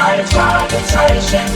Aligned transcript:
drei 0.00 0.24
Fragezeichen. 0.24 1.46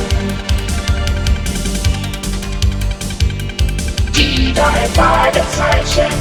Die 4.15 4.53
drei 4.53 4.87
Fragezeichen. 4.95 6.13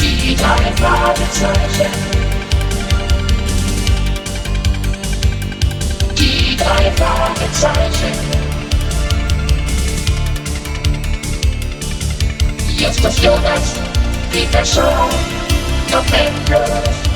Die 0.00 0.36
drei 0.36 0.72
Fragezeichen. 0.80 1.92
Die 6.16 6.56
drei 6.56 6.92
Fragezeichen. 6.92 8.12
Jetzt 12.78 13.04
das 13.04 13.20
Jonas, 13.20 13.74
Peter 14.30 14.64
Shaw, 14.64 15.08
Tom 15.90 16.04
Endlos. 16.12 17.15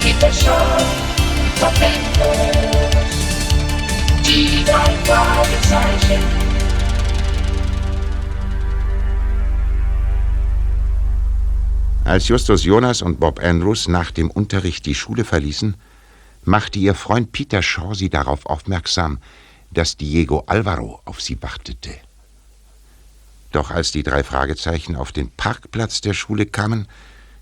Peter 0.00 0.30
Shaw, 0.32 0.76
Tom 1.58 1.74
Endlos. 1.80 3.14
Die 4.26 4.64
drei 4.64 4.94
Fragezeichen. 5.04 6.22
Als 12.04 12.28
Justus 12.28 12.64
Jonas 12.64 13.00
und 13.00 13.18
Bob 13.18 13.42
Andrews 13.42 13.88
nach 13.88 14.10
dem 14.10 14.30
Unterricht 14.30 14.84
die 14.84 14.94
Schule 14.94 15.24
verließen, 15.24 15.76
machte 16.44 16.78
ihr 16.78 16.94
Freund 16.94 17.32
Peter 17.32 17.62
Shaw 17.62 17.94
sie 17.94 18.10
darauf 18.10 18.44
aufmerksam, 18.44 19.18
dass 19.70 19.96
Diego 19.96 20.44
Alvaro 20.46 21.00
auf 21.06 21.22
sie 21.22 21.42
wartete. 21.42 21.94
Doch 23.52 23.70
als 23.70 23.90
die 23.90 24.02
drei 24.02 24.22
Fragezeichen 24.22 24.96
auf 24.96 25.12
den 25.12 25.30
Parkplatz 25.30 26.02
der 26.02 26.12
Schule 26.12 26.44
kamen, 26.44 26.88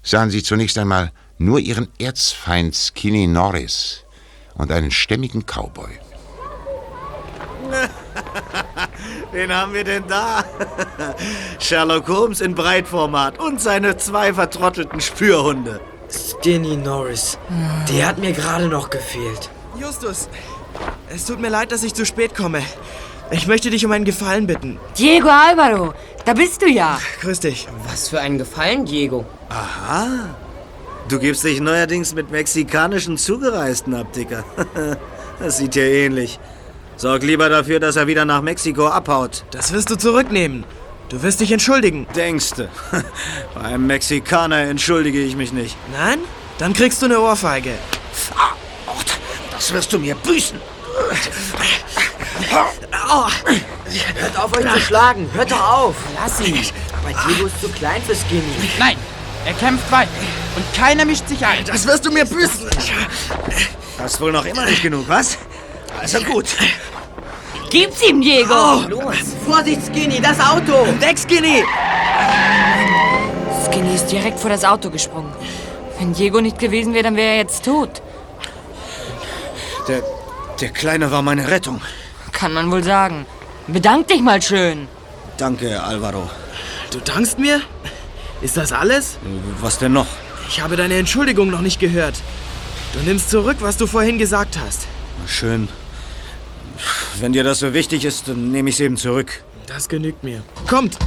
sahen 0.02 0.30
sie 0.30 0.42
zunächst 0.42 0.79
einmal 0.79 1.12
nur 1.38 1.59
ihren 1.59 1.88
Erzfeind 1.98 2.75
Skinny 2.75 3.27
Norris 3.27 4.05
und 4.55 4.70
einen 4.70 4.91
stämmigen 4.91 5.45
Cowboy. 5.47 5.98
Wen 9.33 9.53
haben 9.55 9.73
wir 9.73 9.84
denn 9.84 10.05
da? 10.06 10.45
Sherlock 11.58 12.08
Holmes 12.08 12.41
in 12.41 12.55
Breitformat 12.55 13.39
und 13.39 13.61
seine 13.61 13.97
zwei 13.97 14.34
vertrottelten 14.34 15.00
Spürhunde. 15.00 15.80
Skinny 16.11 16.77
Norris. 16.77 17.39
Der 17.89 18.06
hat 18.06 18.19
mir 18.19 18.33
gerade 18.33 18.69
noch 18.69 18.91
gefehlt. 18.91 19.50
Justus, 19.78 20.28
es 21.08 21.25
tut 21.25 21.41
mir 21.41 21.48
leid, 21.48 21.73
dass 21.73 21.83
ich 21.83 21.95
zu 21.95 22.05
spät 22.05 22.34
komme. 22.34 22.62
Ich 23.33 23.47
möchte 23.47 23.70
dich 23.70 23.84
um 23.86 23.92
einen 23.92 24.05
Gefallen 24.05 24.47
bitten. 24.47 24.78
Diego 24.98 25.28
Alvaro, 25.28 25.94
da 26.27 26.34
bist 26.34 26.61
du 26.61 26.69
ja. 26.69 27.00
Grüß 27.22 27.41
dich. 27.41 27.66
Was 27.89 28.11
für 28.11 28.20
einen 28.20 28.36
Gefallen, 28.36 28.84
Diego. 28.84 29.24
Aha. 29.48 30.36
Du 31.08 31.19
gibst 31.19 31.42
dich 31.42 31.58
neuerdings 31.61 32.14
mit 32.14 32.30
mexikanischen 32.30 33.16
Zugereisten 33.16 33.94
ab, 33.94 34.12
Dicker. 34.12 34.44
Das 35.39 35.56
sieht 35.56 35.74
dir 35.74 35.86
ähnlich. 35.86 36.39
Sorg 36.97 37.24
lieber 37.24 37.48
dafür, 37.48 37.80
dass 37.80 37.97
er 37.97 38.06
wieder 38.06 38.24
nach 38.24 38.42
Mexiko 38.42 38.86
abhaut. 38.86 39.44
Das 39.50 39.72
wirst 39.72 39.91
du 39.91 39.96
zurücknehmen. 39.96 40.64
Du 41.08 41.20
wirst 41.22 41.41
dich 41.41 41.50
entschuldigen. 41.50 42.06
Denkste. 42.14 42.69
Bei 43.55 43.62
einem 43.62 43.89
Mexikaner 43.89 44.58
entschuldige 44.58 45.20
ich 45.20 45.34
mich 45.34 45.52
nicht. 45.52 45.77
Nein? 45.98 46.20
Dann 46.58 46.74
kriegst 46.74 47.02
du 47.02 47.06
eine 47.06 47.19
Ohrfeige. 47.19 47.72
Das 49.50 49.72
wirst 49.72 49.92
du 49.92 49.98
mir 49.98 50.14
büßen. 50.14 50.61
Hört 52.51 54.39
auf, 54.39 54.57
euch 54.57 54.73
zu 54.73 54.81
schlagen. 54.81 55.29
Hört 55.35 55.51
doch 55.51 55.73
auf. 55.73 55.95
Lass 56.21 56.41
ihn. 56.41 56.59
Aber 57.03 57.12
Diego 57.29 57.47
ist 57.47 57.61
zu 57.61 57.69
klein 57.69 58.03
für 58.03 58.15
Skinny. 58.15 58.43
Nein, 58.79 58.97
er 59.45 59.55
kämpft 59.55 59.91
weiter. 59.91 60.11
Und 60.57 60.65
keiner 60.75 61.05
mischt 61.05 61.29
sich 61.29 61.45
ein. 61.45 61.65
Das 61.65 61.87
wirst 61.87 62.05
du 62.07 62.11
mir 62.11 62.25
büßen. 62.25 62.69
Hast 63.98 64.20
wohl 64.20 64.33
noch 64.33 64.45
immer 64.45 64.65
nicht 64.67 64.83
genug, 64.83 65.09
was? 65.09 65.39
Also 66.01 66.20
gut. 66.20 66.47
Gib's 67.70 68.02
ihm, 68.02 68.20
Diego. 68.20 68.85
Los. 68.89 69.17
Vorsicht, 69.47 69.81
Skinny, 69.86 70.20
das 70.20 70.39
Auto. 70.41 70.86
Weg, 71.01 71.19
Skinny! 71.19 71.64
Skinny 73.64 73.95
ist 73.95 74.07
direkt 74.07 74.39
vor 74.39 74.51
das 74.51 74.64
Auto 74.64 74.91
gesprungen. 74.91 75.33
Wenn 75.98 76.13
Diego 76.13 76.41
nicht 76.41 76.58
gewesen 76.58 76.92
wäre, 76.92 77.05
dann 77.05 77.17
wäre 77.17 77.31
er 77.31 77.36
jetzt 77.36 77.64
tot. 77.64 78.02
Der, 79.89 80.02
der 80.61 80.69
Kleine 80.70 81.11
war 81.11 81.23
meine 81.23 81.48
Rettung. 81.51 81.81
Kann 82.42 82.55
man 82.55 82.73
wohl 82.73 82.83
sagen. 82.83 83.25
Bedank 83.69 84.08
dich 84.08 84.20
mal 84.20 84.42
schön. 84.42 84.89
Danke, 85.39 85.80
Alvaro. 85.80 86.29
Du 86.91 86.98
dankst 86.98 87.39
mir? 87.39 87.61
Ist 88.41 88.57
das 88.57 88.73
alles? 88.73 89.17
Was 89.61 89.79
denn 89.79 89.92
noch? 89.92 90.08
Ich 90.48 90.61
habe 90.61 90.75
deine 90.75 90.97
Entschuldigung 90.97 91.51
noch 91.51 91.61
nicht 91.61 91.79
gehört. 91.79 92.17
Du 92.95 92.98
nimmst 93.08 93.31
zurück, 93.31 93.58
was 93.61 93.77
du 93.77 93.86
vorhin 93.86 94.19
gesagt 94.19 94.58
hast. 94.58 94.89
Schön. 95.25 95.69
Wenn 97.20 97.33
dir 97.33 97.45
das 97.45 97.61
so 97.61 97.75
wichtig 97.75 98.05
ist, 98.05 98.27
dann 98.27 98.51
nehme 98.51 98.70
ich 98.70 98.75
es 98.75 98.81
eben 98.81 98.97
zurück. 98.97 99.45
Das 99.69 99.89
genügt 99.89 100.25
mir. 100.25 100.42
Kommt! 100.67 100.98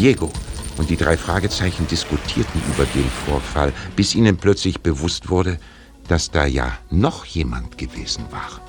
Diego 0.00 0.30
und 0.78 0.88
die 0.88 0.96
drei 0.96 1.18
Fragezeichen 1.18 1.86
diskutierten 1.86 2.62
über 2.72 2.86
den 2.86 3.04
Vorfall, 3.26 3.70
bis 3.96 4.14
ihnen 4.14 4.38
plötzlich 4.38 4.80
bewusst 4.80 5.28
wurde, 5.28 5.58
dass 6.08 6.30
da 6.30 6.46
ja 6.46 6.72
noch 6.88 7.26
jemand 7.26 7.76
gewesen 7.76 8.24
war. 8.30 8.62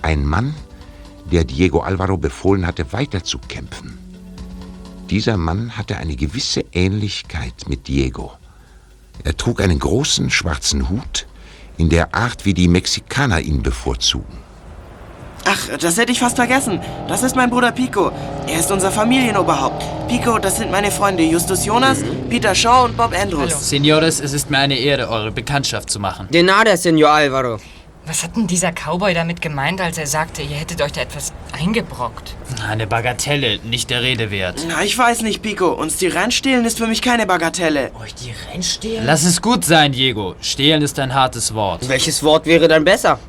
Ein 0.00 0.24
Mann, 0.24 0.54
der 1.30 1.44
Diego 1.44 1.80
Alvaro 1.80 2.16
befohlen 2.16 2.66
hatte, 2.66 2.90
weiterzukämpfen. 2.90 3.98
Dieser 5.10 5.36
Mann 5.36 5.76
hatte 5.76 5.98
eine 5.98 6.16
gewisse 6.16 6.64
Ähnlichkeit 6.72 7.68
mit 7.68 7.86
Diego. 7.86 8.32
Er 9.24 9.36
trug 9.36 9.60
einen 9.60 9.78
großen 9.78 10.30
schwarzen 10.30 10.88
Hut 10.88 11.26
in 11.76 11.90
der 11.90 12.14
Art, 12.14 12.46
wie 12.46 12.54
die 12.54 12.68
Mexikaner 12.68 13.42
ihn 13.42 13.62
bevorzugen. 13.62 14.38
Ach, 15.44 15.76
das 15.78 15.98
hätte 15.98 16.12
ich 16.12 16.20
fast 16.20 16.36
vergessen. 16.36 16.80
Das 17.08 17.22
ist 17.22 17.34
mein 17.36 17.50
Bruder 17.50 17.72
Pico. 17.72 18.12
Er 18.46 18.60
ist 18.60 18.70
unser 18.70 18.90
Familienoberhaupt. 18.90 19.82
Pico, 20.08 20.38
das 20.38 20.56
sind 20.56 20.70
meine 20.70 20.90
Freunde 20.90 21.22
Justus 21.22 21.64
Jonas, 21.64 21.98
Peter 22.30 22.54
Shaw 22.54 22.84
und 22.84 22.96
Bob 22.96 23.12
Andrews. 23.20 23.68
Senores, 23.68 24.20
es 24.20 24.32
ist 24.32 24.50
mir 24.50 24.58
eine 24.58 24.76
Ehre, 24.76 25.08
eure 25.08 25.32
Bekanntschaft 25.32 25.90
zu 25.90 25.98
machen. 25.98 26.28
De 26.30 26.42
nada, 26.42 26.76
Senor 26.76 27.10
Alvaro. 27.10 27.58
Was 28.04 28.24
hat 28.24 28.34
denn 28.36 28.48
dieser 28.48 28.72
Cowboy 28.72 29.14
damit 29.14 29.40
gemeint, 29.40 29.80
als 29.80 29.96
er 29.96 30.08
sagte, 30.08 30.42
ihr 30.42 30.56
hättet 30.56 30.82
euch 30.82 30.90
da 30.90 31.02
etwas 31.02 31.32
eingebrockt? 31.56 32.34
Eine 32.68 32.88
Bagatelle, 32.88 33.60
nicht 33.62 33.90
der 33.90 34.02
Rede 34.02 34.32
wert. 34.32 34.60
Na, 34.68 34.82
ich 34.82 34.98
weiß 34.98 35.22
nicht, 35.22 35.40
Pico. 35.40 35.68
Uns 35.68 35.98
die 35.98 36.08
Ranch 36.08 36.36
stehlen 36.36 36.64
ist 36.64 36.78
für 36.78 36.88
mich 36.88 37.00
keine 37.00 37.26
Bagatelle. 37.26 37.92
Euch 38.02 38.14
die 38.16 38.34
Rennstehlen? 38.52 39.06
Lass 39.06 39.22
es 39.22 39.40
gut 39.40 39.64
sein, 39.64 39.92
Diego. 39.92 40.34
Stehlen 40.40 40.82
ist 40.82 40.98
ein 40.98 41.14
hartes 41.14 41.54
Wort. 41.54 41.88
Welches 41.88 42.24
Wort 42.24 42.44
wäre 42.46 42.66
dann 42.66 42.84
besser? 42.84 43.20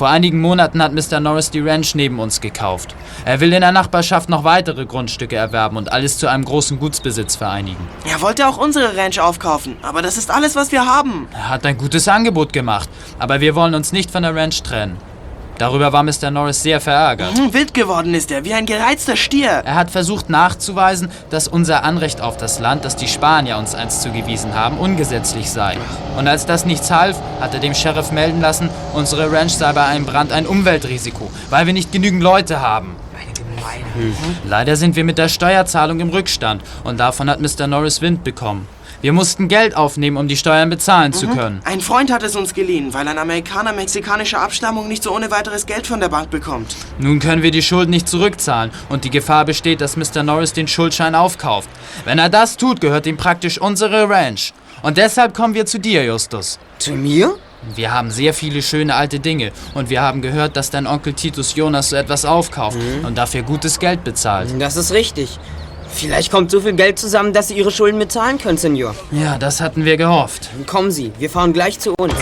Vor 0.00 0.08
einigen 0.08 0.40
Monaten 0.40 0.82
hat 0.82 0.94
Mr. 0.94 1.20
Norris 1.20 1.50
die 1.50 1.60
Ranch 1.60 1.94
neben 1.94 2.20
uns 2.20 2.40
gekauft. 2.40 2.94
Er 3.26 3.40
will 3.40 3.52
in 3.52 3.60
der 3.60 3.70
Nachbarschaft 3.70 4.30
noch 4.30 4.44
weitere 4.44 4.86
Grundstücke 4.86 5.36
erwerben 5.36 5.76
und 5.76 5.92
alles 5.92 6.16
zu 6.16 6.26
einem 6.26 6.46
großen 6.46 6.80
Gutsbesitz 6.80 7.36
vereinigen. 7.36 7.86
Er 8.10 8.22
wollte 8.22 8.48
auch 8.48 8.56
unsere 8.56 8.96
Ranch 8.96 9.20
aufkaufen. 9.20 9.76
Aber 9.82 10.00
das 10.00 10.16
ist 10.16 10.30
alles, 10.30 10.56
was 10.56 10.72
wir 10.72 10.86
haben. 10.86 11.28
Er 11.34 11.50
hat 11.50 11.66
ein 11.66 11.76
gutes 11.76 12.08
Angebot 12.08 12.54
gemacht, 12.54 12.88
aber 13.18 13.42
wir 13.42 13.54
wollen 13.54 13.74
uns 13.74 13.92
nicht 13.92 14.10
von 14.10 14.22
der 14.22 14.34
Ranch 14.34 14.62
trennen. 14.62 14.96
Darüber 15.60 15.92
war 15.92 16.02
Mr. 16.02 16.30
Norris 16.30 16.62
sehr 16.62 16.80
verärgert. 16.80 17.36
Hm, 17.36 17.52
wild 17.52 17.74
geworden 17.74 18.14
ist 18.14 18.30
er, 18.30 18.46
wie 18.46 18.54
ein 18.54 18.64
gereizter 18.64 19.14
Stier. 19.14 19.50
Er 19.50 19.74
hat 19.74 19.90
versucht 19.90 20.30
nachzuweisen, 20.30 21.10
dass 21.28 21.48
unser 21.48 21.84
Anrecht 21.84 22.22
auf 22.22 22.38
das 22.38 22.60
Land, 22.60 22.86
das 22.86 22.96
die 22.96 23.08
Spanier 23.08 23.58
uns 23.58 23.74
einst 23.74 24.00
zugewiesen 24.00 24.54
haben, 24.54 24.78
ungesetzlich 24.78 25.50
sei. 25.50 25.76
Und 26.16 26.26
als 26.28 26.46
das 26.46 26.64
nichts 26.64 26.90
half, 26.90 27.18
hat 27.40 27.52
er 27.52 27.60
dem 27.60 27.74
Sheriff 27.74 28.10
melden 28.10 28.40
lassen, 28.40 28.70
unsere 28.94 29.30
Ranch 29.30 29.52
sei 29.52 29.70
bei 29.74 29.84
einem 29.84 30.06
Brand 30.06 30.32
ein 30.32 30.46
Umweltrisiko, 30.46 31.30
weil 31.50 31.66
wir 31.66 31.74
nicht 31.74 31.92
genügend 31.92 32.22
Leute 32.22 32.62
haben. 32.62 32.96
Leider 34.48 34.76
sind 34.76 34.96
wir 34.96 35.04
mit 35.04 35.18
der 35.18 35.28
Steuerzahlung 35.28 36.00
im 36.00 36.08
Rückstand 36.08 36.62
und 36.84 36.98
davon 36.98 37.28
hat 37.28 37.42
Mr. 37.42 37.66
Norris 37.66 38.00
Wind 38.00 38.24
bekommen. 38.24 38.66
Wir 39.02 39.14
mussten 39.14 39.48
Geld 39.48 39.74
aufnehmen, 39.76 40.18
um 40.18 40.28
die 40.28 40.36
Steuern 40.36 40.68
bezahlen 40.68 41.14
zu 41.14 41.26
können. 41.28 41.62
Ein 41.64 41.80
Freund 41.80 42.12
hat 42.12 42.22
es 42.22 42.36
uns 42.36 42.52
geliehen, 42.52 42.92
weil 42.92 43.08
ein 43.08 43.16
Amerikaner 43.16 43.72
mexikanischer 43.72 44.42
Abstammung 44.42 44.88
nicht 44.88 45.02
so 45.02 45.14
ohne 45.14 45.30
weiteres 45.30 45.64
Geld 45.64 45.86
von 45.86 46.00
der 46.00 46.10
Bank 46.10 46.28
bekommt. 46.28 46.76
Nun 46.98 47.18
können 47.18 47.42
wir 47.42 47.50
die 47.50 47.62
Schulden 47.62 47.92
nicht 47.92 48.08
zurückzahlen 48.08 48.70
und 48.90 49.04
die 49.04 49.10
Gefahr 49.10 49.46
besteht, 49.46 49.80
dass 49.80 49.96
Mr. 49.96 50.22
Norris 50.22 50.52
den 50.52 50.68
Schuldschein 50.68 51.14
aufkauft. 51.14 51.70
Wenn 52.04 52.18
er 52.18 52.28
das 52.28 52.58
tut, 52.58 52.82
gehört 52.82 53.06
ihm 53.06 53.16
praktisch 53.16 53.58
unsere 53.58 54.06
Ranch. 54.10 54.52
Und 54.82 54.98
deshalb 54.98 55.32
kommen 55.32 55.54
wir 55.54 55.64
zu 55.64 55.78
dir, 55.78 56.04
Justus. 56.04 56.58
Zu 56.78 56.92
mir? 56.92 57.36
Wir 57.74 57.92
haben 57.92 58.10
sehr 58.10 58.34
viele 58.34 58.60
schöne 58.60 58.94
alte 58.94 59.18
Dinge 59.20 59.52
und 59.74 59.88
wir 59.88 60.02
haben 60.02 60.20
gehört, 60.20 60.56
dass 60.56 60.70
dein 60.70 60.86
Onkel 60.86 61.14
Titus 61.14 61.54
Jonas 61.54 61.90
so 61.90 61.96
etwas 61.96 62.24
aufkauft 62.24 62.78
und 63.02 63.16
dafür 63.16 63.42
gutes 63.42 63.78
Geld 63.78 64.04
bezahlt. 64.04 64.48
Das 64.58 64.76
ist 64.76 64.92
richtig. 64.92 65.38
Vielleicht 65.92 66.30
kommt 66.30 66.50
so 66.50 66.60
viel 66.60 66.72
Geld 66.72 66.98
zusammen, 66.98 67.32
dass 67.32 67.48
Sie 67.48 67.54
Ihre 67.54 67.70
Schulden 67.70 67.98
bezahlen 67.98 68.38
können, 68.38 68.58
Senor. 68.58 68.94
Ja, 69.10 69.38
das 69.38 69.60
hatten 69.60 69.84
wir 69.84 69.96
gehofft. 69.96 70.50
Kommen 70.66 70.90
Sie, 70.90 71.12
wir 71.18 71.28
fahren 71.28 71.52
gleich 71.52 71.78
zu 71.78 71.94
uns. 71.98 72.14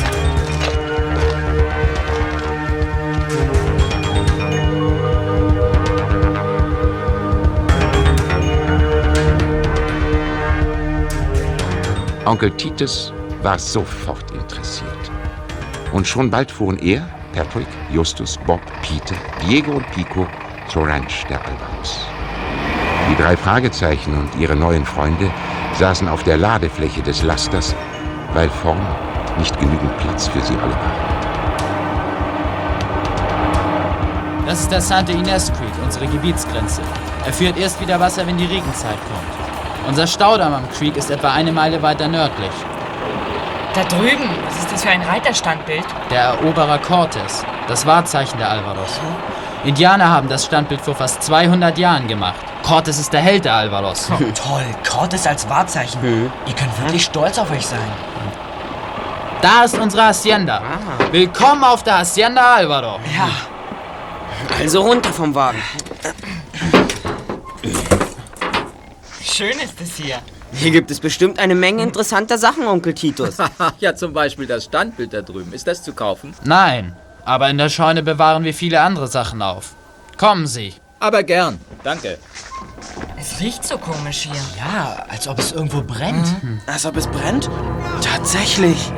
Onkel 12.28 12.50
Titus 12.50 13.12
war 13.42 13.58
sofort 13.58 14.30
interessiert. 14.32 14.88
Und 15.92 16.06
schon 16.06 16.30
bald 16.30 16.50
fuhren 16.50 16.78
er, 16.78 17.08
Patrick, 17.32 17.66
Justus, 17.90 18.38
Bob, 18.46 18.60
Peter, 18.82 19.14
Diego 19.46 19.72
und 19.72 19.90
Pico 19.92 20.26
zur 20.68 20.86
Ranch 20.86 21.24
der 21.30 21.40
Alvaros. 21.46 22.00
Die 23.08 23.16
drei 23.16 23.36
Fragezeichen 23.36 24.14
und 24.14 24.40
ihre 24.40 24.54
neuen 24.54 24.84
Freunde 24.84 25.30
saßen 25.78 26.08
auf 26.08 26.22
der 26.24 26.36
Ladefläche 26.36 27.02
des 27.02 27.22
Lasters, 27.22 27.74
weil 28.34 28.50
vorn 28.50 28.86
nicht 29.38 29.58
genügend 29.58 29.96
Platz 29.98 30.28
für 30.28 30.40
sie 30.40 30.54
alle 30.54 30.72
war. 30.72 31.28
Das 34.46 34.60
ist 34.60 34.72
der 34.72 34.80
Santa 34.80 35.12
Ines 35.12 35.52
Creek, 35.52 35.72
unsere 35.84 36.06
Gebietsgrenze. 36.06 36.82
Er 37.26 37.32
führt 37.32 37.58
erst 37.58 37.80
wieder 37.80 38.00
Wasser, 38.00 38.26
wenn 38.26 38.38
die 38.38 38.46
Regenzeit 38.46 38.96
kommt. 38.96 39.88
Unser 39.88 40.06
Staudamm 40.06 40.52
am 40.52 40.68
Creek 40.70 40.96
ist 40.96 41.10
etwa 41.10 41.32
eine 41.32 41.52
Meile 41.52 41.82
weiter 41.82 42.08
nördlich. 42.08 42.50
Da 43.74 43.84
drüben, 43.84 44.28
was 44.46 44.58
ist 44.58 44.72
das 44.72 44.82
für 44.82 44.90
ein 44.90 45.02
Reiterstandbild? 45.02 45.84
Der 46.10 46.22
Eroberer 46.22 46.78
Cortes, 46.78 47.44
das 47.68 47.86
Wahrzeichen 47.86 48.38
der 48.38 48.50
Alvaros. 48.50 49.00
Indianer 49.64 50.10
haben 50.10 50.28
das 50.28 50.44
Standbild 50.44 50.80
vor 50.80 50.94
fast 50.94 51.22
200 51.22 51.76
Jahren 51.78 52.06
gemacht. 52.08 52.47
Cortes 52.62 52.98
ist 52.98 53.12
der 53.12 53.20
Held 53.20 53.44
der 53.44 53.54
Alvaros. 53.54 54.06
Toll, 54.34 54.64
Cortes 54.88 55.26
als 55.26 55.48
Wahrzeichen. 55.48 56.02
Ihr 56.46 56.54
könnt 56.54 56.78
wirklich 56.80 57.04
stolz 57.04 57.38
auf 57.38 57.50
euch 57.50 57.66
sein. 57.66 57.90
Da 59.40 59.64
ist 59.64 59.78
unsere 59.78 60.06
Hacienda. 60.06 60.60
Willkommen 61.12 61.62
auf 61.64 61.82
der 61.82 61.98
Hacienda 61.98 62.56
Alvaro. 62.56 62.98
Ja. 63.16 63.30
Also 64.58 64.82
runter 64.82 65.12
vom 65.12 65.34
Wagen. 65.34 65.62
Schön 69.22 69.58
ist 69.60 69.80
es 69.80 69.96
hier. 69.96 70.18
Hier 70.52 70.70
gibt 70.70 70.90
es 70.90 70.98
bestimmt 70.98 71.38
eine 71.38 71.54
Menge 71.54 71.82
interessanter 71.82 72.38
Sachen, 72.38 72.66
Onkel 72.66 72.94
Titus. 72.94 73.36
ja, 73.78 73.94
zum 73.94 74.12
Beispiel 74.12 74.46
das 74.46 74.64
Standbild 74.64 75.12
da 75.12 75.22
drüben. 75.22 75.52
Ist 75.52 75.66
das 75.66 75.82
zu 75.82 75.92
kaufen? 75.92 76.34
Nein, 76.44 76.96
aber 77.24 77.48
in 77.48 77.58
der 77.58 77.68
Scheune 77.68 78.02
bewahren 78.02 78.42
wir 78.44 78.54
viele 78.54 78.80
andere 78.80 79.06
Sachen 79.06 79.42
auf. 79.42 79.74
Kommen 80.16 80.46
Sie. 80.46 80.74
Aber 80.98 81.22
gern. 81.22 81.60
Danke. 81.84 82.18
Es 83.20 83.40
riecht 83.40 83.66
so 83.66 83.78
komisch 83.78 84.28
hier. 84.30 84.40
Ja, 84.58 85.04
als 85.08 85.26
ob 85.28 85.38
es 85.38 85.52
irgendwo 85.52 85.82
brennt. 85.82 86.26
Als 86.66 86.86
ob 86.86 86.96
es 86.96 87.06
brennt? 87.06 87.50
Tatsächlich. 88.00 88.92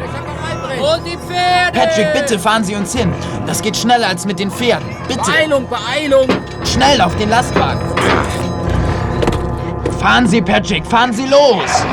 Und 0.79 1.05
die 1.05 1.17
Pferde! 1.17 1.79
Patrick, 1.79 2.12
bitte 2.12 2.39
fahren 2.39 2.65
Sie 2.65 2.75
uns 2.75 2.95
hin. 2.95 3.12
Das 3.47 3.61
geht 3.61 3.77
schneller 3.77 4.09
als 4.09 4.25
mit 4.25 4.39
den 4.39 4.51
Pferden. 4.51 4.89
Bitte. 5.09 5.21
Beeilung, 5.21 5.69
Beeilung! 5.69 6.29
Schnell 6.65 7.01
auf 7.01 7.17
den 7.17 7.31
Lastwagen. 7.31 7.81
Fahren 9.99 10.27
Sie, 10.27 10.41
Patrick, 10.41 10.87
fahren 10.87 11.12
Sie 11.12 11.27
los. 11.27 11.85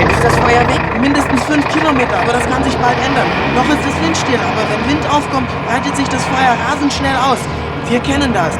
Jetzt 0.00 0.12
ist 0.12 0.24
das 0.24 0.36
Feuer 0.38 0.66
weg. 0.68 1.00
Mindestens 1.00 1.42
fünf 1.44 1.66
Kilometer, 1.68 2.18
aber 2.18 2.32
das 2.32 2.44
kann 2.50 2.62
sich 2.64 2.76
bald 2.76 2.96
ändern. 3.06 3.26
Noch 3.54 3.64
ist 3.64 3.86
es 3.86 4.04
windstill, 4.04 4.38
aber 4.40 4.62
wenn 4.70 4.90
Wind 4.90 5.10
aufkommt, 5.10 5.48
breitet 5.66 5.96
sich 5.96 6.08
das 6.08 6.22
Feuer 6.24 6.56
rasend 6.68 6.92
schnell 6.92 7.16
aus. 7.16 7.38
Wir 7.88 8.00
kennen 8.00 8.32
das. 8.32 8.58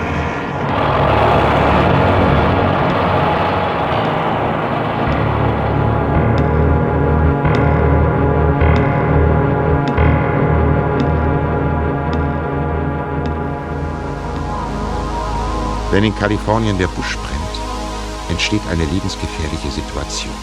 Wenn 15.97 16.05
in 16.05 16.15
Kalifornien 16.15 16.77
der 16.77 16.89
Busch 16.89 17.17
brennt, 17.17 18.29
entsteht 18.29 18.61
eine 18.71 18.85
lebensgefährliche 18.85 19.71
Situation. 19.71 20.35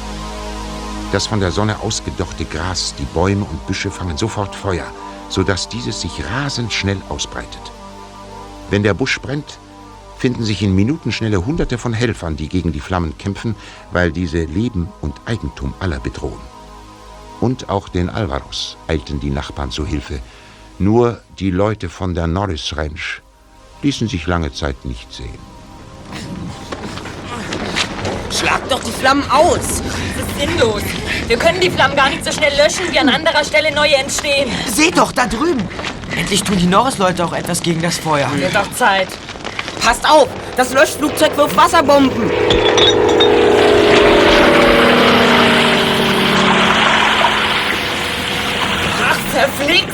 Das 1.12 1.28
von 1.28 1.40
der 1.40 1.52
Sonne 1.52 1.80
ausgedochte 1.80 2.44
Gras, 2.46 2.96
die 2.98 3.06
Bäume 3.14 3.46
und 3.46 3.68
Büsche 3.68 3.92
fangen 3.92 4.18
sofort 4.18 4.56
Feuer, 4.56 4.88
sodass 5.30 5.70
dieses 5.70 6.02
sich 6.02 6.26
rasend 6.26 6.74
schnell 6.74 7.00
ausbreitet. 7.08 7.72
Wenn 8.72 8.82
der 8.82 8.96
Busch 8.96 9.22
brennt, 9.22 9.60
finden 10.24 10.46
sich 10.46 10.62
in 10.62 10.74
Minutenschnelle 10.74 11.46
Hunderte 11.46 11.78
von 11.78 11.92
Helfern, 11.92 12.38
die 12.38 12.48
gegen 12.48 12.72
die 12.72 12.80
Flammen 12.80 13.18
kämpfen, 13.18 13.56
weil 13.92 14.10
diese 14.10 14.46
Leben 14.46 14.88
und 15.02 15.16
Eigentum 15.26 15.74
aller 15.82 16.00
bedrohen. 16.00 16.40
Und 17.42 17.68
auch 17.68 17.90
den 17.90 18.10
Alvaros 18.10 18.78
eilten 18.88 19.20
die 19.20 19.32
Nachbarn 19.32 19.70
zu 19.70 19.86
Hilfe. 19.86 20.22
Nur 20.80 21.20
die 21.40 21.52
Leute 21.52 21.90
von 21.90 22.16
der 22.16 22.28
Norris 22.28 22.78
Ranch 22.78 23.22
ließen 23.82 24.08
sich 24.08 24.26
lange 24.26 24.54
Zeit 24.54 24.86
nicht 24.86 25.12
sehen. 25.12 25.42
Schlag 28.32 28.62
doch 28.70 28.82
die 28.82 28.94
Flammen 28.94 29.30
aus. 29.30 29.84
Das 30.16 30.26
ist 30.26 30.40
sinnlos. 30.40 30.84
Wir 31.28 31.38
können 31.38 31.60
die 31.60 31.70
Flammen 31.70 31.98
gar 31.98 32.10
nicht 32.10 32.24
so 32.24 32.32
schnell 32.32 32.56
löschen, 32.56 32.86
wie 32.92 33.00
an 33.00 33.10
anderer 33.10 33.44
Stelle 33.44 33.76
neue 33.76 33.96
entstehen. 33.96 34.50
Seht 34.68 34.98
doch, 34.98 35.12
da 35.12 35.28
drüben. 35.28 35.68
Endlich 36.16 36.44
tun 36.44 36.56
die 36.58 36.68
Norris-Leute 36.68 37.26
auch 37.26 37.34
etwas 37.34 37.62
gegen 37.62 37.82
das 37.82 37.98
Feuer. 37.98 38.32
Wird 38.38 38.56
doch 38.56 38.72
Zeit. 38.72 39.10
Passt 39.84 40.10
auf, 40.10 40.30
das 40.56 40.72
Löschflugzeug 40.72 41.36
wirft 41.36 41.58
Wasserbomben. 41.58 42.32
Ach, 49.06 49.18
verflixt. 49.34 49.88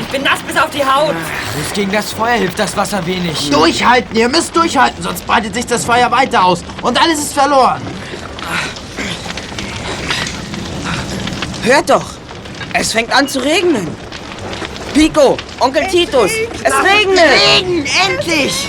Ich 0.00 0.06
bin 0.08 0.22
nass 0.22 0.40
bis 0.42 0.56
auf 0.56 0.70
die 0.70 0.82
Haut. 0.82 1.14
Selbst 1.54 1.74
gegen 1.74 1.92
das 1.92 2.12
Feuer 2.12 2.34
hilft 2.34 2.58
das 2.58 2.74
Wasser 2.74 3.04
wenig. 3.04 3.50
Durchhalten, 3.50 4.16
ihr 4.16 4.30
müsst 4.30 4.56
durchhalten, 4.56 5.02
sonst 5.02 5.26
breitet 5.26 5.54
sich 5.54 5.66
das 5.66 5.84
Feuer 5.84 6.10
weiter 6.10 6.42
aus 6.44 6.64
und 6.80 7.00
alles 7.00 7.18
ist 7.18 7.34
verloren. 7.34 7.82
Hört 11.64 11.90
doch, 11.90 12.06
es 12.72 12.92
fängt 12.92 13.14
an 13.14 13.28
zu 13.28 13.40
regnen. 13.40 13.88
Pico, 14.94 15.36
Onkel 15.58 15.88
Titus, 15.88 16.30
es 16.62 16.72
regnet. 16.72 17.18
Regen, 17.18 17.84
endlich! 18.08 18.68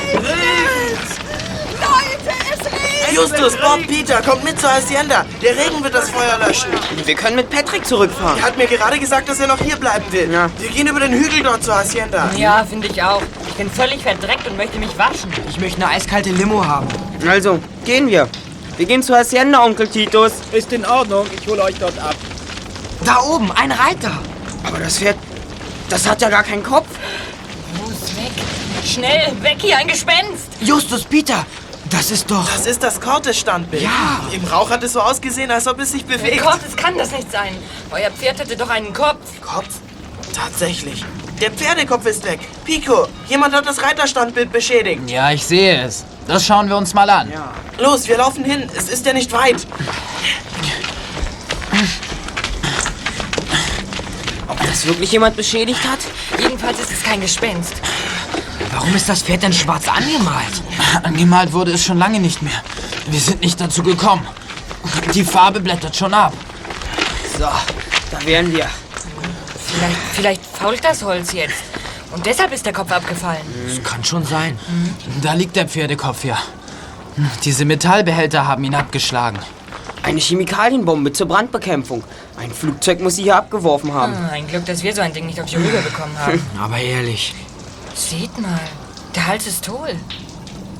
Justus, 3.13 3.55
Bob, 3.57 3.85
Peter, 3.87 4.21
kommt 4.23 4.43
mit 4.43 4.59
zur 4.59 4.73
Hacienda. 4.73 5.23
Der 5.41 5.55
Regen 5.55 5.83
wird 5.83 5.93
das 5.93 6.09
Feuer 6.09 6.39
löschen. 6.39 6.69
Wir 7.05 7.15
können 7.15 7.35
mit 7.35 7.49
Patrick 7.51 7.85
zurückfahren. 7.85 8.39
Er 8.39 8.45
hat 8.45 8.57
mir 8.57 8.65
gerade 8.65 8.97
gesagt, 8.97 9.29
dass 9.29 9.39
er 9.39 9.47
noch 9.47 9.59
hier 9.59 9.75
bleiben 9.75 10.03
will. 10.11 10.29
Ja. 10.31 10.49
Wir 10.57 10.69
gehen 10.69 10.87
über 10.87 10.99
den 10.99 11.13
Hügel 11.13 11.43
dort 11.43 11.63
zur 11.63 11.75
Hacienda. 11.75 12.29
Ja, 12.35 12.65
finde 12.67 12.87
ich 12.87 13.01
auch. 13.03 13.21
Ich 13.47 13.53
bin 13.53 13.69
völlig 13.69 14.01
verdreckt 14.01 14.47
und 14.47 14.57
möchte 14.57 14.79
mich 14.79 14.97
waschen. 14.97 15.31
Ich 15.47 15.59
möchte 15.59 15.77
eine 15.83 15.93
eiskalte 15.93 16.31
Limo 16.31 16.65
haben. 16.65 16.87
Also, 17.29 17.59
gehen 17.85 18.07
wir. 18.07 18.27
Wir 18.77 18.87
gehen 18.87 19.03
zur 19.03 19.17
Hacienda, 19.17 19.63
Onkel 19.63 19.87
Titus. 19.87 20.31
Ist 20.51 20.73
in 20.73 20.85
Ordnung. 20.85 21.27
Ich 21.39 21.47
hole 21.47 21.61
euch 21.61 21.75
dort 21.79 21.97
ab. 21.99 22.15
Da 23.05 23.21
oben, 23.21 23.51
ein 23.51 23.71
Reiter. 23.71 24.19
Aber 24.63 24.79
das 24.79 24.97
Pferd, 24.97 25.15
das 25.89 26.07
hat 26.07 26.21
ja 26.21 26.29
gar 26.29 26.43
keinen 26.43 26.63
Kopf. 26.63 26.87
Los, 27.79 28.15
weg. 28.15 28.31
Schnell, 28.85 29.31
weg 29.41 29.57
hier, 29.59 29.77
ein 29.77 29.87
Gespenst. 29.87 30.47
Justus, 30.61 31.03
Peter, 31.03 31.45
das 31.89 32.11
ist 32.11 32.29
doch... 32.29 32.49
Das 32.51 32.65
ist 32.65 32.83
das 32.83 32.99
Cortes-Standbild. 32.99 33.83
Ja. 33.83 34.21
Im 34.31 34.43
Rauch 34.45 34.69
hat 34.69 34.83
es 34.83 34.93
so 34.93 35.01
ausgesehen, 35.01 35.51
als 35.51 35.67
ob 35.67 35.79
es 35.79 35.91
sich 35.91 36.05
bewegt. 36.05 36.43
Gott, 36.43 36.59
es 36.67 36.75
kann 36.75 36.97
das 36.97 37.11
nicht 37.11 37.31
sein. 37.31 37.55
Euer 37.91 38.11
Pferd 38.11 38.39
hätte 38.39 38.55
doch 38.55 38.69
einen 38.69 38.93
Kopf. 38.93 39.41
Kopf? 39.41 39.67
Tatsächlich. 40.33 41.03
Der 41.41 41.51
Pferdekopf 41.51 42.05
ist 42.05 42.23
weg. 42.25 42.39
Pico, 42.63 43.07
jemand 43.27 43.53
hat 43.53 43.67
das 43.67 43.81
Reiterstandbild 43.81 44.51
beschädigt. 44.51 45.09
Ja, 45.09 45.31
ich 45.31 45.45
sehe 45.45 45.83
es. 45.83 46.05
Das 46.27 46.45
schauen 46.45 46.69
wir 46.69 46.77
uns 46.77 46.93
mal 46.93 47.09
an. 47.09 47.31
Los, 47.77 48.07
wir 48.07 48.17
laufen 48.17 48.43
hin. 48.43 48.69
Es 48.75 48.89
ist 48.89 49.05
ja 49.05 49.13
nicht 49.13 49.31
weit. 49.31 49.65
Ob 54.47 54.59
das 54.65 54.85
wirklich 54.85 55.11
jemand 55.11 55.35
beschädigt 55.35 55.81
hat? 55.87 55.99
Jedenfalls 56.39 56.79
ist 56.79 56.91
es 56.91 57.03
kein 57.03 57.21
Gespenst. 57.21 57.73
Warum 58.71 58.93
ist 58.95 59.09
das 59.09 59.21
Pferd 59.21 59.43
denn 59.43 59.53
schwarz 59.53 59.87
angemalt? 59.87 60.61
Angemalt 61.03 61.53
wurde 61.53 61.71
es 61.71 61.83
schon 61.83 61.97
lange 61.97 62.19
nicht 62.19 62.41
mehr. 62.41 62.61
Wir 63.07 63.19
sind 63.19 63.41
nicht 63.41 63.59
dazu 63.59 63.83
gekommen. 63.83 64.25
Die 65.13 65.23
Farbe 65.23 65.59
blättert 65.59 65.95
schon 65.95 66.13
ab. 66.13 66.33
So, 67.37 67.45
da 68.11 68.25
wären 68.25 68.51
wir. 68.51 68.67
Vielleicht, 69.65 69.97
vielleicht 70.13 70.45
fault 70.45 70.83
das 70.83 71.03
Holz 71.03 71.33
jetzt. 71.33 71.63
Und 72.11 72.25
deshalb 72.25 72.53
ist 72.53 72.65
der 72.65 72.73
Kopf 72.73 72.91
abgefallen. 72.91 73.41
Das 73.67 73.83
kann 73.83 74.03
schon 74.03 74.25
sein. 74.25 74.57
Da 75.21 75.33
liegt 75.33 75.55
der 75.55 75.67
Pferdekopf 75.67 76.23
ja. 76.23 76.37
Diese 77.43 77.65
Metallbehälter 77.65 78.47
haben 78.47 78.63
ihn 78.63 78.75
abgeschlagen. 78.75 79.39
Eine 80.05 80.19
Chemikalienbombe 80.19 81.11
zur 81.13 81.27
Brandbekämpfung. 81.27 82.03
Ein 82.37 82.51
Flugzeug 82.51 82.99
muss 83.01 83.15
sie 83.15 83.23
hier 83.23 83.37
abgeworfen 83.37 83.91
haben. 83.91 84.13
Ah, 84.13 84.29
Ein 84.33 84.47
Glück, 84.47 84.63
dass 84.65 84.83
wir 84.83 84.93
so 84.93 85.01
ein 85.01 85.11
Ding 85.13 85.25
nicht 85.25 85.41
auf 85.41 85.49
die 85.49 85.55
Rübe 85.55 85.81
bekommen 85.81 86.15
haben. 86.17 86.39
Aber 86.59 86.77
ehrlich. 86.77 87.33
Seht 87.95 88.39
mal, 88.39 88.59
der 89.15 89.25
Hals 89.25 89.47
ist 89.47 89.67
hohl. 89.67 89.95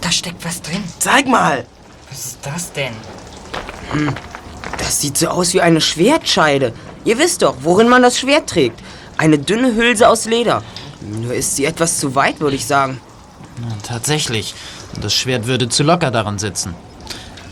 Da 0.02 0.12
steckt 0.12 0.46
was 0.46 0.62
drin. 0.62 0.84
Zeig 1.00 1.28
mal. 1.28 1.66
Was 2.12 2.26
ist 2.26 2.38
das 2.44 2.72
denn? 2.72 2.94
Das 4.78 5.02
sieht 5.02 5.18
so 5.18 5.30
aus 5.30 5.54
wie 5.56 5.62
eine 5.62 5.82
Schwertscheide. 5.82 6.74
Ihr 7.04 7.18
wisst 7.18 7.42
doch, 7.42 7.56
worin 7.62 7.90
man 7.90 8.04
das 8.04 8.20
Schwert 8.20 8.48
trägt. 8.48 8.80
Eine 9.18 9.40
dünne 9.40 9.74
Hülse 9.76 10.08
aus 10.08 10.26
Leder. 10.26 10.62
Nur 11.02 11.34
ist 11.34 11.56
sie 11.56 11.66
etwas 11.66 11.98
zu 12.00 12.14
weit, 12.14 12.40
würde 12.42 12.56
ich 12.58 12.68
sagen. 12.68 13.02
Tatsächlich. 13.82 14.54
Und 14.94 15.04
das 15.04 15.16
Schwert 15.16 15.48
würde 15.48 15.68
zu 15.68 15.82
locker 15.82 16.12
daran 16.12 16.38
sitzen. 16.38 16.76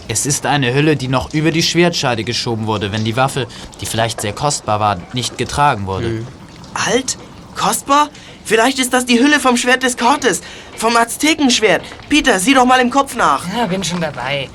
Es 0.08 0.26
ist 0.26 0.46
eine 0.46 0.74
Hülle, 0.74 0.96
die 0.96 1.08
noch 1.08 1.34
über 1.34 1.52
die 1.52 1.64
Schwertscheide 1.64 2.24
geschoben 2.24 2.68
wurde, 2.68 2.92
wenn 2.92 3.06
die 3.06 3.16
Waffe, 3.16 3.48
die 3.80 3.86
vielleicht 3.86 4.22
sehr 4.22 4.34
kostbar 4.34 4.80
war, 4.80 4.98
nicht 5.14 5.38
getragen 5.38 5.86
wurde. 5.88 6.26
Alt? 6.74 7.18
Kostbar? 7.56 8.10
Vielleicht 8.44 8.80
ist 8.80 8.94
das 8.94 9.06
die 9.06 9.20
Hülle 9.20 9.40
vom 9.40 9.56
Schwert 9.56 9.84
des 9.84 9.96
Cortes, 9.96 10.42
vom 10.76 10.98
Aztekenschwert. 10.98 11.84
Peter, 12.10 12.40
sieh 12.40 12.54
doch 12.54 12.66
mal 12.66 12.82
im 12.82 12.90
Kopf 12.90 13.16
nach. 13.16 13.46
Ja, 13.56 13.66
bin 13.68 13.84
schon 13.84 14.02
dabei. 14.02 14.50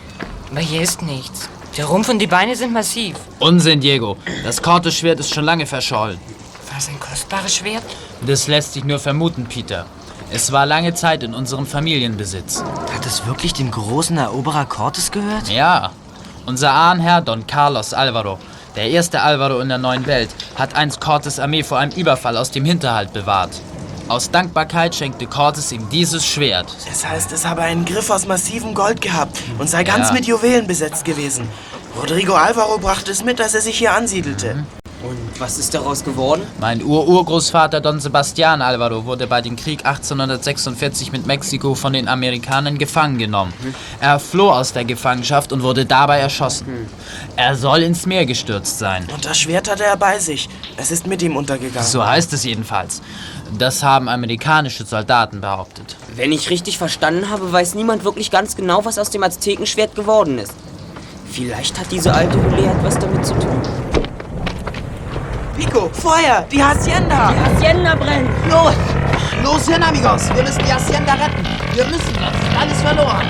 Aber 0.50 0.61
hier 0.61 0.83
ist 0.83 1.02
nichts. 1.02 1.49
Der 1.76 1.87
Rumpf 1.87 2.09
und 2.09 2.19
die 2.19 2.26
Beine 2.26 2.57
sind 2.57 2.73
massiv. 2.73 3.17
Unsinn, 3.38 3.81
Diego. 3.81 4.17
Das 4.43 4.61
Cortes-Schwert 4.61 5.21
ist 5.21 5.33
schon 5.33 5.45
lange 5.45 5.64
verschollen. 5.64 6.19
War 6.71 6.78
es 6.78 6.88
ein 6.88 7.00
kostbares 7.00 7.57
Schwert? 7.57 7.85
Das 8.26 8.49
lässt 8.49 8.75
sich 8.75 8.85
nur 8.85 8.99
vermuten, 8.99 9.47
Peter. 9.47 9.87
Es 10.30 10.52
war 10.52 10.66
lange 10.66 10.94
Zeit 10.94 11.23
in 11.23 11.35
unserem 11.35 11.66
Familienbesitz. 11.66 12.62
Hat 12.94 13.06
es 13.06 13.26
wirklich 13.26 13.54
dem 13.54 13.70
großen 13.70 14.16
Eroberer 14.18 14.66
Cortes 14.66 15.11
gehört? 15.11 15.49
Ja, 15.49 15.90
unser 16.47 16.73
Ahnherr 16.73 17.23
Don 17.23 17.47
Carlos 17.47 17.94
Alvaro, 17.94 18.38
der 18.76 18.90
erste 18.90 19.23
Alvaro 19.23 19.61
in 19.61 19.68
der 19.68 19.78
neuen 19.78 20.06
Welt, 20.06 20.28
hat 20.56 20.75
einst 20.76 21.00
Cortes 21.00 21.40
Armee 21.40 21.62
vor 21.62 21.78
einem 21.78 21.92
Überfall 21.92 22.37
aus 22.37 22.50
dem 22.50 22.64
Hinterhalt 22.64 23.12
bewahrt. 23.12 23.50
Aus 24.08 24.30
Dankbarkeit 24.30 24.94
schenkte 24.94 25.26
Cortes 25.26 25.73
ihm 25.73 25.88
dieses 25.90 26.25
Schwert. 26.26 26.66
Das 26.88 27.06
heißt, 27.06 27.32
es 27.32 27.47
habe 27.47 27.62
einen 27.62 27.85
Griff 27.85 28.08
aus 28.11 28.26
massivem 28.26 28.75
Gold 28.75 29.00
gehabt 29.00 29.37
und 29.58 29.68
sei 29.68 29.85
ganz 29.85 30.08
Ja. 30.08 30.14
mit 30.14 30.26
Juwelen 30.26 30.66
besetzt 30.66 31.04
gewesen. 31.04 31.49
Rodrigo 32.00 32.35
Alvaro 32.35 32.78
brachte 32.78 33.11
es 33.11 33.25
mit, 33.25 33.40
als 33.40 33.54
er 33.54 33.61
sich 33.61 33.76
hier 33.78 33.92
ansiedelte. 33.94 34.64
Und 35.02 35.40
was 35.40 35.59
ist 35.59 35.75
daraus 35.75 36.02
geworden? 36.02 36.43
Mein 36.61 36.83
Ur-Urgroßvater 36.83 37.81
Don 37.81 38.00
Sebastian 38.00 38.61
Alvaro 38.61 39.05
wurde 39.05 39.28
bei 39.28 39.40
dem 39.40 39.55
Krieg 39.55 39.87
1846 39.87 41.12
mit 41.12 41.25
Mexiko 41.25 41.76
von 41.76 41.93
den 41.93 42.09
Amerikanern 42.09 42.78
gefangen 42.78 43.17
genommen. 43.17 43.52
Er 44.00 44.19
floh 44.19 44.50
aus 44.50 44.73
der 44.73 44.85
Gefangenschaft 44.85 45.52
und 45.52 45.62
wurde 45.62 45.87
dabei 45.87 46.19
erschossen. 46.19 46.88
Er 47.37 47.55
soll 47.55 47.83
ins 47.83 48.07
Meer 48.07 48.26
gestürzt 48.26 48.81
sein. 48.81 49.07
Und 49.14 49.25
das 49.25 49.38
Schwert 49.38 49.71
hatte 49.71 49.85
er 49.85 49.97
bei 49.97 50.19
sich. 50.19 50.49
Es 50.76 50.90
ist 50.90 51.07
mit 51.07 51.23
ihm 51.23 51.37
untergegangen. 51.37 51.87
So 51.87 52.05
heißt 52.05 52.33
es 52.33 52.43
jedenfalls. 52.43 53.00
Das 53.57 53.85
haben 53.85 54.09
amerikanische 54.09 54.85
Soldaten 54.85 55.40
behauptet. 55.40 55.97
Wenn 56.17 56.33
ich 56.33 56.50
richtig 56.50 56.76
verstanden 56.76 57.31
habe, 57.31 57.52
weiß 57.52 57.76
niemand 57.76 58.02
wirklich 58.02 58.33
ganz 58.33 58.57
genau, 58.57 58.85
was 58.85 58.99
aus 58.99 59.11
dem 59.11 59.23
Aztekenschwert 59.23 59.95
geworden 59.95 60.38
ist. 60.38 60.55
Vielleicht 61.31 61.78
hat 61.78 61.87
diese 61.93 62.12
alte 62.12 62.43
Hülle 62.43 62.67
etwas 62.67 62.99
damit 62.99 63.25
zu 63.25 63.35
tun. 63.35 63.62
Pico, 65.59 65.91
Feuer! 65.93 66.47
Die 66.53 66.62
Hacienda! 66.62 67.35
Hacienda 67.35 67.97
brennt! 67.97 68.31
Los! 68.49 68.75
Los 69.43 69.67
hin, 69.67 69.83
amigos! 69.83 70.33
Wir 70.33 70.45
müssen 70.45 70.62
die 70.65 70.73
Hacienda 70.73 71.15
retten! 71.15 71.45
Wir 71.75 71.85
müssen, 71.87 72.15
das 72.15 72.33
ist 72.33 72.57
alles 72.61 72.81
verloren! 72.81 73.27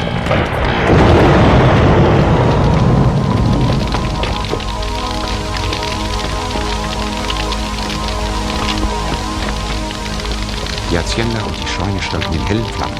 Die 10.91 10.99
Hacienda 10.99 11.43
und 11.45 11.57
die 11.57 11.67
Scheune 11.67 12.03
standen 12.03 12.35
in 12.35 12.47
hellen 12.47 12.67
Flammen. 12.77 12.99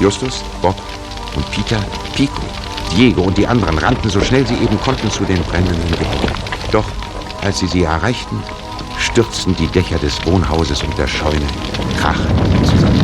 Justus, 0.00 0.42
Bob 0.60 0.74
und 1.36 1.48
Peter, 1.52 1.78
Pico, 2.16 2.42
Diego 2.96 3.22
und 3.22 3.38
die 3.38 3.46
anderen 3.46 3.78
rannten 3.78 4.10
so 4.10 4.20
schnell 4.20 4.44
sie 4.44 4.54
eben 4.54 4.80
konnten 4.80 5.08
zu 5.12 5.22
den 5.24 5.40
brennenden 5.44 5.88
Gebäuden. 5.92 6.34
Doch 6.72 6.84
als 7.42 7.58
sie 7.58 7.66
sie 7.66 7.84
erreichten, 7.84 8.42
stürzten 8.98 9.56
die 9.56 9.66
Dächer 9.68 9.98
des 9.98 10.24
Wohnhauses 10.26 10.82
und 10.82 10.96
der 10.98 11.06
Scheune 11.06 11.46
krachend 11.98 12.66
zusammen. 12.66 13.00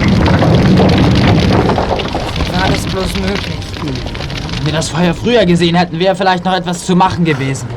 War 2.52 2.69
das 2.69 2.87
bloß 2.87 3.14
möglich? 3.21 3.59
Wenn 4.57 4.66
wir 4.66 4.73
das 4.73 4.88
Feuer 4.88 5.14
früher 5.14 5.47
gesehen 5.47 5.76
hätten, 5.76 5.99
wäre 5.99 6.14
vielleicht 6.14 6.45
noch 6.45 6.55
etwas 6.55 6.85
zu 6.85 6.97
machen 6.97 7.25
gewesen. 7.25 7.69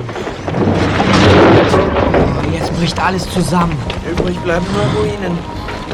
Jetzt 2.54 2.76
bricht 2.78 3.00
alles 3.00 3.30
zusammen. 3.30 3.78
Übrig 4.10 4.38
bleiben 4.40 4.66
nur 4.74 5.02
Ruinen. 5.02 5.38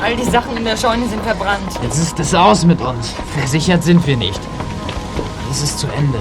All 0.01 0.15
die 0.15 0.29
Sachen 0.29 0.57
in 0.57 0.65
der 0.65 0.77
Scheune 0.77 1.07
sind 1.07 1.23
verbrannt. 1.23 1.71
Jetzt 1.83 1.99
ist 1.99 2.19
es 2.19 2.33
aus 2.33 2.65
mit 2.65 2.81
uns. 2.81 3.13
Versichert 3.37 3.83
sind 3.83 4.05
wir 4.05 4.17
nicht. 4.17 4.39
Es 5.51 5.61
ist 5.61 5.79
zu 5.79 5.87
Ende. 5.87 6.19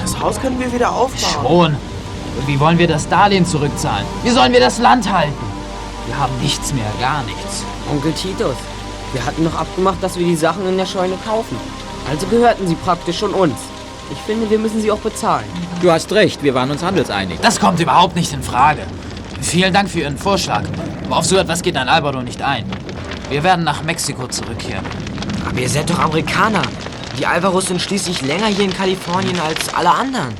Das 0.00 0.18
Haus 0.20 0.40
können 0.40 0.60
wir 0.60 0.72
wieder 0.72 0.90
aufbauen. 0.90 1.76
Schon. 1.76 1.95
Und 2.36 2.46
wie 2.46 2.60
wollen 2.60 2.78
wir 2.78 2.86
das 2.86 3.08
Darlehen 3.08 3.46
zurückzahlen? 3.46 4.06
Wie 4.22 4.30
sollen 4.30 4.52
wir 4.52 4.60
das 4.60 4.78
Land 4.78 5.10
halten? 5.10 5.34
Wir 6.06 6.18
haben 6.18 6.32
nichts 6.40 6.72
mehr, 6.72 6.90
gar 7.00 7.22
nichts. 7.24 7.64
Onkel 7.90 8.12
Titus, 8.12 8.56
wir 9.12 9.24
hatten 9.24 9.44
noch 9.44 9.54
abgemacht, 9.54 10.02
dass 10.02 10.18
wir 10.18 10.26
die 10.26 10.36
Sachen 10.36 10.68
in 10.68 10.76
der 10.76 10.86
Scheune 10.86 11.16
kaufen. 11.24 11.56
Also 12.08 12.26
gehörten 12.26 12.66
sie 12.66 12.74
praktisch 12.76 13.18
schon 13.18 13.32
uns. 13.32 13.56
Ich 14.12 14.18
finde, 14.18 14.48
wir 14.48 14.58
müssen 14.58 14.80
sie 14.80 14.92
auch 14.92 14.98
bezahlen. 14.98 15.46
Du 15.82 15.90
hast 15.90 16.12
recht, 16.12 16.42
wir 16.42 16.54
waren 16.54 16.70
uns 16.70 16.82
handelseinig. 16.82 17.40
Das 17.40 17.58
kommt 17.58 17.80
überhaupt 17.80 18.14
nicht 18.14 18.32
in 18.32 18.42
Frage. 18.42 18.82
Vielen 19.40 19.74
Dank 19.74 19.90
für 19.90 20.00
Ihren 20.00 20.16
Vorschlag. 20.16 20.62
Aber 21.06 21.18
auf 21.18 21.24
so 21.24 21.36
etwas 21.36 21.62
geht 21.62 21.76
ein 21.76 21.88
Alvaro 21.88 22.22
nicht 22.22 22.42
ein. 22.42 22.64
Wir 23.30 23.42
werden 23.42 23.64
nach 23.64 23.82
Mexiko 23.82 24.28
zurückkehren. 24.28 24.84
Aber 25.48 25.58
ihr 25.58 25.68
seid 25.68 25.90
doch 25.90 25.98
Amerikaner. 25.98 26.62
Die 27.18 27.26
Alvaros 27.26 27.66
sind 27.66 27.80
schließlich 27.80 28.22
länger 28.22 28.46
hier 28.46 28.64
in 28.64 28.72
Kalifornien 28.72 29.38
als 29.40 29.74
alle 29.74 29.90
anderen. 29.90 30.34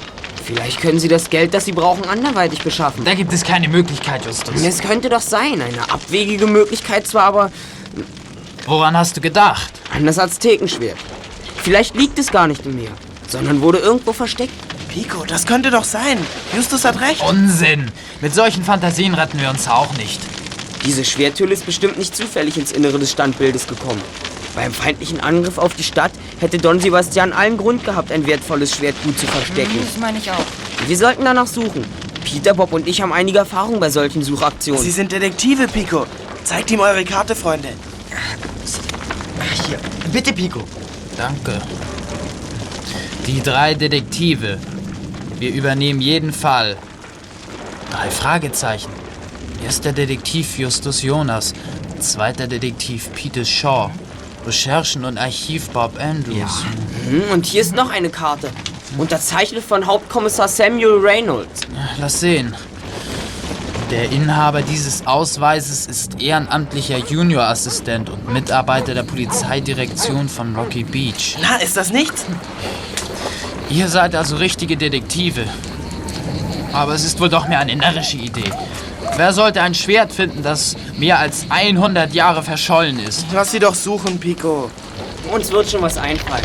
Vielleicht 0.46 0.80
können 0.80 1.00
sie 1.00 1.08
das 1.08 1.28
Geld, 1.28 1.54
das 1.54 1.64
sie 1.64 1.72
brauchen, 1.72 2.04
anderweitig 2.04 2.62
beschaffen. 2.62 3.04
Da 3.04 3.14
gibt 3.14 3.32
es 3.32 3.42
keine 3.42 3.68
Möglichkeit, 3.68 4.24
Justus. 4.26 4.62
Es 4.62 4.78
könnte 4.80 5.08
doch 5.08 5.20
sein. 5.20 5.60
Eine 5.60 5.90
abwegige 5.90 6.46
Möglichkeit 6.46 7.04
zwar, 7.06 7.24
aber 7.24 7.50
Woran 8.66 8.96
hast 8.96 9.16
du 9.16 9.20
gedacht? 9.20 9.72
an 9.92 10.06
das 10.06 10.18
Aztekenschwert. 10.20 10.96
Vielleicht 11.56 11.96
liegt 11.96 12.18
es 12.20 12.30
gar 12.30 12.46
nicht 12.46 12.64
im 12.64 12.76
Meer, 12.76 12.90
sondern 13.28 13.60
wurde 13.60 13.78
irgendwo 13.78 14.12
versteckt. 14.12 14.52
Pico, 14.88 15.24
das 15.24 15.46
könnte 15.46 15.70
doch 15.70 15.84
sein. 15.84 16.18
Justus 16.54 16.84
hat 16.84 17.00
recht. 17.00 17.22
Unsinn! 17.28 17.90
Mit 18.20 18.34
solchen 18.34 18.62
Fantasien 18.62 19.14
retten 19.14 19.40
wir 19.40 19.50
uns 19.50 19.66
auch 19.66 19.92
nicht. 19.96 20.20
Diese 20.84 21.04
Schwerthülle 21.04 21.54
ist 21.54 21.66
bestimmt 21.66 21.98
nicht 21.98 22.14
zufällig 22.16 22.56
ins 22.56 22.70
Innere 22.70 22.98
des 23.00 23.10
Standbildes 23.10 23.66
gekommen. 23.66 24.00
Beim 24.56 24.72
feindlichen 24.72 25.20
Angriff 25.20 25.58
auf 25.58 25.75
die 25.75 25.82
Stadt 25.82 26.12
hätte 26.40 26.56
Don 26.56 26.80
Sebastian 26.80 27.34
allen 27.34 27.58
Grund 27.58 27.84
gehabt, 27.84 28.10
ein 28.10 28.26
wertvolles 28.26 28.75
Schwert 28.75 28.96
gut 29.04 29.18
zu 29.18 29.26
verstecken. 29.26 29.78
Das 29.78 30.00
meine 30.00 30.16
ich 30.16 30.30
auch. 30.30 30.46
Wir 30.86 30.96
sollten 30.96 31.26
danach 31.26 31.46
suchen. 31.46 31.84
Peter, 32.25 32.54
Bob 32.54 32.72
und 32.72 32.88
ich 32.88 33.02
haben 33.02 33.12
einige 33.12 33.38
Erfahrung 33.38 33.78
bei 33.78 33.90
solchen 33.90 34.22
Suchaktionen. 34.22 34.82
Sie 34.82 34.90
sind 34.90 35.12
Detektive, 35.12 35.68
Pico. 35.68 36.06
Zeigt 36.42 36.70
ihm 36.70 36.80
eure 36.80 37.04
Karte, 37.04 37.36
Freunde. 37.36 37.68
Hier, 39.68 39.78
bitte, 40.10 40.32
Pico. 40.32 40.64
Danke. 41.18 41.60
Die 43.26 43.42
drei 43.42 43.75
Detektive. 43.75 44.58
Wir 45.38 45.52
übernehmen 45.52 46.00
jeden 46.00 46.32
Fall. 46.32 46.78
Drei 47.90 48.10
Fragezeichen. 48.10 48.90
Erster 49.62 49.92
Detektiv 49.92 50.58
Justus 50.58 51.02
Jonas. 51.02 51.52
Zweiter 52.00 52.46
Detektiv 52.46 53.10
Peter 53.14 53.44
Shaw. 53.44 53.90
Recherchen 54.46 55.04
und 55.04 55.18
Archiv 55.18 55.70
Bob 55.70 55.98
Andrews. 56.00 56.64
Hm, 57.08 57.24
und 57.32 57.46
hier 57.46 57.60
ist 57.60 57.74
noch 57.74 57.90
eine 57.90 58.10
Karte. 58.10 58.50
Unterzeichnet 58.96 59.64
von 59.64 59.86
Hauptkommissar 59.86 60.48
Samuel 60.48 61.00
Reynolds. 61.00 61.62
Lass 61.98 62.20
sehen. 62.20 62.54
Der 63.90 64.10
Inhaber 64.10 64.62
dieses 64.62 65.06
Ausweises 65.06 65.86
ist 65.86 66.20
ehrenamtlicher 66.20 66.98
Juniorassistent 66.98 68.10
und 68.10 68.32
Mitarbeiter 68.32 68.94
der 68.94 69.04
Polizeidirektion 69.04 70.28
von 70.28 70.56
Rocky 70.56 70.82
Beach. 70.82 71.36
Na, 71.40 71.56
ist 71.56 71.76
das 71.76 71.92
nichts? 71.92 72.24
Ihr 73.68 73.88
seid 73.88 74.14
also 74.14 74.36
richtige 74.36 74.76
Detektive. 74.76 75.44
Aber 76.72 76.94
es 76.94 77.04
ist 77.04 77.20
wohl 77.20 77.28
doch 77.28 77.48
mehr 77.48 77.60
eine 77.60 77.76
närrische 77.76 78.16
Idee. 78.16 78.50
Wer 79.16 79.32
sollte 79.32 79.62
ein 79.62 79.73
Schwert 79.75 80.12
finden, 80.12 80.42
das 80.42 80.76
mehr 80.99 81.18
als 81.18 81.46
100 81.49 82.12
Jahre 82.12 82.42
verschollen 82.42 82.99
ist? 82.99 83.25
Lass 83.32 83.50
sie 83.50 83.58
doch 83.58 83.75
suchen, 83.75 84.20
Pico. 84.20 84.70
Uns 85.32 85.50
wird 85.50 85.70
schon 85.70 85.80
was 85.80 85.96
einfallen. 85.96 86.44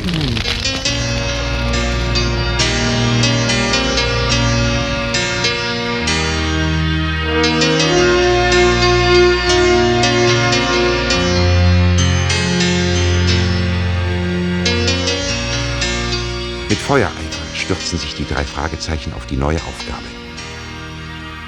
Mit 16.70 16.78
Feuereifer 16.78 17.20
stürzten 17.54 18.00
sich 18.00 18.16
die 18.16 18.26
drei 18.26 18.46
Fragezeichen 18.46 19.12
auf 19.14 19.26
die 19.26 19.36
neue 19.36 19.58
Aufgabe. 19.58 20.21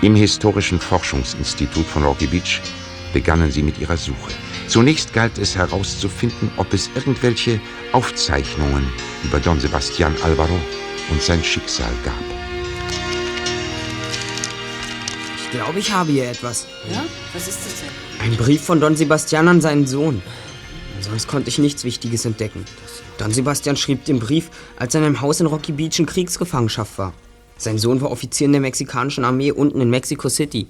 Im 0.03 0.15
Historischen 0.15 0.81
Forschungsinstitut 0.81 1.85
von 1.85 2.03
Rocky 2.03 2.27
Beach 2.27 2.59
begannen 3.13 3.49
sie 3.49 3.63
mit 3.63 3.79
ihrer 3.79 3.95
Suche. 3.95 4.33
Zunächst 4.67 5.13
galt 5.13 5.37
es 5.37 5.55
herauszufinden, 5.55 6.51
ob 6.57 6.73
es 6.73 6.89
irgendwelche 6.93 7.61
Aufzeichnungen 7.93 8.85
über 9.23 9.39
Don 9.39 9.61
Sebastian 9.61 10.13
Alvaro 10.21 10.59
und 11.09 11.21
sein 11.21 11.41
Schicksal 11.41 11.93
gab. 12.03 12.13
Ich 15.37 15.51
glaube, 15.51 15.79
ich 15.79 15.89
habe 15.89 16.11
hier 16.11 16.29
etwas. 16.29 16.67
Ja? 16.91 17.05
Was 17.33 17.47
ist 17.47 17.59
das 17.65 17.75
denn? 17.79 18.29
Ein 18.29 18.35
Brief 18.35 18.61
von 18.61 18.81
Don 18.81 18.97
Sebastian 18.97 19.47
an 19.47 19.61
seinen 19.61 19.87
Sohn. 19.87 20.21
Sonst 20.99 21.29
konnte 21.29 21.47
ich 21.47 21.59
nichts 21.59 21.85
Wichtiges 21.85 22.25
entdecken. 22.25 22.65
Don 23.19 23.31
Sebastian 23.31 23.77
schrieb 23.77 24.03
den 24.03 24.19
Brief, 24.19 24.49
als 24.75 24.95
er 24.95 24.99
in 24.99 25.05
einem 25.05 25.21
Haus 25.21 25.39
in 25.39 25.47
Rocky 25.47 25.71
Beach 25.71 25.97
in 25.97 26.07
Kriegsgefangenschaft 26.07 26.97
war. 26.97 27.13
Sein 27.63 27.77
Sohn 27.77 28.01
war 28.01 28.11
Offizier 28.11 28.45
in 28.45 28.51
der 28.51 28.61
mexikanischen 28.61 29.23
Armee 29.23 29.51
unten 29.51 29.79
in 29.79 29.89
Mexico 29.89 30.27
City. 30.27 30.67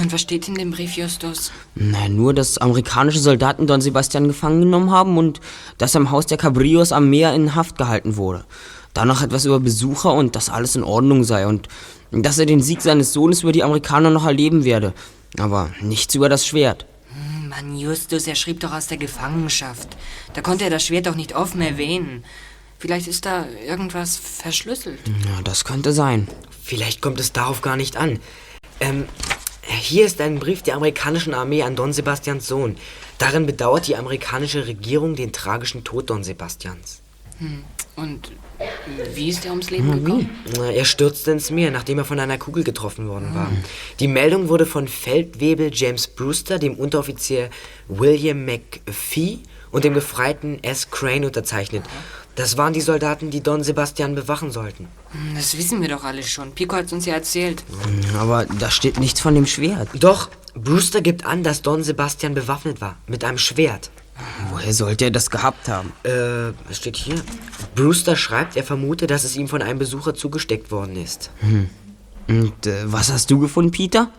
Und 0.00 0.12
was 0.12 0.22
steht 0.22 0.48
in 0.48 0.54
dem 0.54 0.70
Brief, 0.70 0.96
Justus? 0.96 1.52
Na, 1.74 2.08
nur, 2.08 2.34
dass 2.34 2.58
amerikanische 2.58 3.20
Soldaten 3.20 3.66
Don 3.66 3.80
Sebastian 3.80 4.26
gefangen 4.26 4.62
genommen 4.62 4.90
haben 4.90 5.18
und 5.18 5.40
dass 5.78 5.94
er 5.94 6.00
im 6.00 6.10
Haus 6.10 6.26
der 6.26 6.38
Cabrillos 6.38 6.92
am 6.92 7.10
Meer 7.10 7.34
in 7.34 7.54
Haft 7.54 7.78
gehalten 7.78 8.16
wurde. 8.16 8.44
Dann 8.94 9.08
noch 9.08 9.22
etwas 9.22 9.44
über 9.44 9.60
Besucher 9.60 10.12
und 10.14 10.34
dass 10.34 10.48
alles 10.48 10.76
in 10.76 10.82
Ordnung 10.82 11.24
sei 11.24 11.46
und 11.46 11.68
dass 12.10 12.38
er 12.38 12.46
den 12.46 12.60
Sieg 12.60 12.82
seines 12.82 13.12
Sohnes 13.12 13.42
über 13.42 13.52
die 13.52 13.62
Amerikaner 13.62 14.10
noch 14.10 14.26
erleben 14.26 14.64
werde. 14.64 14.94
Aber 15.38 15.70
nichts 15.80 16.14
über 16.14 16.28
das 16.28 16.46
Schwert. 16.46 16.86
Hm, 17.12 17.50
Mann, 17.50 17.76
Justus, 17.76 18.26
er 18.26 18.34
schrieb 18.34 18.60
doch 18.60 18.72
aus 18.72 18.88
der 18.88 18.98
Gefangenschaft. 18.98 19.96
Da 20.34 20.40
konnte 20.40 20.64
er 20.64 20.70
das 20.70 20.84
Schwert 20.84 21.06
doch 21.06 21.14
nicht 21.14 21.36
offen 21.36 21.60
erwähnen. 21.60 22.24
Vielleicht 22.82 23.06
ist 23.06 23.26
da 23.26 23.46
irgendwas 23.64 24.16
verschlüsselt. 24.16 24.98
Ja, 25.06 25.40
das 25.44 25.64
könnte 25.64 25.92
sein. 25.92 26.26
Vielleicht 26.64 27.00
kommt 27.00 27.20
es 27.20 27.30
darauf 27.30 27.62
gar 27.62 27.76
nicht 27.76 27.96
an. 27.96 28.18
Ähm, 28.80 29.04
hier 29.62 30.04
ist 30.04 30.20
ein 30.20 30.40
Brief 30.40 30.62
der 30.62 30.74
amerikanischen 30.74 31.32
Armee 31.32 31.62
an 31.62 31.76
Don 31.76 31.92
Sebastians 31.92 32.48
Sohn. 32.48 32.76
Darin 33.18 33.46
bedauert 33.46 33.86
die 33.86 33.94
amerikanische 33.94 34.66
Regierung 34.66 35.14
den 35.14 35.30
tragischen 35.30 35.84
Tod 35.84 36.10
Don 36.10 36.24
Sebastians. 36.24 37.02
Hm. 37.38 37.62
Und 37.94 38.32
wie 39.14 39.28
ist 39.28 39.44
er 39.44 39.52
ums 39.52 39.70
Leben 39.70 40.02
gekommen? 40.02 40.30
Na, 40.56 40.72
Er 40.72 40.84
stürzte 40.84 41.30
ins 41.30 41.52
Meer, 41.52 41.70
nachdem 41.70 41.98
er 41.98 42.04
von 42.04 42.18
einer 42.18 42.38
Kugel 42.38 42.64
getroffen 42.64 43.08
worden 43.08 43.32
war. 43.32 43.52
Die 44.00 44.08
Meldung 44.08 44.48
wurde 44.48 44.66
von 44.66 44.88
Feldwebel 44.88 45.70
James 45.72 46.08
Brewster, 46.08 46.58
dem 46.58 46.74
Unteroffizier 46.74 47.48
William 47.86 48.44
McPhee 48.44 49.38
und 49.70 49.84
dem 49.84 49.94
Gefreiten 49.94 50.62
S. 50.62 50.90
Crane 50.90 51.24
unterzeichnet. 51.24 51.84
Das 52.34 52.56
waren 52.56 52.72
die 52.72 52.80
Soldaten, 52.80 53.30
die 53.30 53.42
Don 53.42 53.62
Sebastian 53.62 54.14
bewachen 54.14 54.50
sollten. 54.50 54.88
Hm, 55.12 55.34
Das 55.34 55.56
wissen 55.58 55.82
wir 55.82 55.88
doch 55.88 56.04
alle 56.04 56.22
schon. 56.22 56.52
Pico 56.52 56.76
hat 56.76 56.90
uns 56.92 57.04
ja 57.04 57.14
erzählt. 57.14 57.62
Aber 58.18 58.46
da 58.46 58.70
steht 58.70 58.98
nichts 58.98 59.20
von 59.20 59.34
dem 59.34 59.46
Schwert. 59.46 59.88
Doch, 59.94 60.30
Brewster 60.54 61.02
gibt 61.02 61.26
an, 61.26 61.42
dass 61.42 61.60
Don 61.62 61.82
Sebastian 61.82 62.34
bewaffnet 62.34 62.80
war. 62.80 62.96
Mit 63.06 63.22
einem 63.24 63.38
Schwert. 63.38 63.90
Woher 64.50 64.72
sollte 64.72 65.06
er 65.06 65.10
das 65.10 65.30
gehabt 65.30 65.68
haben? 65.68 65.92
Äh, 66.04 66.52
was 66.68 66.76
steht 66.78 66.96
hier? 66.96 67.16
Brewster 67.74 68.16
schreibt, 68.16 68.56
er 68.56 68.62
vermute, 68.64 69.06
dass 69.06 69.24
es 69.24 69.36
ihm 69.36 69.48
von 69.48 69.60
einem 69.62 69.78
Besucher 69.78 70.14
zugesteckt 70.14 70.70
worden 70.70 70.96
ist. 70.96 71.30
Und 72.28 72.66
äh, 72.66 72.92
was 72.92 73.10
hast 73.12 73.30
du 73.30 73.38
gefunden, 73.38 73.72
Peter? 73.72 74.10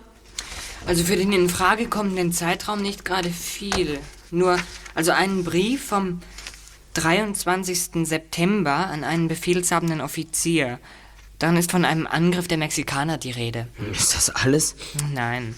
Also 0.85 1.03
für 1.03 1.15
den 1.15 1.31
in 1.31 1.49
Frage 1.49 1.87
kommenden 1.87 2.31
Zeitraum 2.33 2.81
nicht 2.81 3.05
gerade 3.05 3.29
viel. 3.29 3.99
Nur, 4.31 4.57
also 4.95 5.11
einen 5.11 5.43
Brief 5.43 5.85
vom 5.85 6.21
23. 6.93 8.05
September 8.05 8.87
an 8.87 9.03
einen 9.03 9.27
befehlshabenden 9.27 10.01
Offizier. 10.01 10.79
Darin 11.39 11.57
ist 11.57 11.71
von 11.71 11.85
einem 11.85 12.07
Angriff 12.07 12.47
der 12.47 12.57
Mexikaner 12.57 13.17
die 13.17 13.31
Rede. 13.31 13.67
Ist 13.91 14.15
das 14.15 14.29
alles? 14.29 14.75
Nein. 15.13 15.55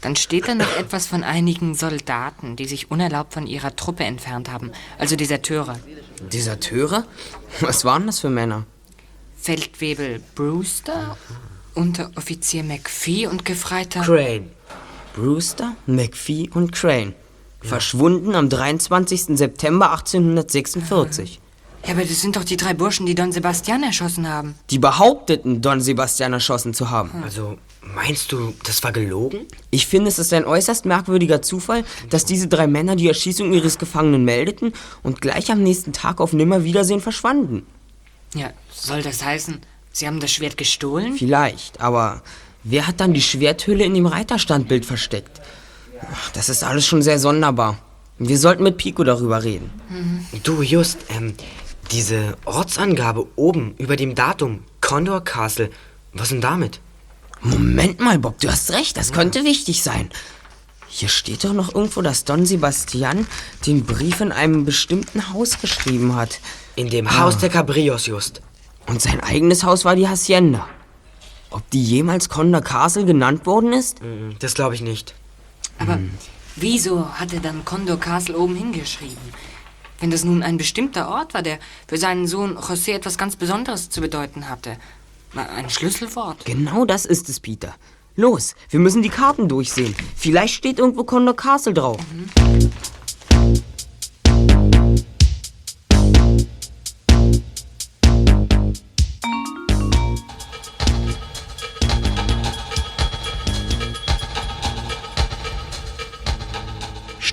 Dann 0.00 0.14
steht 0.14 0.46
da 0.46 0.54
noch 0.54 0.76
etwas 0.76 1.06
von 1.06 1.24
einigen 1.24 1.74
Soldaten, 1.74 2.54
die 2.54 2.66
sich 2.66 2.90
unerlaubt 2.90 3.34
von 3.34 3.46
ihrer 3.46 3.74
Truppe 3.74 4.04
entfernt 4.04 4.48
haben. 4.48 4.70
Also 4.96 5.16
Deserteure. 5.16 5.78
Deserteure? 6.32 7.04
Was 7.60 7.84
waren 7.84 8.06
das 8.06 8.20
für 8.20 8.30
Männer? 8.30 8.64
Feldwebel 9.40 10.22
Brewster, 10.34 11.16
Unteroffizier 11.74 12.62
McPhee 12.62 13.26
und 13.26 13.44
Gefreiter... 13.44 14.02
Crane. 14.02 14.50
Brewster, 15.14 15.74
McPhee 15.86 16.48
und 16.52 16.70
Crane. 16.72 17.14
Verschwunden 17.60 18.34
am 18.34 18.48
23. 18.48 19.36
September 19.36 19.90
1846. 19.90 21.40
Ja, 21.84 21.92
aber 21.92 22.02
das 22.02 22.20
sind 22.20 22.36
doch 22.36 22.44
die 22.44 22.56
drei 22.56 22.74
Burschen, 22.74 23.06
die 23.06 23.14
Don 23.14 23.32
Sebastian 23.32 23.82
erschossen 23.82 24.28
haben. 24.28 24.54
Die 24.70 24.78
behaupteten, 24.78 25.62
Don 25.62 25.80
Sebastian 25.80 26.32
erschossen 26.32 26.74
zu 26.74 26.90
haben. 26.90 27.10
Also, 27.22 27.56
meinst 27.94 28.32
du, 28.32 28.52
das 28.64 28.82
war 28.82 28.92
gelogen? 28.92 29.46
Ich 29.70 29.86
finde, 29.86 30.08
es 30.08 30.18
ist 30.18 30.32
ein 30.32 30.44
äußerst 30.44 30.86
merkwürdiger 30.86 31.40
Zufall, 31.40 31.84
dass 32.10 32.24
diese 32.24 32.48
drei 32.48 32.66
Männer 32.66 32.96
die 32.96 33.08
Erschießung 33.08 33.52
ihres 33.52 33.78
Gefangenen 33.78 34.24
meldeten 34.24 34.72
und 35.02 35.20
gleich 35.20 35.50
am 35.50 35.62
nächsten 35.62 35.92
Tag 35.92 36.20
auf 36.20 36.32
Nimmerwiedersehen 36.32 37.00
verschwanden. 37.00 37.66
Ja, 38.34 38.50
soll 38.72 39.02
das 39.02 39.24
heißen, 39.24 39.60
sie 39.92 40.06
haben 40.06 40.20
das 40.20 40.32
Schwert 40.32 40.56
gestohlen? 40.58 41.14
Vielleicht, 41.14 41.80
aber 41.80 42.22
wer 42.64 42.86
hat 42.86 43.00
dann 43.00 43.14
die 43.14 43.22
Schwerthülle 43.22 43.84
in 43.84 43.94
dem 43.94 44.06
Reiterstandbild 44.06 44.84
versteckt? 44.84 45.40
Das 46.34 46.48
ist 46.48 46.62
alles 46.64 46.86
schon 46.86 47.02
sehr 47.02 47.18
sonderbar. 47.18 47.78
Wir 48.18 48.38
sollten 48.38 48.62
mit 48.64 48.76
Pico 48.78 49.04
darüber 49.04 49.44
reden. 49.44 49.70
Du, 50.42 50.62
Just, 50.62 50.98
ähm, 51.08 51.34
diese 51.92 52.36
Ortsangabe 52.44 53.26
oben 53.36 53.74
über 53.78 53.96
dem 53.96 54.14
Datum, 54.14 54.64
Condor 54.80 55.22
Castle, 55.22 55.70
was 56.12 56.30
denn 56.30 56.40
damit? 56.40 56.80
Moment 57.40 58.00
mal, 58.00 58.18
Bob, 58.18 58.40
du 58.40 58.48
hast 58.50 58.72
recht, 58.72 58.96
das 58.96 59.12
könnte 59.12 59.44
wichtig 59.44 59.82
sein. 59.82 60.10
Hier 60.88 61.08
steht 61.08 61.44
doch 61.44 61.52
noch 61.52 61.74
irgendwo, 61.74 62.02
dass 62.02 62.24
Don 62.24 62.46
Sebastian 62.46 63.26
den 63.66 63.84
Brief 63.84 64.20
in 64.20 64.32
einem 64.32 64.64
bestimmten 64.64 65.32
Haus 65.32 65.60
geschrieben 65.60 66.16
hat. 66.16 66.40
In 66.76 66.90
dem 66.90 67.18
Haus 67.18 67.38
der 67.38 67.50
Cabrillos, 67.50 68.06
Just. 68.06 68.40
Und 68.86 69.00
sein 69.02 69.20
eigenes 69.20 69.64
Haus 69.64 69.84
war 69.84 69.94
die 69.94 70.08
Hacienda. 70.08 70.66
Ob 71.50 71.68
die 71.70 71.82
jemals 71.82 72.28
Condor 72.28 72.62
Castle 72.62 73.04
genannt 73.04 73.46
worden 73.46 73.72
ist? 73.72 74.02
Mm, 74.02 74.30
Das 74.40 74.54
glaube 74.54 74.74
ich 74.74 74.80
nicht. 74.80 75.14
Aber 75.78 75.98
wieso 76.56 77.08
hat 77.14 77.32
er 77.32 77.40
dann 77.40 77.64
Condor 77.64 77.98
Castle 77.98 78.36
oben 78.36 78.56
hingeschrieben? 78.56 79.16
Wenn 80.00 80.10
das 80.10 80.24
nun 80.24 80.42
ein 80.42 80.56
bestimmter 80.56 81.08
Ort 81.08 81.34
war, 81.34 81.42
der 81.42 81.58
für 81.88 81.98
seinen 81.98 82.26
Sohn 82.26 82.56
José 82.56 82.92
etwas 82.92 83.18
ganz 83.18 83.36
Besonderes 83.36 83.90
zu 83.90 84.00
bedeuten 84.00 84.48
hatte. 84.48 84.76
Ein 85.34 85.70
Schlüsselwort. 85.70 86.44
Genau 86.44 86.84
das 86.84 87.04
ist 87.04 87.28
es, 87.28 87.40
Peter. 87.40 87.74
Los, 88.16 88.54
wir 88.70 88.80
müssen 88.80 89.02
die 89.02 89.10
Karten 89.10 89.48
durchsehen. 89.48 89.94
Vielleicht 90.16 90.54
steht 90.54 90.78
irgendwo 90.78 91.04
Condor 91.04 91.36
Castle 91.36 91.74
drauf. 91.74 91.98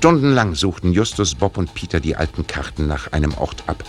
Stundenlang 0.06 0.54
suchten 0.54 0.94
Justus, 0.94 1.34
Bob 1.34 1.58
und 1.58 1.74
Peter 1.74 2.00
die 2.00 2.16
alten 2.16 2.46
Karten 2.46 2.86
nach 2.86 3.12
einem 3.12 3.34
Ort 3.40 3.64
ab, 3.66 3.84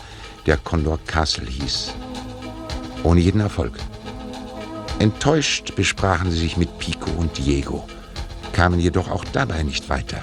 der 0.47 0.57
Condor 0.57 0.99
Castle 1.07 1.47
hieß. 1.47 1.93
Ohne 3.03 3.21
jeden 3.21 3.43
Erfolg. 3.43 3.75
Enttäuscht 4.99 5.75
besprachen 5.77 6.31
sie 6.31 6.39
sich 6.39 6.57
mit 6.57 6.79
Pico 6.79 7.11
und 7.19 7.37
Diego, 7.37 7.87
kamen 8.55 8.81
jedoch 8.81 9.11
auch 9.11 9.27
dabei 9.27 9.63
nicht 9.63 9.91
weiter. 9.91 10.23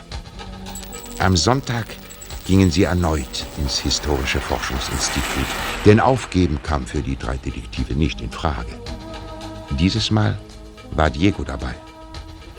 Am 1.20 1.38
Sonntag 1.38 1.86
gingen 2.48 2.72
sie 2.72 2.86
erneut 2.86 3.46
ins 3.60 3.78
Historische 3.78 4.40
Forschungsinstitut, 4.40 5.46
denn 5.86 6.00
aufgeben 6.00 6.58
kam 6.64 6.88
für 6.88 7.04
die 7.04 7.18
drei 7.18 7.38
Detektive 7.38 7.94
nicht 7.94 8.20
in 8.20 8.32
Frage. 8.32 8.74
Dieses 9.78 10.10
Mal 10.10 10.40
war 10.90 11.12
Diego 11.12 11.44
dabei. 11.44 11.76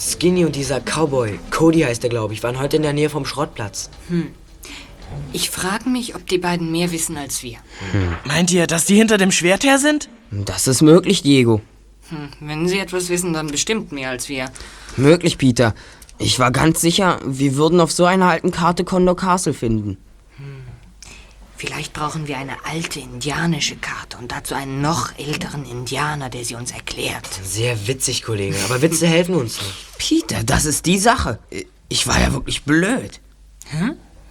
Skinny 0.05 0.45
und 0.45 0.55
dieser 0.55 0.81
Cowboy, 0.81 1.39
Cody 1.51 1.81
heißt 1.81 2.05
er, 2.05 2.11
glaube 2.11 2.35
ich, 2.35 2.43
waren 2.43 2.61
heute 2.61 2.77
in 2.77 2.83
der 2.83 2.93
Nähe 2.93 3.09
vom 3.09 3.25
Schrottplatz. 3.25 3.91
Ich 5.33 5.51
frage 5.51 5.89
mich, 5.89 6.15
ob 6.15 6.27
die 6.27 6.39
beiden 6.39 6.71
mehr 6.71 6.93
wissen 6.93 7.17
als 7.17 7.43
wir. 7.43 7.57
Meint 8.25 8.53
ihr, 8.53 8.67
dass 8.67 8.85
die 8.85 8.97
hinter 8.97 9.17
dem 9.17 9.31
Schwert 9.31 9.65
her 9.65 9.79
sind? 9.79 10.09
Das 10.31 10.67
ist 10.67 10.83
möglich, 10.83 11.23
Diego. 11.23 11.61
Hm, 12.11 12.29
wenn 12.41 12.69
sie 12.69 12.79
etwas 12.79 13.09
wissen, 13.09 13.33
dann 13.33 13.47
bestimmt 13.47 13.93
mehr 13.93 14.11
als 14.11 14.29
wir. 14.29 14.51
Möglich, 14.97 15.39
Peter. 15.39 15.75
Ich 16.19 16.39
war 16.39 16.51
ganz 16.51 16.81
sicher, 16.81 17.21
wir 17.25 17.57
würden 17.57 17.81
auf 17.81 17.91
so 17.91 18.05
einer 18.05 18.27
alten 18.27 18.51
Karte 18.51 18.85
Condor 18.85 19.17
Castle 19.17 19.55
finden. 19.55 19.97
Vielleicht 21.65 21.95
brauchen 21.95 22.29
wir 22.29 22.37
eine 22.37 22.53
alte 22.71 23.01
indianische 23.01 23.77
Karte 23.77 24.19
und 24.19 24.33
dazu 24.33 24.55
einen 24.55 24.83
noch 24.83 25.19
älteren 25.19 25.65
Indianer, 25.65 26.29
der 26.29 26.45
sie 26.45 26.57
uns 26.57 26.73
erklärt. 26.73 27.27
Sehr 27.43 27.87
witzig, 27.87 28.23
Kollege, 28.23 28.57
aber 28.67 28.83
Witze 28.83 29.07
helfen 29.07 29.35
uns 29.35 29.59
nicht. 29.59 29.99
Peter, 29.99 30.45
das 30.45 30.67
ist 30.67 30.85
die 30.85 30.99
Sache. 30.99 31.39
Ich 31.89 32.07
war 32.07 32.21
ja 32.21 32.35
wirklich 32.35 32.65
blöd. 32.65 33.21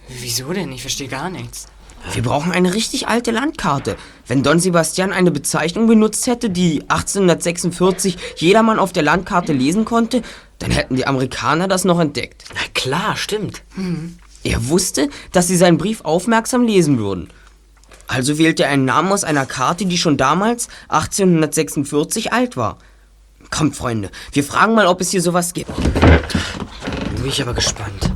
Wieso 0.08 0.52
denn? 0.52 0.70
Ich 0.70 0.82
verstehe 0.82 1.08
gar 1.08 1.28
nichts. 1.28 1.66
Wir 2.12 2.22
brauchen 2.22 2.52
eine 2.52 2.72
richtig 2.72 3.08
alte 3.08 3.32
Landkarte. 3.32 3.96
Wenn 4.28 4.44
Don 4.44 4.60
Sebastian 4.60 5.12
eine 5.12 5.32
Bezeichnung 5.32 5.88
benutzt 5.88 6.28
hätte, 6.28 6.50
die 6.50 6.82
1846 6.82 8.16
jedermann 8.36 8.78
auf 8.78 8.92
der 8.92 9.02
Landkarte 9.02 9.52
lesen 9.52 9.84
konnte, 9.84 10.22
dann 10.60 10.70
hätten 10.70 10.94
die 10.94 11.06
Amerikaner 11.06 11.66
das 11.66 11.84
noch 11.84 11.98
entdeckt. 11.98 12.44
Na 12.54 12.60
klar, 12.74 13.16
stimmt. 13.16 13.62
Er 14.44 14.68
wusste, 14.68 15.08
dass 15.32 15.48
sie 15.48 15.56
seinen 15.56 15.78
Brief 15.78 16.02
aufmerksam 16.02 16.64
lesen 16.64 16.98
würden. 16.98 17.28
Also 18.06 18.38
wählte 18.38 18.64
er 18.64 18.70
einen 18.70 18.84
Namen 18.84 19.10
aus 19.10 19.24
einer 19.24 19.46
Karte, 19.46 19.86
die 19.86 19.96
schon 19.96 20.18
damals, 20.18 20.68
1846, 20.88 22.32
alt 22.32 22.56
war. 22.56 22.78
Kommt, 23.50 23.74
Freunde, 23.74 24.10
wir 24.32 24.44
fragen 24.44 24.74
mal, 24.74 24.86
ob 24.86 25.00
es 25.00 25.10
hier 25.10 25.22
sowas 25.22 25.54
gibt. 25.54 25.74
Bin 25.74 27.26
ich 27.26 27.40
aber 27.40 27.54
gespannt. 27.54 28.12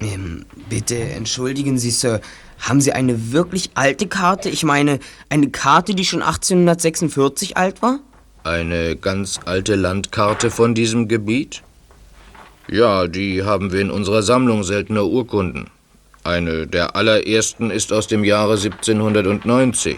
Ähm, 0.00 0.46
bitte 0.68 0.96
entschuldigen 0.96 1.78
Sie, 1.78 1.90
Sir. 1.90 2.20
Haben 2.60 2.80
Sie 2.80 2.92
eine 2.92 3.32
wirklich 3.32 3.70
alte 3.74 4.06
Karte? 4.06 4.50
Ich 4.50 4.64
meine, 4.64 5.00
eine 5.30 5.50
Karte, 5.50 5.94
die 5.94 6.04
schon 6.04 6.22
1846 6.22 7.56
alt 7.56 7.82
war? 7.82 8.00
Eine 8.44 8.96
ganz 8.96 9.40
alte 9.44 9.74
Landkarte 9.74 10.50
von 10.50 10.74
diesem 10.74 11.08
Gebiet? 11.08 11.62
Ja, 12.70 13.08
die 13.08 13.42
haben 13.42 13.72
wir 13.72 13.80
in 13.80 13.90
unserer 13.90 14.22
Sammlung 14.22 14.62
seltener 14.62 15.04
Urkunden. 15.04 15.66
Eine 16.22 16.68
der 16.68 16.94
allerersten 16.94 17.70
ist 17.70 17.92
aus 17.92 18.06
dem 18.06 18.22
Jahre 18.22 18.52
1790. 18.52 19.96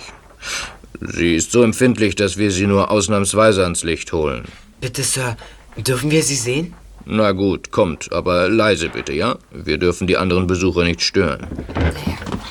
Sie 1.01 1.35
ist 1.35 1.53
so 1.53 1.63
empfindlich, 1.63 2.15
dass 2.15 2.39
wir 2.39 2.51
sie 2.51 2.67
nur 2.67 2.91
ausnahmsweise 2.91 3.63
ans 3.63 3.83
Licht 3.83 4.15
holen. 4.15 4.45
Bitte, 4.81 5.03
Sir, 5.03 5.37
dürfen 5.77 6.11
wir 6.11 6.23
sie 6.23 6.37
sehen? 6.37 6.75
Na 7.05 7.33
gut, 7.33 7.73
kommt, 7.73 8.11
aber 8.11 8.49
leise 8.49 8.89
bitte, 8.89 9.13
ja? 9.13 9.37
Wir 9.51 9.77
dürfen 9.77 10.07
die 10.07 10.17
anderen 10.17 10.47
Besucher 10.47 10.85
nicht 10.85 11.03
stören. 11.03 11.47
So, 11.77 12.42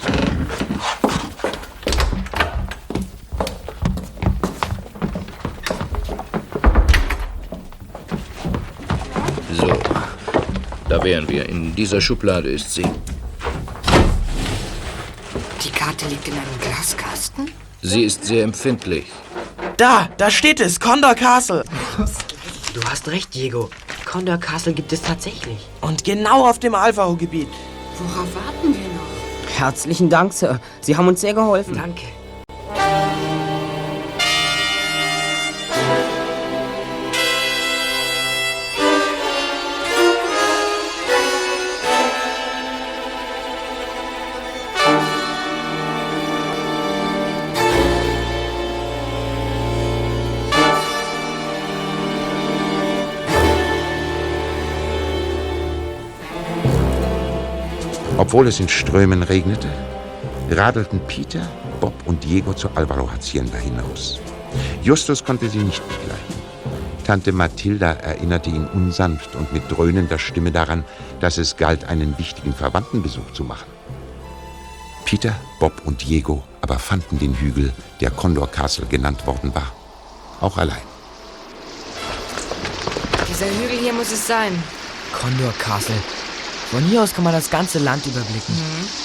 da 11.02 11.06
wären 11.06 11.28
wir. 11.28 11.48
In 11.50 11.76
dieser 11.76 12.02
Schublade 12.02 12.50
ist 12.50 12.74
sie. 12.74 12.86
Die 15.64 15.70
Karte 15.72 16.08
liegt 16.08 16.28
in 16.28 16.34
einem 16.34 16.60
Glaskasten? 16.62 17.52
Sie 17.82 18.04
ist 18.04 18.26
sehr 18.26 18.44
empfindlich. 18.44 19.06
Da, 19.78 20.10
da 20.18 20.30
steht 20.30 20.60
es, 20.60 20.80
Condor 20.80 21.16
Castle. 21.16 21.64
Du 22.74 22.82
hast 22.90 23.08
recht, 23.10 23.34
Diego. 23.34 23.70
Condor 24.06 24.38
Castle 24.38 24.74
gibt 24.74 24.94
es 24.94 25.02
tatsächlich. 25.02 25.68
Und 25.82 26.04
genau 26.04 26.48
auf 26.48 26.60
dem 26.60 26.76
Alpha-Gebiet. 26.76 27.48
Worauf 27.98 28.36
warten 28.36 28.74
wir 28.74 28.88
noch? 28.94 29.60
Herzlichen 29.60 30.10
Dank, 30.10 30.34
Sir. 30.34 30.60
Sie 30.82 30.96
haben 30.96 31.08
uns 31.08 31.22
sehr 31.22 31.34
geholfen. 31.34 31.76
Danke. 31.76 32.04
Obwohl 58.32 58.48
es 58.48 58.62
in 58.62 58.70
Strömen 58.70 59.24
regnete, 59.24 59.68
radelten 60.50 61.02
Peter, 61.06 61.46
Bob 61.82 61.94
und 62.06 62.24
Diego 62.24 62.54
zur 62.54 62.72
Alvaro 62.78 63.12
Hacienda 63.12 63.58
hinaus. 63.58 64.22
Justus 64.82 65.26
konnte 65.26 65.50
sie 65.50 65.58
nicht 65.58 65.86
begleiten. 65.86 66.42
Tante 67.06 67.34
Mathilda 67.34 67.92
erinnerte 67.92 68.50
ihn 68.50 68.68
unsanft 68.68 69.36
und 69.36 69.52
mit 69.52 69.70
dröhnender 69.70 70.18
Stimme 70.18 70.50
daran, 70.50 70.86
dass 71.20 71.38
es 71.38 71.58
galt, 71.58 71.84
einen 71.84 72.18
wichtigen 72.18 72.54
Verwandtenbesuch 72.54 73.34
zu 73.34 73.44
machen. 73.44 73.70
Peter, 75.04 75.36
Bob 75.60 75.82
und 75.84 76.02
Diego 76.02 76.42
aber 76.62 76.80
fanden 76.80 77.20
den 77.20 77.36
Hügel, 77.36 77.74
der 78.00 78.12
Condor 78.12 78.50
Castle 78.50 78.86
genannt 78.86 79.28
worden 79.28 79.54
war, 79.54 79.74
auch 80.40 80.58
allein. 80.58 80.88
Dieser 83.28 83.48
Hügel 83.48 83.78
hier 83.78 83.92
muss 83.92 84.14
es 84.14 84.26
sein. 84.26 84.54
Condor 85.12 85.52
Castle. 85.60 85.98
Von 86.72 86.86
hier 86.86 87.04
aus 87.04 87.14
kann 87.14 87.26
man 87.26 87.34
das 87.34 87.50
ganze 87.50 87.80
Land 87.80 88.06
überblicken. 88.06 88.56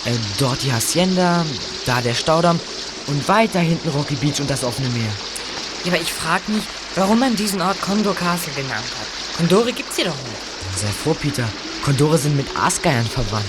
Äh, 0.04 0.12
dort 0.38 0.62
die 0.62 0.72
Hacienda, 0.72 1.44
da 1.84 2.00
der 2.00 2.14
Staudamm 2.14 2.60
und 3.08 3.28
weiter 3.28 3.58
hinten 3.58 3.88
Rocky 3.88 4.14
Beach 4.14 4.40
und 4.40 4.48
das 4.48 4.62
offene 4.62 4.88
Meer. 4.90 5.10
Ja, 5.84 5.92
aber 5.92 6.00
ich 6.00 6.12
frage 6.12 6.52
mich, 6.52 6.62
warum 6.94 7.18
man 7.18 7.34
diesen 7.34 7.60
Ort 7.60 7.80
Condor 7.80 8.14
Castle 8.14 8.52
genannt 8.54 8.84
hat. 8.98 9.36
Kondore 9.36 9.72
gibt's 9.72 9.96
hier 9.96 10.06
doch 10.06 10.14
nicht. 10.14 10.80
Sei 10.80 10.88
froh, 10.88 11.14
Peter. 11.14 11.48
Kondore 11.84 12.18
sind 12.18 12.36
mit 12.36 12.46
Aasgeiern 12.56 13.06
verwandt. 13.06 13.46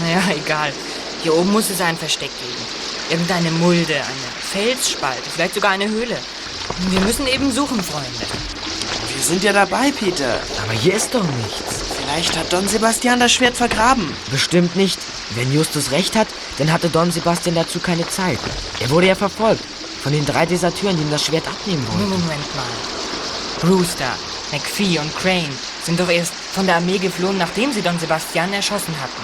Naja, 0.00 0.20
egal. 0.36 0.72
Hier 1.22 1.34
oben 1.34 1.52
muss 1.52 1.70
es 1.70 1.80
ein 1.80 1.96
Versteck 1.96 2.30
geben. 2.40 2.62
Irgendeine 3.10 3.50
Mulde, 3.52 3.94
eine 3.94 4.28
Felsspalte, 4.52 5.30
vielleicht 5.30 5.54
sogar 5.54 5.70
eine 5.70 5.88
Höhle. 5.88 6.18
Wir 6.90 7.00
müssen 7.00 7.26
eben 7.26 7.50
suchen, 7.52 7.82
Freunde. 7.82 8.08
Wir 9.14 9.22
sind 9.22 9.42
ja 9.44 9.52
dabei, 9.52 9.90
Peter. 9.92 10.40
Aber 10.62 10.72
hier 10.72 10.94
ist 10.94 11.14
doch 11.14 11.22
nichts. 11.22 11.73
Vielleicht 12.14 12.38
hat 12.38 12.52
Don 12.52 12.68
Sebastian 12.68 13.18
das 13.18 13.32
Schwert 13.32 13.56
vergraben. 13.56 14.06
Bestimmt 14.30 14.76
nicht. 14.76 15.00
Wenn 15.34 15.52
Justus 15.52 15.90
recht 15.90 16.14
hat, 16.14 16.28
dann 16.58 16.72
hatte 16.72 16.88
Don 16.88 17.10
Sebastian 17.10 17.56
dazu 17.56 17.80
keine 17.80 18.06
Zeit. 18.06 18.38
Er 18.78 18.90
wurde 18.90 19.08
ja 19.08 19.16
verfolgt. 19.16 19.64
Von 20.00 20.12
den 20.12 20.24
drei 20.24 20.46
Deserteuren, 20.46 20.96
die 20.96 21.02
ihm 21.02 21.10
das 21.10 21.24
Schwert 21.24 21.48
abnehmen 21.48 21.84
wollten. 21.88 22.08
Moment 22.08 22.54
mal. 22.54 22.64
Brewster, 23.62 24.12
McPhee 24.52 25.00
und 25.00 25.12
Crane 25.16 25.58
sind 25.82 25.98
doch 25.98 26.08
erst 26.08 26.34
von 26.52 26.66
der 26.66 26.76
Armee 26.76 26.98
geflohen, 26.98 27.36
nachdem 27.36 27.72
sie 27.72 27.82
Don 27.82 27.98
Sebastian 27.98 28.52
erschossen 28.52 28.94
hatten. 29.02 29.22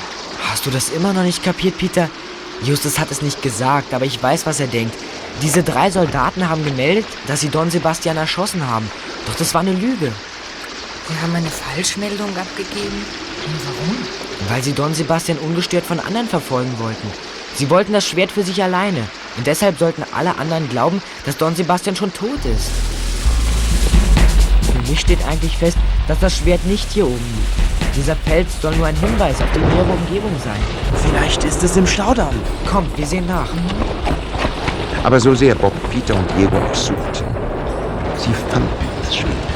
Hast 0.50 0.66
du 0.66 0.70
das 0.70 0.88
immer 0.88 1.12
noch 1.12 1.22
nicht 1.22 1.44
kapiert, 1.44 1.78
Peter? 1.78 2.10
Justus 2.60 2.98
hat 2.98 3.12
es 3.12 3.22
nicht 3.22 3.40
gesagt, 3.40 3.94
aber 3.94 4.04
ich 4.04 4.20
weiß, 4.20 4.46
was 4.46 4.58
er 4.58 4.66
denkt. 4.66 4.96
Diese 5.42 5.62
drei 5.62 5.92
Soldaten 5.92 6.48
haben 6.48 6.64
gemeldet, 6.64 7.06
dass 7.28 7.40
sie 7.40 7.50
Don 7.50 7.70
Sebastian 7.70 8.16
erschossen 8.16 8.66
haben. 8.66 8.90
Doch 9.26 9.36
das 9.36 9.54
war 9.54 9.60
eine 9.60 9.74
Lüge. 9.74 10.10
Sie 11.10 11.20
haben 11.20 11.34
eine 11.34 11.50
Falschmeldung 11.50 12.28
abgegeben? 12.36 13.04
Und 13.44 13.60
warum? 13.66 13.96
Weil 14.48 14.62
sie 14.62 14.72
Don 14.72 14.94
Sebastian 14.94 15.38
ungestört 15.38 15.84
von 15.84 15.98
anderen 15.98 16.28
verfolgen 16.28 16.72
wollten. 16.78 17.08
Sie 17.56 17.68
wollten 17.68 17.92
das 17.92 18.06
Schwert 18.06 18.30
für 18.30 18.44
sich 18.44 18.62
alleine. 18.62 19.00
Und 19.36 19.46
deshalb 19.46 19.78
sollten 19.78 20.04
alle 20.14 20.38
anderen 20.38 20.68
glauben, 20.68 21.02
dass 21.26 21.36
Don 21.36 21.56
Sebastian 21.56 21.96
schon 21.96 22.12
tot 22.12 22.38
ist. 22.44 22.70
Für 24.72 24.88
mich 24.88 25.00
steht 25.00 25.26
eigentlich 25.26 25.56
fest, 25.56 25.78
dass 26.06 26.20
das 26.20 26.36
Schwert 26.36 26.64
nicht 26.64 26.88
hier 26.92 27.06
oben 27.06 27.16
liegt. 27.16 27.96
Dieser 27.96 28.14
Fels 28.14 28.48
soll 28.62 28.76
nur 28.76 28.86
ein 28.86 28.96
Hinweis 28.96 29.40
auf 29.40 29.48
die 29.52 29.58
nähere 29.58 29.92
Umgebung 29.92 30.34
sein. 30.44 30.60
Vielleicht 31.02 31.42
ist 31.42 31.64
es 31.64 31.76
im 31.76 31.88
Staudamm. 31.88 32.34
Kommt, 32.70 32.96
wir 32.96 33.06
sehen 33.06 33.26
nach. 33.26 33.48
Aber 35.02 35.18
so 35.18 35.34
sehr 35.34 35.56
Bob, 35.56 35.72
Peter 35.90 36.14
und 36.14 36.30
Diego 36.38 36.56
auch 36.56 36.74
suchten, 36.74 37.24
sie 38.16 38.32
fanden 38.48 38.68
das 39.02 39.16
Schwert. 39.16 39.49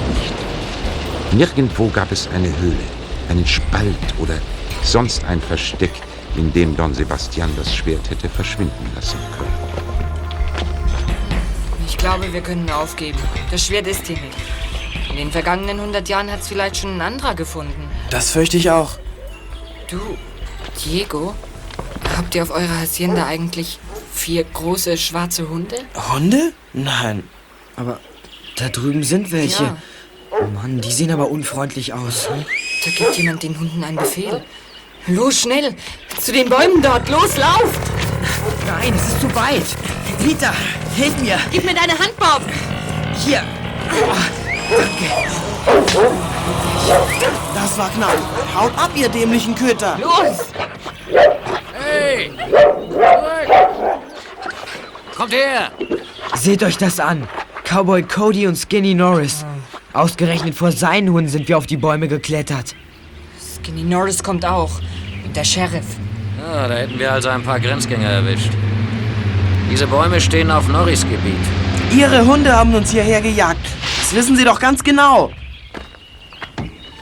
Nirgendwo 1.32 1.88
gab 1.88 2.12
es 2.12 2.28
eine 2.28 2.48
Höhle, 2.58 2.76
einen 3.28 3.46
Spalt 3.46 3.96
oder 4.18 4.38
sonst 4.82 5.24
ein 5.24 5.40
Versteck, 5.40 5.92
in 6.36 6.52
dem 6.52 6.76
Don 6.76 6.94
Sebastian 6.94 7.50
das 7.56 7.74
Schwert 7.74 8.10
hätte 8.10 8.28
verschwinden 8.28 8.90
lassen 8.94 9.18
können. 9.36 9.74
Ich 11.86 11.96
glaube, 11.96 12.32
wir 12.32 12.40
können 12.40 12.68
aufgeben. 12.70 13.18
Das 13.50 13.66
Schwert 13.66 13.86
ist 13.86 14.06
hier 14.06 14.16
nicht. 14.16 14.36
In 15.10 15.16
den 15.16 15.30
vergangenen 15.30 15.78
100 15.78 16.08
Jahren 16.08 16.30
hat 16.30 16.40
es 16.40 16.48
vielleicht 16.48 16.78
schon 16.78 16.96
ein 16.96 17.00
anderer 17.00 17.34
gefunden. 17.34 17.88
Das 18.10 18.30
fürchte 18.30 18.56
ich 18.56 18.70
auch. 18.70 18.98
Du, 19.88 20.00
Diego, 20.84 21.34
habt 22.16 22.34
ihr 22.34 22.42
auf 22.42 22.50
eurer 22.50 22.80
Hacienda 22.80 23.26
eigentlich 23.26 23.78
vier 24.12 24.44
große 24.44 24.96
schwarze 24.96 25.48
Hunde? 25.48 25.76
Hunde? 26.12 26.52
Nein. 26.72 27.24
Aber 27.76 28.00
da 28.56 28.68
drüben 28.68 29.02
sind 29.02 29.30
welche. 29.32 29.64
Ja. 29.64 29.76
Oh 30.36 30.46
Mann, 30.46 30.80
die 30.80 30.90
sehen 30.90 31.12
aber 31.12 31.30
unfreundlich 31.30 31.92
aus. 31.92 32.28
Da 32.84 32.90
gibt 32.90 33.16
jemand 33.16 33.42
den 33.44 33.58
Hunden 33.58 33.84
einen 33.84 33.96
Befehl. 33.96 34.42
Los, 35.06 35.42
schnell! 35.42 35.74
Zu 36.18 36.32
den 36.32 36.48
Bäumen 36.48 36.82
dort! 36.82 37.08
Los, 37.08 37.36
lauft! 37.36 37.78
Nein, 38.66 38.94
es 38.96 39.12
ist 39.12 39.20
zu 39.20 39.34
weit. 39.34 39.62
Peter, 40.24 40.52
hilf 40.96 41.16
mir. 41.20 41.38
Gib 41.52 41.64
mir 41.64 41.74
deine 41.74 41.92
Hand, 41.92 42.16
Bob! 42.18 42.42
Hier. 43.24 43.42
Das 47.54 47.78
war 47.78 47.90
knapp. 47.90 48.18
Haut 48.56 48.76
ab, 48.76 48.90
ihr 48.96 49.08
dämlichen 49.08 49.54
Köter. 49.54 49.98
Los! 50.00 50.48
Hey! 51.72 52.32
Zurück! 52.50 53.48
Kommt 55.16 55.32
her! 55.32 55.70
Seht 56.34 56.62
euch 56.64 56.76
das 56.76 56.98
an. 56.98 57.28
Cowboy 57.62 58.02
Cody 58.02 58.46
und 58.48 58.56
Skinny 58.56 58.94
Norris. 58.94 59.44
Ausgerechnet 59.94 60.56
vor 60.56 60.72
seinen 60.72 61.12
Hunden 61.12 61.28
sind 61.28 61.46
wir 61.48 61.56
auf 61.56 61.66
die 61.66 61.76
Bäume 61.76 62.08
geklettert. 62.08 62.74
Skinny 63.38 63.84
Norris 63.84 64.24
kommt 64.24 64.44
auch. 64.44 64.80
Und 65.24 65.36
der 65.36 65.44
Sheriff. 65.44 65.86
Ja, 66.36 66.66
da 66.66 66.74
hätten 66.74 66.98
wir 66.98 67.12
also 67.12 67.28
ein 67.28 67.44
paar 67.44 67.60
Grenzgänger 67.60 68.08
erwischt. 68.08 68.50
Diese 69.70 69.86
Bäume 69.86 70.20
stehen 70.20 70.50
auf 70.50 70.66
Norris 70.66 71.02
Gebiet. 71.02 71.38
Ihre 71.96 72.26
Hunde 72.26 72.52
haben 72.52 72.74
uns 72.74 72.90
hierher 72.90 73.20
gejagt. 73.20 73.64
Das 74.00 74.12
wissen 74.12 74.36
Sie 74.36 74.44
doch 74.44 74.58
ganz 74.58 74.82
genau. 74.82 75.30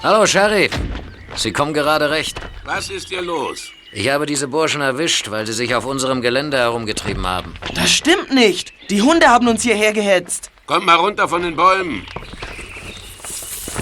Hallo, 0.03 0.27
Sheriff. 0.27 0.73
Sie 1.35 1.51
kommen 1.51 1.73
gerade 1.73 2.11
recht. 2.11 2.39
Was 2.65 2.91
ist 2.91 3.09
hier 3.09 3.23
los? 3.23 3.71
Ich 3.95 4.11
habe 4.11 4.27
diese 4.27 4.49
Burschen 4.49 4.83
erwischt, 4.83 5.31
weil 5.31 5.47
sie 5.47 5.55
sich 5.55 5.75
auf 5.75 5.87
unserem 5.87 6.21
Gelände 6.21 6.59
herumgetrieben 6.59 7.27
haben. 7.27 7.55
Das 7.75 7.91
stimmt 7.91 8.35
nicht. 8.35 8.73
Die 8.91 9.01
Hunde 9.01 9.29
haben 9.29 9.49
uns 9.49 9.63
hierher 9.63 9.95
gehetzt. 9.95 10.51
Kommt 10.67 10.85
mal 10.85 10.97
runter 10.97 11.27
von 11.27 11.43
den 11.43 11.57
Bäumen. 11.57 12.07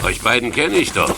Euch 0.05 0.21
beiden 0.21 0.53
kenne 0.53 0.79
ich 0.79 0.93
doch. 0.93 1.15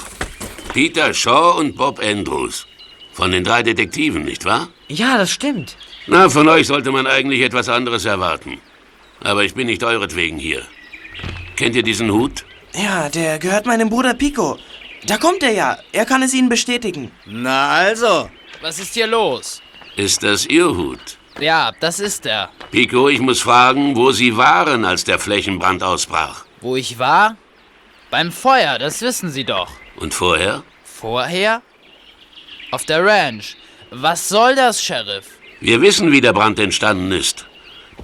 Peter 0.72 1.12
Shaw 1.14 1.58
und 1.58 1.76
Bob 1.76 2.00
Andrews. 2.00 2.66
Von 3.12 3.30
den 3.30 3.44
drei 3.44 3.62
Detektiven, 3.62 4.24
nicht 4.24 4.44
wahr? 4.44 4.68
Ja, 4.88 5.18
das 5.18 5.30
stimmt. 5.30 5.76
Na, 6.06 6.28
von 6.28 6.48
euch 6.48 6.66
sollte 6.66 6.90
man 6.90 7.06
eigentlich 7.06 7.42
etwas 7.42 7.68
anderes 7.68 8.04
erwarten. 8.04 8.58
Aber 9.20 9.44
ich 9.44 9.54
bin 9.54 9.66
nicht 9.66 9.84
euretwegen 9.84 10.38
hier. 10.38 10.62
Kennt 11.56 11.76
ihr 11.76 11.82
diesen 11.82 12.10
Hut? 12.10 12.44
Ja, 12.74 13.08
der 13.08 13.38
gehört 13.38 13.66
meinem 13.66 13.90
Bruder 13.90 14.14
Pico. 14.14 14.58
Da 15.06 15.18
kommt 15.18 15.42
er 15.42 15.52
ja. 15.52 15.78
Er 15.92 16.06
kann 16.06 16.22
es 16.22 16.32
Ihnen 16.34 16.48
bestätigen. 16.48 17.10
Na 17.26 17.68
also. 17.68 18.30
Was 18.62 18.78
ist 18.78 18.94
hier 18.94 19.06
los? 19.06 19.60
Ist 19.96 20.22
das 20.22 20.46
Ihr 20.46 20.66
Hut? 20.66 21.18
Ja, 21.40 21.72
das 21.80 22.00
ist 22.00 22.26
er. 22.26 22.50
Pico, 22.70 23.08
ich 23.08 23.20
muss 23.20 23.40
fragen, 23.40 23.94
wo 23.96 24.12
Sie 24.12 24.36
waren, 24.36 24.84
als 24.84 25.04
der 25.04 25.18
Flächenbrand 25.18 25.82
ausbrach. 25.82 26.44
Wo 26.60 26.76
ich 26.76 26.98
war? 26.98 27.36
Beim 28.12 28.30
Feuer, 28.30 28.78
das 28.78 29.00
wissen 29.00 29.30
Sie 29.30 29.44
doch. 29.44 29.70
Und 29.96 30.12
vorher? 30.12 30.62
Vorher? 30.84 31.62
Auf 32.70 32.84
der 32.84 33.02
Ranch. 33.02 33.56
Was 33.90 34.28
soll 34.28 34.54
das, 34.54 34.82
Sheriff? 34.82 35.28
Wir 35.60 35.80
wissen, 35.80 36.12
wie 36.12 36.20
der 36.20 36.34
Brand 36.34 36.58
entstanden 36.58 37.10
ist. 37.10 37.46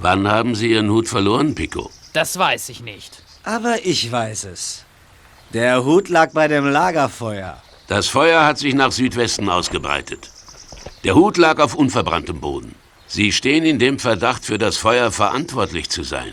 Wann 0.00 0.26
haben 0.26 0.54
Sie 0.54 0.70
Ihren 0.70 0.88
Hut 0.88 1.08
verloren, 1.08 1.54
Pico? 1.54 1.90
Das 2.14 2.38
weiß 2.38 2.70
ich 2.70 2.80
nicht. 2.80 3.22
Aber 3.44 3.84
ich 3.84 4.10
weiß 4.10 4.44
es. 4.44 4.86
Der 5.52 5.84
Hut 5.84 6.08
lag 6.08 6.32
bei 6.32 6.48
dem 6.48 6.64
Lagerfeuer. 6.64 7.62
Das 7.86 8.08
Feuer 8.08 8.46
hat 8.46 8.56
sich 8.56 8.72
nach 8.72 8.92
Südwesten 8.92 9.50
ausgebreitet. 9.50 10.30
Der 11.04 11.16
Hut 11.16 11.36
lag 11.36 11.58
auf 11.58 11.74
unverbranntem 11.74 12.40
Boden. 12.40 12.74
Sie 13.06 13.30
stehen 13.30 13.66
in 13.66 13.78
dem 13.78 13.98
Verdacht, 13.98 14.46
für 14.46 14.56
das 14.56 14.78
Feuer 14.78 15.12
verantwortlich 15.12 15.90
zu 15.90 16.02
sein. 16.02 16.32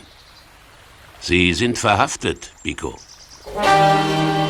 Sie 1.20 1.54
sind 1.54 1.78
verhaftet, 1.78 2.54
Pico. 2.64 2.98
Música 3.54 4.45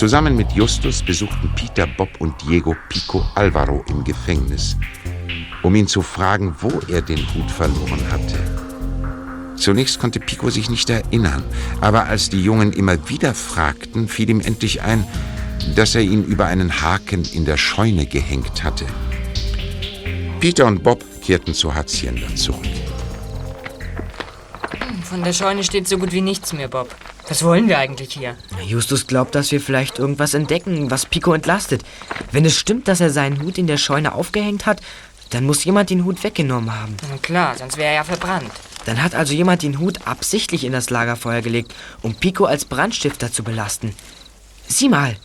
Zusammen 0.00 0.34
mit 0.34 0.52
Justus 0.52 1.02
besuchten 1.02 1.50
Peter, 1.54 1.86
Bob 1.86 2.08
und 2.20 2.34
Diego 2.40 2.74
Pico 2.88 3.22
Alvaro 3.34 3.84
im 3.90 4.02
Gefängnis, 4.02 4.78
um 5.62 5.74
ihn 5.74 5.86
zu 5.86 6.00
fragen, 6.00 6.54
wo 6.58 6.70
er 6.88 7.02
den 7.02 7.18
Hut 7.34 7.50
verloren 7.50 8.00
hatte. 8.10 8.38
Zunächst 9.56 9.98
konnte 9.98 10.18
Pico 10.18 10.48
sich 10.48 10.70
nicht 10.70 10.88
erinnern, 10.88 11.44
aber 11.82 12.06
als 12.06 12.30
die 12.30 12.42
Jungen 12.42 12.72
immer 12.72 13.10
wieder 13.10 13.34
fragten, 13.34 14.08
fiel 14.08 14.30
ihm 14.30 14.40
endlich 14.40 14.80
ein, 14.80 15.06
dass 15.76 15.94
er 15.94 16.00
ihn 16.00 16.24
über 16.24 16.46
einen 16.46 16.80
Haken 16.80 17.22
in 17.34 17.44
der 17.44 17.58
Scheune 17.58 18.06
gehängt 18.06 18.64
hatte. 18.64 18.86
Peter 20.40 20.64
und 20.64 20.82
Bob 20.82 21.04
kehrten 21.20 21.52
zur 21.52 21.74
Hacienda 21.74 22.34
zurück. 22.36 22.64
Von 25.02 25.22
der 25.22 25.34
Scheune 25.34 25.62
steht 25.62 25.86
so 25.86 25.98
gut 25.98 26.12
wie 26.12 26.22
nichts 26.22 26.54
mehr, 26.54 26.68
Bob. 26.68 26.88
Was 27.30 27.44
wollen 27.44 27.68
wir 27.68 27.78
eigentlich 27.78 28.12
hier? 28.12 28.36
Justus 28.66 29.06
glaubt, 29.06 29.36
dass 29.36 29.52
wir 29.52 29.60
vielleicht 29.60 30.00
irgendwas 30.00 30.34
entdecken, 30.34 30.90
was 30.90 31.06
Pico 31.06 31.32
entlastet. 31.32 31.84
Wenn 32.32 32.44
es 32.44 32.58
stimmt, 32.58 32.88
dass 32.88 33.00
er 33.00 33.10
seinen 33.10 33.40
Hut 33.40 33.56
in 33.56 33.68
der 33.68 33.76
Scheune 33.76 34.16
aufgehängt 34.16 34.66
hat, 34.66 34.80
dann 35.30 35.46
muss 35.46 35.62
jemand 35.62 35.90
den 35.90 36.04
Hut 36.04 36.24
weggenommen 36.24 36.74
haben. 36.74 36.96
Na 37.08 37.18
klar, 37.18 37.56
sonst 37.56 37.76
wäre 37.76 37.90
er 37.90 37.94
ja 37.94 38.04
verbrannt. 38.04 38.50
Dann 38.84 39.00
hat 39.00 39.14
also 39.14 39.32
jemand 39.32 39.62
den 39.62 39.78
Hut 39.78 40.08
absichtlich 40.08 40.64
in 40.64 40.72
das 40.72 40.90
Lagerfeuer 40.90 41.40
gelegt, 41.40 41.72
um 42.02 42.16
Pico 42.16 42.46
als 42.46 42.64
Brandstifter 42.64 43.32
zu 43.32 43.44
belasten. 43.44 43.94
Sieh 44.66 44.88
mal, 44.88 45.16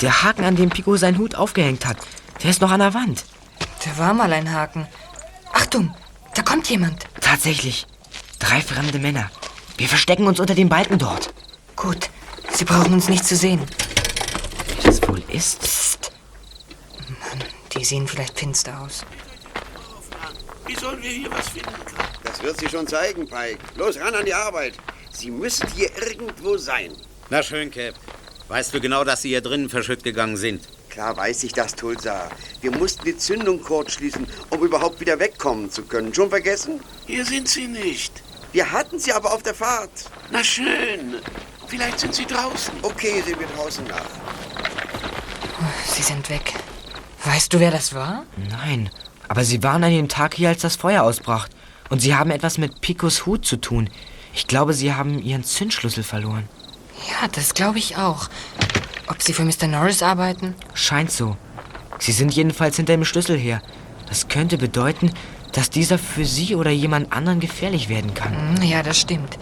der 0.00 0.22
Haken, 0.22 0.44
an 0.44 0.56
dem 0.56 0.70
Pico 0.70 0.96
seinen 0.96 1.18
Hut 1.18 1.34
aufgehängt 1.34 1.84
hat, 1.84 1.98
der 2.42 2.48
ist 2.48 2.62
noch 2.62 2.70
an 2.70 2.80
der 2.80 2.94
Wand. 2.94 3.26
Da 3.84 3.98
war 3.98 4.14
mal 4.14 4.32
ein 4.32 4.50
Haken. 4.50 4.86
Achtung, 5.52 5.94
da 6.34 6.40
kommt 6.40 6.70
jemand. 6.70 7.04
Tatsächlich, 7.20 7.86
drei 8.38 8.62
fremde 8.62 8.98
Männer. 8.98 9.30
Wir 9.78 9.88
verstecken 9.88 10.26
uns 10.26 10.40
unter 10.40 10.56
den 10.56 10.68
Balken 10.68 10.98
dort. 10.98 11.32
Gut, 11.76 12.10
sie 12.52 12.64
brauchen 12.64 12.94
uns 12.94 13.08
nicht 13.08 13.24
zu 13.24 13.36
sehen. 13.36 13.60
Wer 14.66 14.82
das 14.82 15.08
wohl 15.08 15.22
ist? 15.28 15.60
Psst. 15.60 16.10
Mann, 17.08 17.44
die 17.72 17.84
sehen 17.84 18.08
vielleicht 18.08 18.36
finster 18.36 18.80
aus. 18.80 19.04
Wie 20.66 20.74
sollen 20.74 21.00
wir 21.00 21.10
hier 21.10 21.30
was 21.30 21.50
finden? 21.50 21.70
Das 22.24 22.42
wird 22.42 22.58
sich 22.58 22.70
schon 22.70 22.88
zeigen, 22.88 23.28
Pike. 23.28 23.58
Los, 23.76 24.00
ran 24.00 24.16
an 24.16 24.26
die 24.26 24.34
Arbeit. 24.34 24.74
Sie 25.12 25.30
müssen 25.30 25.68
hier 25.72 25.90
irgendwo 26.02 26.56
sein. 26.56 26.92
Na 27.30 27.40
schön, 27.40 27.70
Cap. 27.70 27.94
Weißt 28.48 28.74
du 28.74 28.80
genau, 28.80 29.04
dass 29.04 29.22
sie 29.22 29.28
hier 29.28 29.42
drinnen 29.42 29.68
verschütt 29.68 30.02
gegangen 30.02 30.36
sind? 30.36 30.66
Klar 30.88 31.16
weiß 31.16 31.44
ich 31.44 31.52
das, 31.52 31.76
Tulsa. 31.76 32.28
Wir 32.62 32.72
mussten 32.72 33.04
die 33.04 33.16
Zündung 33.16 33.62
kurzschließen, 33.62 34.26
um 34.50 34.60
überhaupt 34.64 34.98
wieder 34.98 35.20
wegkommen 35.20 35.70
zu 35.70 35.82
können. 35.82 36.12
Schon 36.12 36.30
vergessen? 36.30 36.80
Hier 37.06 37.24
sind 37.24 37.48
sie 37.48 37.68
nicht. 37.68 38.24
Wir 38.52 38.72
hatten 38.72 38.98
sie 38.98 39.12
aber 39.12 39.32
auf 39.32 39.42
der 39.42 39.54
Fahrt. 39.54 39.90
Na 40.30 40.42
schön. 40.42 41.16
Vielleicht 41.66 42.00
sind 42.00 42.14
sie 42.14 42.24
draußen. 42.24 42.72
Okay, 42.82 43.22
sehen 43.24 43.38
wir 43.38 43.46
draußen 43.48 43.84
nach. 43.86 44.06
Sie 45.86 46.02
sind 46.02 46.28
weg. 46.30 46.54
Weißt 47.24 47.52
du, 47.52 47.60
wer 47.60 47.70
das 47.70 47.94
war? 47.94 48.24
Nein, 48.48 48.90
aber 49.28 49.44
sie 49.44 49.62
waren 49.62 49.84
an 49.84 49.90
dem 49.90 50.08
Tag 50.08 50.34
hier, 50.34 50.48
als 50.48 50.62
das 50.62 50.76
Feuer 50.76 51.02
ausbrach. 51.02 51.48
Und 51.90 52.00
sie 52.00 52.14
haben 52.14 52.30
etwas 52.30 52.58
mit 52.58 52.80
Picos 52.80 53.26
Hut 53.26 53.44
zu 53.44 53.56
tun. 53.56 53.90
Ich 54.34 54.46
glaube, 54.46 54.72
sie 54.72 54.94
haben 54.94 55.20
ihren 55.20 55.44
Zündschlüssel 55.44 56.04
verloren. 56.04 56.48
Ja, 57.08 57.28
das 57.28 57.54
glaube 57.54 57.78
ich 57.78 57.96
auch. 57.96 58.28
Ob 59.08 59.22
sie 59.22 59.32
für 59.32 59.44
Mr. 59.44 59.66
Norris 59.66 60.02
arbeiten? 60.02 60.54
Scheint 60.74 61.10
so. 61.10 61.36
Sie 61.98 62.12
sind 62.12 62.34
jedenfalls 62.34 62.76
hinter 62.76 62.94
dem 62.94 63.04
Schlüssel 63.04 63.36
her. 63.38 63.62
Das 64.06 64.28
könnte 64.28 64.58
bedeuten, 64.58 65.12
dass 65.58 65.70
dieser 65.70 65.98
für 65.98 66.24
sie 66.24 66.54
oder 66.54 66.70
jemand 66.70 67.12
anderen 67.12 67.40
gefährlich 67.40 67.88
werden 67.88 68.14
kann. 68.14 68.30
Hm, 68.58 68.62
Ja, 68.62 68.84
das 68.84 69.00
stimmt. 69.00 69.36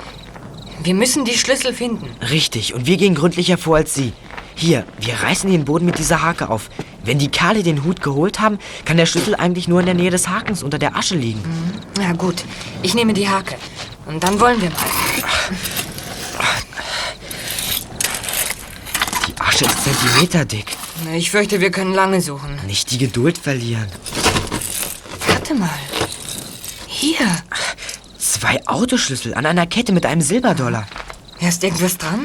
Wir 0.83 0.95
müssen 0.95 1.27
die 1.27 1.37
Schlüssel 1.37 1.75
finden. 1.75 2.09
Richtig, 2.31 2.73
und 2.73 2.87
wir 2.87 2.97
gehen 2.97 3.15
gründlicher 3.15 3.59
vor 3.59 3.77
als 3.77 3.93
Sie. 3.95 4.15
Hier, 4.55 4.87
wir 4.99 5.13
reißen 5.23 5.51
den 5.51 5.67
Boden 5.67 5.85
mit 5.85 5.99
dieser 5.99 6.23
Hake 6.23 6.49
auf. 6.49 6.71
Wenn 7.05 7.19
die 7.19 7.29
Kerle 7.29 7.63
den 7.63 7.85
Hut 7.85 8.01
geholt 8.01 8.41
haben, 8.41 8.59
kann 8.87 8.97
der 8.97 9.05
Schlüssel 9.05 9.35
eigentlich 9.35 9.69
nur 9.69 9.81
in 9.81 9.85
der 9.87 9.95
Nähe 9.95 10.11
des 10.11 10.27
Hakens 10.29 10.63
unter 10.63 10.79
der 10.79 10.97
Asche 10.97 11.17
liegen. 11.17 11.43
Na 11.99 12.15
gut, 12.15 12.45
ich 12.83 12.95
nehme 12.95 13.13
die 13.13 13.29
Hake. 13.29 13.57
Und 14.07 14.25
dann 14.25 14.41
wollen 14.41 14.63
wir 14.63 14.71
mal. 14.71 14.79
Die 19.29 19.39
Asche 19.39 19.67
ist 19.67 19.85
zentimeterdick. 19.85 20.75
Ich 21.15 21.31
fürchte, 21.31 21.61
wir 21.61 21.71
können 21.71 21.93
lange 21.93 22.23
suchen. 22.23 22.59
Nicht 22.67 22.91
die 22.91 22.97
Geduld 22.97 23.37
verlieren. 23.37 23.89
Warte 25.29 25.55
mal. 25.55 25.69
Hier. 26.99 27.27
Zwei 28.17 28.67
Autoschlüssel 28.67 29.35
an 29.35 29.45
einer 29.45 29.67
Kette 29.67 29.93
mit 29.93 30.07
einem 30.07 30.23
Silberdollar. 30.23 30.87
Ja, 31.41 31.49
ist 31.49 31.63
irgendwas 31.63 31.99
dran? 31.99 32.25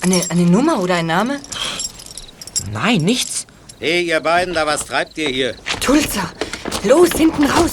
Eine, 0.00 0.22
eine 0.28 0.42
Nummer 0.42 0.78
oder 0.78 0.94
ein 0.94 1.06
Name? 1.06 1.40
Nein, 2.70 3.00
nichts. 3.00 3.48
Hey, 3.80 4.02
ihr 4.02 4.20
beiden, 4.20 4.54
da 4.54 4.64
was 4.64 4.86
treibt 4.86 5.18
ihr 5.18 5.28
hier? 5.28 5.56
Tulsa! 5.80 6.30
Los, 6.84 7.10
hinten 7.16 7.46
raus! 7.46 7.72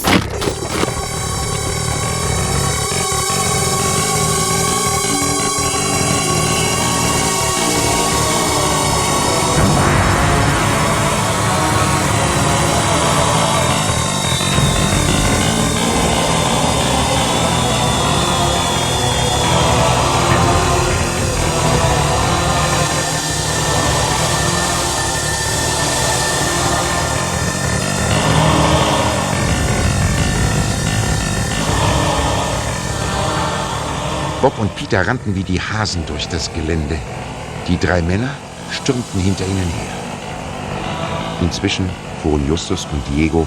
Peter 34.90 35.06
rannten 35.06 35.36
wie 35.36 35.44
die 35.44 35.62
Hasen 35.62 36.04
durch 36.08 36.28
das 36.30 36.52
Gelände. 36.52 36.98
Die 37.68 37.78
drei 37.78 38.02
Männer 38.02 38.32
stürmten 38.72 39.22
hinter 39.22 39.46
ihnen 39.46 39.70
her. 39.70 39.94
Inzwischen 41.44 41.88
fuhren 42.24 42.48
Justus 42.48 42.88
und 42.92 43.04
Diego 43.14 43.46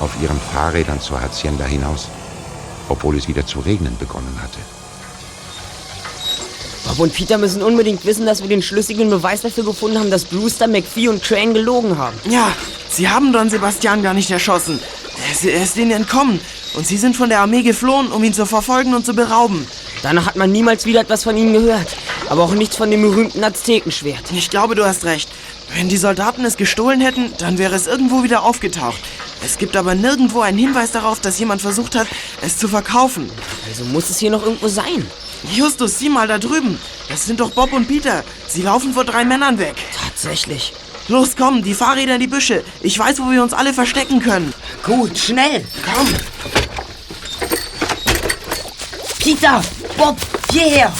auf 0.00 0.10
ihren 0.20 0.40
Fahrrädern 0.52 1.00
zur 1.00 1.20
Hacienda 1.20 1.64
hinaus, 1.64 2.08
obwohl 2.88 3.16
es 3.16 3.28
wieder 3.28 3.46
zu 3.46 3.60
regnen 3.60 3.96
begonnen 3.98 4.36
hatte. 4.42 4.58
Bob 6.88 6.98
und 6.98 7.14
Peter 7.14 7.38
müssen 7.38 7.62
unbedingt 7.62 8.04
wissen, 8.04 8.26
dass 8.26 8.42
wir 8.42 8.48
den 8.48 8.60
schlüssigen 8.60 9.10
Beweis 9.10 9.42
dafür 9.42 9.62
gefunden 9.62 9.96
haben, 9.96 10.10
dass 10.10 10.24
Brewster, 10.24 10.66
McPhee 10.66 11.06
und 11.06 11.22
Crane 11.22 11.54
gelogen 11.54 11.98
haben. 11.98 12.16
Ja, 12.28 12.50
sie 12.90 13.08
haben 13.08 13.32
Don 13.32 13.48
Sebastian 13.48 14.02
gar 14.02 14.14
nicht 14.14 14.32
erschossen. 14.32 14.80
Er 15.44 15.52
er 15.52 15.62
ist 15.62 15.76
ihnen 15.76 15.92
entkommen. 15.92 16.40
Und 16.74 16.86
sie 16.86 16.96
sind 16.96 17.16
von 17.16 17.28
der 17.28 17.40
Armee 17.40 17.62
geflohen, 17.62 18.12
um 18.12 18.22
ihn 18.22 18.32
zu 18.32 18.46
verfolgen 18.46 18.94
und 18.94 19.04
zu 19.04 19.14
berauben. 19.14 19.66
Danach 20.02 20.26
hat 20.26 20.36
man 20.36 20.50
niemals 20.50 20.86
wieder 20.86 21.00
etwas 21.00 21.24
von 21.24 21.36
ihnen 21.36 21.52
gehört. 21.52 21.96
Aber 22.28 22.44
auch 22.44 22.54
nichts 22.54 22.76
von 22.76 22.90
dem 22.90 23.02
berühmten 23.02 23.44
Aztekenschwert. 23.44 24.32
Ich 24.32 24.50
glaube, 24.50 24.74
du 24.74 24.84
hast 24.84 25.04
recht. 25.04 25.28
Wenn 25.74 25.88
die 25.88 25.96
Soldaten 25.96 26.44
es 26.44 26.56
gestohlen 26.56 27.00
hätten, 27.00 27.32
dann 27.38 27.58
wäre 27.58 27.74
es 27.74 27.86
irgendwo 27.86 28.22
wieder 28.22 28.42
aufgetaucht. 28.42 29.00
Es 29.44 29.58
gibt 29.58 29.76
aber 29.76 29.94
nirgendwo 29.94 30.40
einen 30.40 30.58
Hinweis 30.58 30.90
darauf, 30.90 31.20
dass 31.20 31.38
jemand 31.38 31.62
versucht 31.62 31.94
hat, 31.94 32.08
es 32.42 32.58
zu 32.58 32.68
verkaufen. 32.68 33.30
Also 33.68 33.84
muss 33.84 34.10
es 34.10 34.18
hier 34.18 34.30
noch 34.30 34.44
irgendwo 34.44 34.68
sein. 34.68 35.06
Justus, 35.52 35.98
sieh 35.98 36.08
mal 36.08 36.28
da 36.28 36.38
drüben. 36.38 36.78
Das 37.08 37.26
sind 37.26 37.40
doch 37.40 37.50
Bob 37.50 37.72
und 37.72 37.88
Peter. 37.88 38.24
Sie 38.48 38.62
laufen 38.62 38.92
vor 38.92 39.04
drei 39.04 39.24
Männern 39.24 39.58
weg. 39.58 39.74
Tatsächlich. 40.04 40.72
Los, 41.08 41.30
komm, 41.36 41.62
die 41.62 41.74
Fahrräder 41.74 42.14
in 42.14 42.20
die 42.20 42.26
Büsche. 42.26 42.62
Ich 42.82 42.98
weiß, 42.98 43.20
wo 43.20 43.30
wir 43.30 43.42
uns 43.42 43.52
alle 43.52 43.72
verstecken 43.72 44.20
können. 44.20 44.52
Gut, 44.84 45.16
schnell. 45.18 45.64
Komm. 45.84 46.69
Peter, 49.20 49.60
Bob, 49.98 50.16
hierher. 50.50 50.90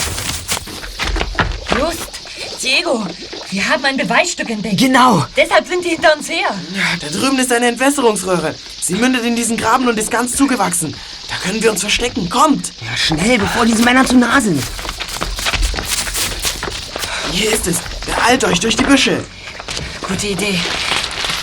Just, 1.77 2.63
Diego, 2.63 3.07
wir 3.49 3.69
haben 3.69 3.85
ein 3.87 3.97
Beweisstück 3.97 4.51
entdeckt. 4.51 4.79
Genau. 4.79 5.25
Deshalb 5.35 5.67
sind 5.67 5.83
die 5.85 5.91
hinter 5.91 6.15
uns 6.17 6.29
her. 6.29 6.51
Ja, 6.75 6.83
da 7.01 7.09
drüben 7.09 7.39
ist 7.39 7.51
eine 7.51 7.69
Entwässerungsröhre. 7.69 8.55
Sie 8.83 8.95
mündet 8.97 9.25
in 9.25 9.37
diesen 9.37 9.57
Graben 9.57 9.89
und 9.89 9.99
ist 9.99 10.11
ganz 10.11 10.37
zugewachsen. 10.37 10.95
Da 11.29 11.37
können 11.37 11.63
wir 11.63 11.71
uns 11.71 11.81
verstecken. 11.81 12.29
Kommt! 12.29 12.73
Ja, 12.83 12.95
schnell, 12.95 13.39
bevor 13.39 13.65
diese 13.65 13.83
Männer 13.83 14.05
zu 14.05 14.17
nah 14.17 14.39
sind. 14.39 14.63
Hier 17.33 17.53
ist 17.53 17.67
es. 17.67 17.79
Beeilt 18.05 18.45
euch 18.45 18.61
durch 18.61 18.77
die 18.77 18.85
Büsche. 18.85 19.25
Gute 20.07 20.27
Idee. 20.27 20.61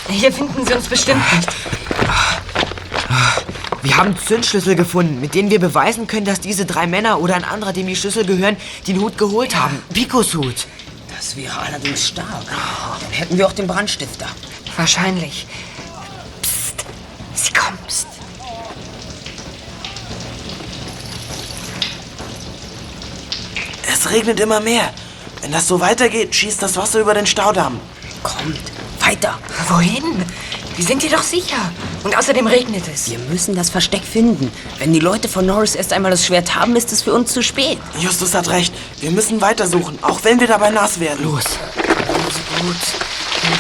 Hier 0.09 0.31
finden 0.31 0.65
sie 0.65 0.73
uns 0.73 0.87
bestimmt 0.87 1.23
nicht. 1.33 1.49
Wir 3.83 3.97
haben 3.97 4.17
Zündschlüssel 4.17 4.75
gefunden, 4.75 5.21
mit 5.21 5.35
denen 5.35 5.51
wir 5.51 5.59
beweisen 5.59 6.07
können, 6.07 6.25
dass 6.25 6.41
diese 6.41 6.65
drei 6.65 6.87
Männer 6.87 7.19
oder 7.19 7.35
ein 7.35 7.43
anderer, 7.43 7.73
dem 7.73 7.87
die 7.87 7.95
Schlüssel 7.95 8.25
gehören, 8.25 8.57
den 8.87 8.99
Hut 8.99 9.17
geholt 9.17 9.55
haben. 9.55 9.81
Picos 9.93 10.33
Hut. 10.33 10.67
Das 11.15 11.35
wäre 11.35 11.57
allerdings 11.57 12.07
stark. 12.07 12.45
Dann 13.01 13.11
hätten 13.11 13.37
wir 13.37 13.47
auch 13.47 13.53
den 13.53 13.67
Brandstifter. 13.67 14.27
Wahrscheinlich. 14.75 15.47
Psst. 16.41 16.85
Sie 17.33 17.53
kommen. 17.53 17.77
Psst. 17.87 18.07
Es 23.91 24.09
regnet 24.11 24.39
immer 24.39 24.59
mehr. 24.59 24.93
Wenn 25.41 25.51
das 25.51 25.67
so 25.67 25.79
weitergeht, 25.79 26.35
schießt 26.35 26.61
das 26.61 26.75
Wasser 26.77 26.99
über 26.99 27.13
den 27.13 27.25
Staudamm. 27.25 27.79
Kommt, 28.23 28.59
weiter. 28.99 29.37
Wohin? 29.69 30.25
Wir 30.77 30.85
sind 30.85 31.01
hier 31.01 31.09
doch 31.09 31.23
sicher. 31.23 31.71
Und 32.03 32.15
außerdem 32.15 32.45
regnet 32.45 32.83
es. 32.93 33.09
Wir 33.09 33.17
müssen 33.17 33.55
das 33.55 33.71
Versteck 33.71 34.03
finden. 34.03 34.51
Wenn 34.77 34.93
die 34.93 34.99
Leute 34.99 35.27
von 35.27 35.43
Norris 35.43 35.73
erst 35.73 35.91
einmal 35.91 36.11
das 36.11 36.23
Schwert 36.23 36.53
haben, 36.53 36.75
ist 36.75 36.91
es 36.91 37.01
für 37.01 37.13
uns 37.13 37.33
zu 37.33 37.41
spät. 37.41 37.79
Justus 37.99 38.35
hat 38.35 38.47
recht. 38.49 38.71
Wir 39.01 39.09
müssen 39.09 39.41
weitersuchen, 39.41 39.97
auch 40.03 40.23
wenn 40.23 40.39
wir 40.39 40.45
dabei 40.45 40.69
nass 40.69 40.99
werden. 40.99 41.25
Los. 41.25 41.45
Also 41.75 42.39
gut. 42.61 42.75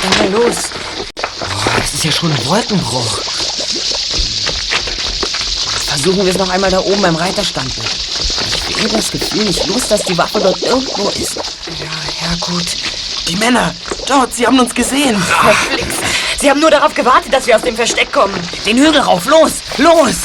Dann 0.03 0.31
mal 0.31 0.41
los. 0.43 0.55
Das 1.79 1.93
ist 1.95 2.03
ja 2.03 2.11
schon 2.11 2.31
ein 2.31 2.45
Wolkenbruch. 2.45 3.19
Versuchen 5.87 6.23
wir 6.23 6.29
es 6.29 6.37
noch 6.37 6.49
einmal 6.49 6.69
da 6.69 6.79
oben 6.81 7.01
beim 7.01 7.15
Reiterstand. 7.15 7.73
Ich 8.69 8.83
habe 8.83 8.95
das 8.95 9.09
Gefühl 9.09 9.43
nicht 9.43 9.65
los, 9.65 9.87
dass 9.87 10.03
die 10.03 10.15
Waffe 10.15 10.39
dort 10.39 10.61
irgendwo 10.61 11.09
ist. 11.09 11.37
Ja, 11.79 11.85
ja, 12.29 12.35
gut. 12.41 12.77
Die 13.27 13.35
Männer, 13.37 13.73
dort, 14.05 14.35
sie 14.35 14.45
haben 14.45 14.59
uns 14.59 14.75
gesehen. 14.75 15.19
Verflixt. 15.19 16.06
Sie 16.39 16.49
haben 16.49 16.59
nur 16.59 16.69
darauf 16.69 16.93
gewartet, 16.93 17.33
dass 17.33 17.47
wir 17.47 17.55
aus 17.55 17.63
dem 17.63 17.75
Versteck 17.75 18.11
kommen. 18.13 18.39
Den 18.65 18.77
Hügel 18.77 19.01
rauf, 19.01 19.25
los, 19.25 19.53
los! 19.77 20.15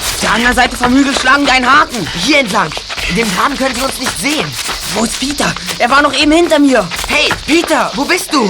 Auf 0.00 0.20
der 0.22 0.32
anderen 0.32 0.56
Seite 0.56 0.76
vom 0.76 0.94
Hügel 0.94 1.14
schlagen 1.14 1.44
die 1.44 1.50
einen 1.50 1.70
Haken. 1.70 2.08
Hier 2.24 2.38
entlang. 2.38 2.72
In 3.10 3.16
dem 3.16 3.36
Graben 3.36 3.56
können 3.56 3.74
sie 3.74 3.82
uns 3.82 3.98
nicht 3.98 4.18
sehen. 4.18 4.50
Wo 4.94 5.04
ist 5.04 5.20
Peter? 5.20 5.52
Er 5.78 5.90
war 5.90 6.00
noch 6.00 6.14
eben 6.14 6.32
hinter 6.32 6.58
mir. 6.58 6.88
Hey, 7.08 7.30
Peter, 7.46 7.90
wo 7.94 8.04
bist 8.04 8.32
du? 8.32 8.44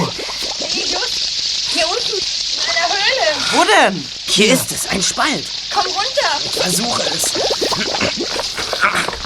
Hier 0.57 1.85
unten, 1.87 2.13
in 2.13 2.69
einer 2.69 2.87
Höhle. 2.93 3.35
Wo 3.51 3.63
denn? 3.63 4.09
Hier 4.27 4.53
ist 4.53 4.71
es, 4.71 4.87
ein 4.87 5.03
Spalt. 5.03 5.45
Komm 5.73 5.85
runter. 5.85 6.61
Versuche 6.61 7.01
es. 7.13 7.33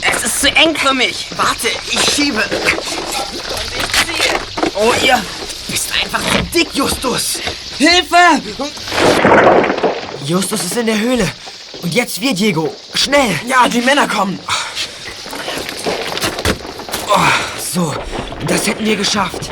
Es 0.02 0.23
ist 0.23 0.41
zu 0.41 0.47
eng 0.56 0.76
für 0.76 0.93
mich. 0.93 1.28
Warte, 1.36 1.67
ich 1.91 2.13
schiebe. 2.13 2.43
Oh, 4.73 4.93
ihr 5.04 5.21
Bist 5.88 6.04
einfach 6.04 6.21
zu 6.32 6.43
dick, 6.54 6.73
Justus. 6.73 7.39
Hilfe! 7.78 8.41
Justus 10.26 10.65
ist 10.65 10.76
in 10.76 10.88
der 10.88 11.00
Höhle. 11.00 11.26
Und 11.82 11.93
jetzt 11.93 12.19
wir, 12.19 12.34
Diego. 12.34 12.76
Schnell. 12.93 13.39
Ja, 13.47 13.69
die 13.69 13.82
Männer 13.82 14.08
kommen. 14.08 14.38
Oh, 17.08 17.19
so, 17.58 17.95
das 18.47 18.67
hätten 18.67 18.84
wir 18.84 18.97
geschafft. 18.97 19.50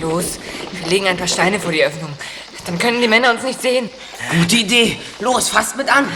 Los, 0.00 0.38
wir 0.72 0.90
legen 0.90 1.06
ein 1.06 1.16
paar 1.16 1.28
Steine 1.28 1.58
vor 1.58 1.72
die 1.72 1.82
Öffnung. 1.82 2.12
Dann 2.66 2.78
können 2.78 3.00
die 3.00 3.08
Männer 3.08 3.30
uns 3.30 3.42
nicht 3.42 3.62
sehen. 3.62 3.88
Gute 4.38 4.56
Idee. 4.56 4.98
Los, 5.20 5.48
fasst 5.48 5.76
mit 5.76 5.88
an. 5.88 6.06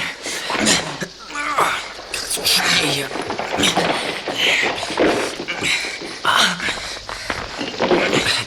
So 2.30 2.42
schnell 2.44 2.92
hier. 2.92 3.06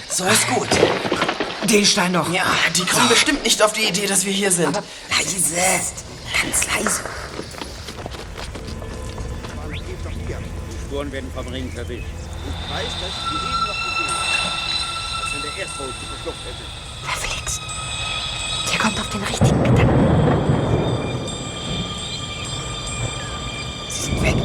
So 0.09 0.25
ist 0.25 0.47
gut. 0.47 0.69
Den 1.69 1.85
Stein 1.85 2.11
noch. 2.11 2.31
Ja, 2.31 2.45
die 2.75 2.85
kommen 2.85 3.09
bestimmt 3.09 3.43
nicht 3.43 3.61
auf 3.61 3.73
die 3.73 3.83
Idee, 3.83 4.05
dass 4.05 4.23
wir 4.23 4.31
hier 4.31 4.51
sind. 4.51 4.75
Leise. 5.09 5.55
Ganz 6.41 6.67
leise. 6.67 7.01
Die 10.69 10.87
Spuren 10.87 11.11
werden 11.11 11.31
vom 11.33 11.47
Ring 11.47 11.71
verwischt. 11.71 12.03
Ich 12.03 12.71
weiß, 12.71 12.93
dass 13.01 13.09
ich 13.09 13.25
die 13.29 13.35
eben 13.35 13.65
noch 13.65 13.79
gesehen 13.83 14.15
habe. 14.43 14.57
Als 15.23 15.33
wenn 15.33 15.41
der 15.41 15.53
Erdpol 15.59 15.87
sich 15.87 16.09
geschluckt 16.15 16.43
hätte. 16.45 16.63
Verflixt. 17.03 17.61
Der 18.71 18.79
kommt 18.79 18.99
auf 18.99 19.09
den 19.09 19.23
richtigen 19.23 19.63
Gedanken. 19.63 20.05
Sie 23.89 24.01
sind 24.03 24.21
weg. 24.21 24.37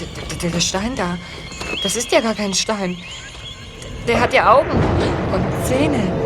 Der, 0.00 0.36
der, 0.36 0.50
der 0.50 0.60
Stein 0.60 0.96
da, 0.96 1.18
das 1.82 1.94
ist 1.94 2.10
ja 2.10 2.20
gar 2.20 2.34
kein 2.34 2.52
Stein. 2.52 2.98
Der 4.08 4.20
hat 4.20 4.34
ja 4.34 4.52
Augen 4.52 4.70
und 4.70 5.66
Zähne. 5.66 6.21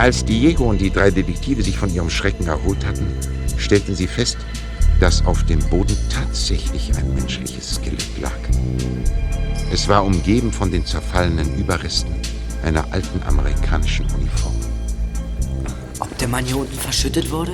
Als 0.00 0.24
Diego 0.24 0.64
und 0.64 0.80
die 0.80 0.90
drei 0.90 1.10
Detektive 1.10 1.62
sich 1.62 1.76
von 1.76 1.92
ihrem 1.92 2.08
Schrecken 2.08 2.46
erholt 2.46 2.86
hatten, 2.86 3.06
stellten 3.58 3.94
sie 3.94 4.06
fest, 4.06 4.38
dass 4.98 5.26
auf 5.26 5.44
dem 5.44 5.58
Boden 5.68 5.94
tatsächlich 6.08 6.90
ein 6.96 7.14
menschliches 7.14 7.74
Skelett 7.74 8.18
lag. 8.18 8.38
Es 9.70 9.88
war 9.88 10.02
umgeben 10.02 10.52
von 10.52 10.70
den 10.70 10.86
zerfallenen 10.86 11.54
Überresten 11.58 12.14
einer 12.62 12.90
alten 12.94 13.22
amerikanischen 13.24 14.06
Uniform. 14.14 14.56
Ob 15.98 16.16
der 16.16 16.28
Mann 16.28 16.46
hier 16.46 16.56
unten 16.56 16.78
verschüttet 16.78 17.30
wurde? 17.30 17.52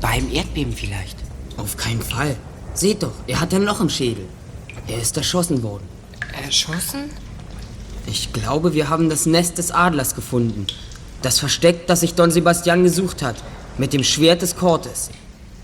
Bei 0.00 0.10
einem 0.10 0.32
Erdbeben 0.32 0.72
vielleicht. 0.72 1.16
Auf 1.56 1.76
keinen 1.76 2.02
Fall. 2.02 2.36
Seht 2.74 3.02
doch, 3.02 3.14
er 3.26 3.40
hat 3.40 3.52
ein 3.52 3.64
Loch 3.64 3.80
im 3.80 3.90
Schädel. 3.90 4.26
Er 4.86 5.02
ist 5.02 5.16
erschossen 5.16 5.64
worden. 5.64 5.88
Erschossen? 6.40 7.10
Ich 8.06 8.32
glaube, 8.32 8.74
wir 8.74 8.88
haben 8.88 9.10
das 9.10 9.26
Nest 9.26 9.58
des 9.58 9.72
Adlers 9.72 10.14
gefunden. 10.14 10.68
Das 11.22 11.38
Versteck, 11.38 11.86
das 11.86 12.00
sich 12.00 12.14
Don 12.14 12.30
Sebastian 12.30 12.84
gesucht 12.84 13.22
hat. 13.22 13.36
Mit 13.76 13.92
dem 13.92 14.04
Schwert 14.04 14.42
des 14.42 14.56
Cortes. 14.56 15.10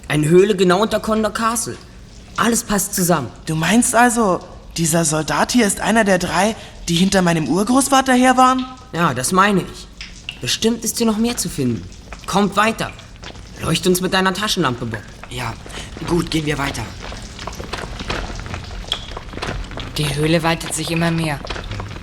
Eine 0.08 0.28
Höhle 0.28 0.56
genau 0.56 0.82
unter 0.82 1.00
Condor 1.00 1.32
Castle. 1.32 1.76
Alles 2.36 2.64
passt 2.64 2.94
zusammen. 2.94 3.28
Du 3.46 3.54
meinst 3.54 3.94
also, 3.94 4.40
dieser 4.76 5.04
Soldat 5.04 5.52
hier 5.52 5.66
ist 5.66 5.80
einer 5.80 6.04
der 6.04 6.18
drei, 6.18 6.56
die 6.88 6.96
hinter 6.96 7.22
meinem 7.22 7.48
Urgroßvater 7.48 8.12
her 8.12 8.36
waren? 8.36 8.66
Ja, 8.92 9.14
das 9.14 9.32
meine 9.32 9.62
ich. 9.62 10.40
Bestimmt 10.40 10.84
ist 10.84 10.98
hier 10.98 11.06
noch 11.06 11.16
mehr 11.16 11.36
zu 11.36 11.48
finden. 11.48 11.88
Kommt 12.26 12.56
weiter. 12.56 12.90
Leucht 13.62 13.86
uns 13.86 14.00
mit 14.00 14.12
deiner 14.12 14.34
Taschenlampe, 14.34 14.84
Bob. 14.86 15.00
Ja, 15.30 15.54
gut, 16.08 16.30
gehen 16.30 16.46
wir 16.46 16.58
weiter. 16.58 16.82
Die 19.96 20.14
Höhle 20.16 20.42
weitet 20.42 20.74
sich 20.74 20.90
immer 20.90 21.12
mehr. 21.12 21.38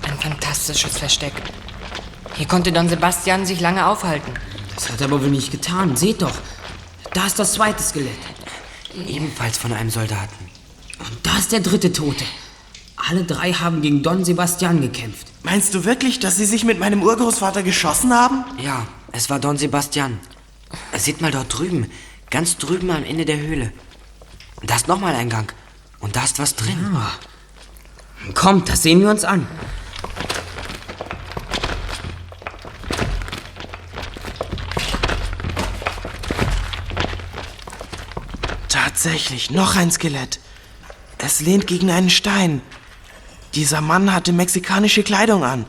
Ein 0.08 0.18
fantastisches 0.18 0.96
Versteck. 0.98 1.34
Hier 2.34 2.46
konnte 2.46 2.72
Don 2.72 2.88
Sebastian 2.88 3.46
sich 3.46 3.60
lange 3.60 3.86
aufhalten. 3.86 4.32
Das 4.74 4.90
hat 4.90 5.00
er 5.00 5.06
aber 5.06 5.22
wohl 5.22 5.30
nicht 5.30 5.50
getan. 5.50 5.96
Seht 5.96 6.22
doch. 6.22 6.34
Da 7.12 7.26
ist 7.26 7.38
das 7.38 7.54
zweite 7.54 7.82
Skelett. 7.82 8.10
Ebenfalls 9.06 9.58
von 9.58 9.72
einem 9.72 9.90
Soldaten. 9.90 10.50
Und 10.98 11.18
da 11.22 11.38
ist 11.38 11.52
der 11.52 11.60
dritte 11.60 11.92
Tote. 11.92 12.24
Alle 12.96 13.24
drei 13.24 13.52
haben 13.52 13.82
gegen 13.82 14.02
Don 14.02 14.24
Sebastian 14.24 14.80
gekämpft. 14.80 15.26
Meinst 15.42 15.74
du 15.74 15.84
wirklich, 15.84 16.20
dass 16.20 16.36
sie 16.36 16.44
sich 16.44 16.64
mit 16.64 16.78
meinem 16.78 17.02
Urgroßvater 17.02 17.62
geschossen 17.62 18.14
haben? 18.14 18.44
Ja, 18.62 18.86
es 19.12 19.28
war 19.28 19.38
Don 19.38 19.58
Sebastian. 19.58 20.18
Seht 20.96 21.20
mal 21.20 21.30
dort 21.30 21.58
drüben. 21.58 21.90
Ganz 22.30 22.56
drüben 22.56 22.90
am 22.90 23.04
Ende 23.04 23.24
der 23.24 23.38
Höhle. 23.38 23.72
Da 24.62 24.76
ist 24.76 24.88
nochmal 24.88 25.14
ein 25.14 25.28
Gang. 25.28 25.52
Und 26.00 26.16
da 26.16 26.24
ist 26.24 26.38
was 26.38 26.54
drin. 26.54 26.78
Ja. 26.94 27.12
Kommt, 28.34 28.68
das 28.68 28.82
sehen 28.82 29.00
wir 29.00 29.10
uns 29.10 29.24
an. 29.24 29.46
Tatsächlich, 39.02 39.50
noch 39.50 39.74
ein 39.74 39.90
Skelett. 39.90 40.38
Es 41.18 41.40
lehnt 41.40 41.66
gegen 41.66 41.90
einen 41.90 42.08
Stein. 42.08 42.62
Dieser 43.52 43.80
Mann 43.80 44.14
hatte 44.14 44.32
mexikanische 44.32 45.02
Kleidung 45.02 45.42
an. 45.42 45.66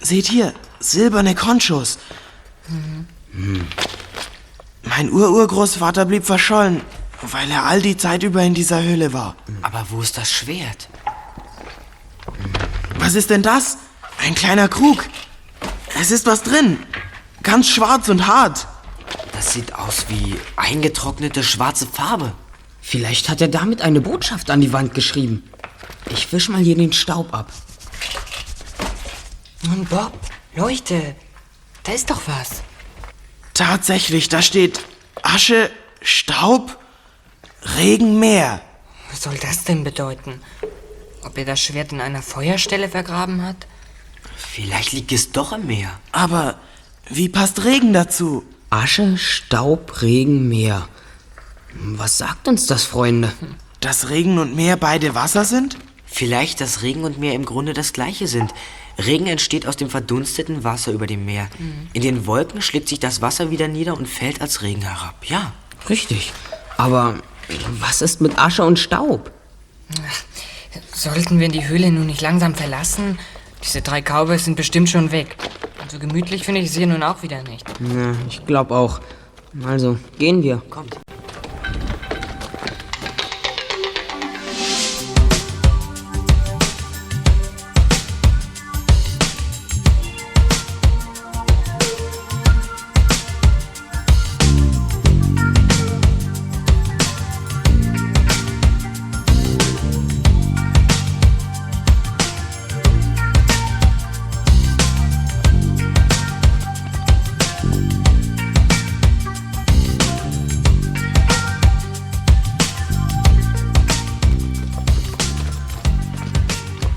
Seht 0.00 0.26
hier, 0.26 0.54
silberne 0.80 1.34
Conchos. 1.34 1.98
Hm. 2.68 3.66
Mein 4.84 5.12
Ururgroßvater 5.12 6.06
blieb 6.06 6.24
verschollen, 6.24 6.80
weil 7.20 7.50
er 7.50 7.66
all 7.66 7.82
die 7.82 7.98
Zeit 7.98 8.22
über 8.22 8.40
in 8.42 8.54
dieser 8.54 8.82
Höhle 8.82 9.12
war. 9.12 9.36
Aber 9.60 9.84
wo 9.90 10.00
ist 10.00 10.16
das 10.16 10.32
Schwert? 10.32 10.88
Was 12.96 13.14
ist 13.14 13.28
denn 13.28 13.42
das? 13.42 13.76
Ein 14.16 14.34
kleiner 14.34 14.68
Krug. 14.68 15.04
Es 16.00 16.10
ist 16.10 16.24
was 16.24 16.42
drin. 16.42 16.78
Ganz 17.42 17.68
schwarz 17.68 18.08
und 18.08 18.26
hart. 18.26 18.66
Das 19.34 19.52
sieht 19.52 19.74
aus 19.74 20.06
wie 20.08 20.40
eingetrocknete 20.56 21.42
schwarze 21.42 21.86
Farbe. 21.86 22.32
Vielleicht 22.82 23.30
hat 23.30 23.40
er 23.40 23.48
damit 23.48 23.80
eine 23.80 24.02
Botschaft 24.02 24.50
an 24.50 24.60
die 24.60 24.72
Wand 24.72 24.92
geschrieben. 24.92 25.48
Ich 26.10 26.30
wisch 26.32 26.48
mal 26.48 26.60
hier 26.60 26.76
den 26.76 26.92
Staub 26.92 27.32
ab. 27.32 27.50
Und 29.64 29.88
Bob, 29.88 30.12
leuchte. 30.54 31.14
Da 31.84 31.92
ist 31.92 32.10
doch 32.10 32.20
was. 32.26 32.62
Tatsächlich, 33.54 34.28
da 34.28 34.42
steht 34.42 34.84
Asche, 35.22 35.70
Staub, 36.02 36.76
Regen, 37.76 38.18
Meer. 38.18 38.60
Was 39.10 39.22
soll 39.22 39.38
das 39.38 39.64
denn 39.64 39.84
bedeuten? 39.84 40.40
Ob 41.22 41.38
er 41.38 41.44
das 41.44 41.60
Schwert 41.60 41.92
in 41.92 42.00
einer 42.00 42.22
Feuerstelle 42.22 42.88
vergraben 42.88 43.42
hat? 43.42 43.68
Vielleicht 44.36 44.92
liegt 44.92 45.12
es 45.12 45.30
doch 45.30 45.52
im 45.52 45.66
Meer. 45.66 45.90
Aber 46.10 46.58
wie 47.08 47.28
passt 47.28 47.64
Regen 47.64 47.92
dazu? 47.92 48.44
Asche, 48.70 49.16
Staub, 49.16 50.02
Regen, 50.02 50.48
Meer. 50.48 50.88
Was 51.74 52.18
sagt 52.18 52.48
uns 52.48 52.66
das, 52.66 52.84
Freunde? 52.84 53.32
Dass 53.80 54.10
Regen 54.10 54.38
und 54.38 54.54
Meer 54.54 54.76
beide 54.76 55.14
Wasser 55.14 55.44
sind? 55.44 55.76
Vielleicht, 56.06 56.60
dass 56.60 56.82
Regen 56.82 57.04
und 57.04 57.18
Meer 57.18 57.34
im 57.34 57.44
Grunde 57.44 57.72
das 57.72 57.92
gleiche 57.92 58.26
sind. 58.26 58.52
Regen 58.98 59.26
entsteht 59.26 59.66
aus 59.66 59.76
dem 59.76 59.88
verdunsteten 59.88 60.64
Wasser 60.64 60.92
über 60.92 61.06
dem 61.06 61.24
Meer. 61.24 61.48
Mhm. 61.58 61.88
In 61.94 62.02
den 62.02 62.26
Wolken 62.26 62.60
schlägt 62.60 62.88
sich 62.88 63.00
das 63.00 63.22
Wasser 63.22 63.50
wieder 63.50 63.68
nieder 63.68 63.96
und 63.96 64.06
fällt 64.06 64.40
als 64.40 64.62
Regen 64.62 64.82
herab. 64.82 65.14
Ja. 65.24 65.52
Richtig. 65.88 66.32
Aber 66.76 67.16
was 67.80 68.02
ist 68.02 68.20
mit 68.20 68.38
Asche 68.38 68.64
und 68.64 68.78
Staub? 68.78 69.30
Sollten 70.94 71.40
wir 71.40 71.48
die 71.48 71.66
Höhle 71.68 71.90
nun 71.90 72.06
nicht 72.06 72.20
langsam 72.20 72.54
verlassen? 72.54 73.18
Diese 73.64 73.82
drei 73.82 74.02
Cowboys 74.02 74.44
sind 74.44 74.56
bestimmt 74.56 74.90
schon 74.90 75.10
weg. 75.12 75.36
Und 75.80 75.90
so 75.90 75.98
gemütlich 75.98 76.44
finde 76.44 76.60
ich 76.60 76.68
es 76.68 76.76
hier 76.76 76.86
nun 76.86 77.02
auch 77.02 77.22
wieder 77.22 77.42
nicht. 77.42 77.66
Ja, 77.80 78.14
ich 78.28 78.44
glaube 78.46 78.74
auch. 78.74 79.00
Also, 79.64 79.98
gehen 80.18 80.42
wir. 80.42 80.62
Kommt. 80.70 80.98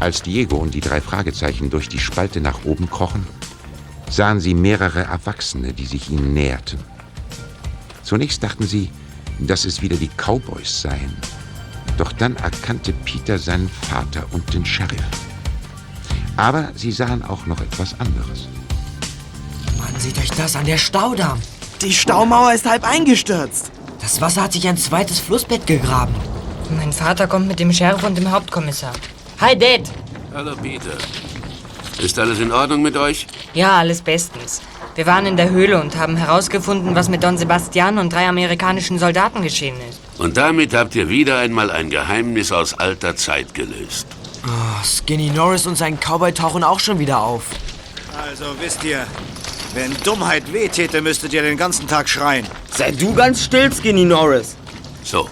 Als 0.06 0.22
Diego 0.22 0.58
und 0.58 0.76
die 0.76 0.82
drei 0.82 1.02
Fragezeichen 1.02 1.72
durch 1.72 1.90
die 1.90 1.98
Spalte 1.98 2.40
nach 2.40 2.64
oben 2.64 2.88
krochen, 2.88 3.26
sahen 4.08 4.40
sie 4.40 4.54
mehrere 4.54 5.02
Erwachsene, 5.02 5.74
die 5.74 5.88
sich 5.88 6.12
ihnen 6.12 6.36
näherten. 6.36 6.78
Zunächst 8.04 8.44
dachten 8.44 8.68
sie, 8.68 8.92
dass 9.40 9.66
es 9.66 9.82
wieder 9.82 9.96
die 9.96 10.12
Cowboys 10.16 10.82
seien. 10.82 11.18
Doch 11.98 12.12
dann 12.12 12.36
erkannte 12.36 12.94
Peter 12.94 13.40
seinen 13.40 13.68
Vater 13.68 14.28
und 14.32 14.54
den 14.54 14.64
Sheriff. 14.64 15.02
Aber 16.38 16.70
sie 16.76 16.92
sahen 16.92 17.24
auch 17.24 17.48
noch 17.48 17.60
etwas 17.60 18.00
anderes. 18.00 18.48
Mann, 19.80 19.96
seht 19.98 20.20
euch 20.20 20.30
das 20.30 20.56
an, 20.56 20.68
der 20.68 20.78
Staudamm. 20.78 21.40
Die 21.82 21.94
Staumauer 21.94 22.54
ist 22.54 22.70
halb 22.70 22.84
eingestürzt. 22.84 23.72
Das 24.02 24.22
Wasser 24.22 24.44
hat 24.44 24.54
sich 24.54 24.68
ein 24.68 24.78
zweites 24.78 25.20
Flussbett 25.20 25.66
gegraben. 25.66 26.14
Mein 26.78 26.94
Vater 26.94 27.26
kommt 27.26 27.48
mit 27.48 27.60
dem 27.60 27.74
Sheriff 27.74 28.04
und 28.04 28.16
dem 28.16 28.30
Hauptkommissar. 28.30 28.94
Hi, 29.46 29.56
Dad. 29.56 29.82
Hallo, 30.34 30.56
Peter. 30.56 30.98
Ist 32.00 32.18
alles 32.18 32.40
in 32.40 32.52
Ordnung 32.52 32.82
mit 32.82 32.98
euch? 32.98 33.28
Ja, 33.54 33.78
alles 33.78 34.02
bestens. 34.02 34.64
Wir 34.96 35.06
waren 35.06 35.28
in 35.28 35.38
der 35.38 35.52
Höhle 35.52 35.80
und 35.80 35.96
haben 35.98 36.16
herausgefunden, 36.18 36.96
was 36.96 37.10
mit 37.10 37.24
Don 37.24 37.38
Sebastian 37.38 38.00
und 38.00 38.12
drei 38.12 38.28
amerikanischen 38.28 38.98
Soldaten 38.98 39.44
geschehen 39.44 39.76
ist. 39.88 40.00
Und 40.18 40.36
damit 40.36 40.74
habt 40.74 40.96
ihr 40.96 41.10
wieder 41.10 41.38
einmal 41.38 41.70
ein 41.70 41.92
Geheimnis 41.92 42.52
aus 42.52 42.74
alter 42.74 43.16
Zeit 43.18 43.54
gelöst. 43.54 44.08
Oh, 44.48 44.84
Skinny 44.84 45.30
Norris 45.30 45.68
und 45.68 45.78
sein 45.78 46.00
Cowboy 46.00 46.34
tauchen 46.34 46.64
auch 46.64 46.80
schon 46.80 46.98
wieder 46.98 47.20
auf. 47.20 47.44
Also 48.18 48.46
wisst 48.60 48.84
ihr, 48.84 49.06
wenn 49.76 49.94
Dummheit 50.04 50.52
wehtäte, 50.54 51.04
müsstet 51.04 51.34
ihr 51.34 51.44
den 51.44 51.58
ganzen 51.58 51.88
Tag 51.88 52.10
schreien. 52.10 52.48
Sei 52.72 52.90
du 52.90 53.14
ganz 53.14 53.44
still, 53.44 53.72
Skinny 53.72 54.06
Norris. 54.06 54.56
So. 55.04 55.30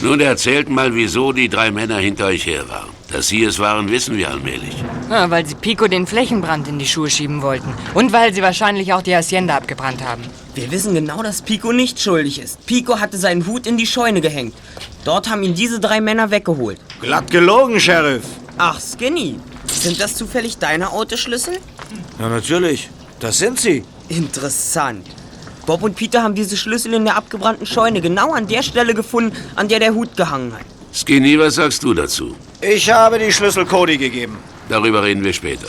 Nun 0.00 0.20
erzählt 0.20 0.70
mal, 0.70 0.94
wieso 0.94 1.32
die 1.32 1.50
drei 1.50 1.70
Männer 1.70 1.98
hinter 1.98 2.26
euch 2.26 2.46
her 2.46 2.68
waren. 2.68 2.93
Dass 3.14 3.28
sie 3.28 3.44
es 3.44 3.60
waren, 3.60 3.92
wissen 3.92 4.16
wir 4.16 4.28
allmählich. 4.28 4.74
Ja, 5.08 5.30
weil 5.30 5.46
sie 5.46 5.54
Pico 5.54 5.86
den 5.86 6.04
Flächenbrand 6.04 6.66
in 6.66 6.80
die 6.80 6.86
Schuhe 6.86 7.08
schieben 7.08 7.42
wollten. 7.42 7.72
Und 7.94 8.12
weil 8.12 8.34
sie 8.34 8.42
wahrscheinlich 8.42 8.92
auch 8.92 9.02
die 9.02 9.14
Hacienda 9.14 9.56
abgebrannt 9.56 10.02
haben. 10.02 10.24
Wir 10.56 10.72
wissen 10.72 10.94
genau, 10.94 11.22
dass 11.22 11.40
Pico 11.40 11.70
nicht 11.70 12.00
schuldig 12.00 12.40
ist. 12.40 12.66
Pico 12.66 12.98
hatte 12.98 13.16
seinen 13.16 13.46
Hut 13.46 13.68
in 13.68 13.76
die 13.76 13.86
Scheune 13.86 14.20
gehängt. 14.20 14.56
Dort 15.04 15.30
haben 15.30 15.44
ihn 15.44 15.54
diese 15.54 15.78
drei 15.78 16.00
Männer 16.00 16.32
weggeholt. 16.32 16.80
Glatt 17.00 17.30
gelogen, 17.30 17.78
Sheriff. 17.78 18.24
Ach, 18.58 18.80
Skinny. 18.80 19.38
Sind 19.72 20.00
das 20.00 20.16
zufällig 20.16 20.58
deine 20.58 20.90
Autoschlüssel? 20.90 21.58
Ja, 22.18 22.28
natürlich. 22.28 22.90
Das 23.20 23.38
sind 23.38 23.60
sie. 23.60 23.84
Interessant. 24.08 25.06
Bob 25.66 25.84
und 25.84 25.94
Peter 25.94 26.24
haben 26.24 26.34
diese 26.34 26.56
Schlüssel 26.56 26.94
in 26.94 27.04
der 27.04 27.16
abgebrannten 27.16 27.64
Scheune 27.64 28.00
genau 28.00 28.32
an 28.32 28.48
der 28.48 28.64
Stelle 28.64 28.92
gefunden, 28.92 29.36
an 29.54 29.68
der 29.68 29.78
der 29.78 29.94
Hut 29.94 30.16
gehangen 30.16 30.52
hat. 30.52 30.66
Skinny, 30.92 31.38
was 31.38 31.54
sagst 31.54 31.84
du 31.84 31.94
dazu? 31.94 32.34
Ich 32.66 32.90
habe 32.90 33.18
die 33.18 33.30
Schlüssel 33.30 33.66
Cody 33.66 33.98
gegeben. 33.98 34.38
Darüber 34.70 35.02
reden 35.02 35.22
wir 35.22 35.34
später. 35.34 35.68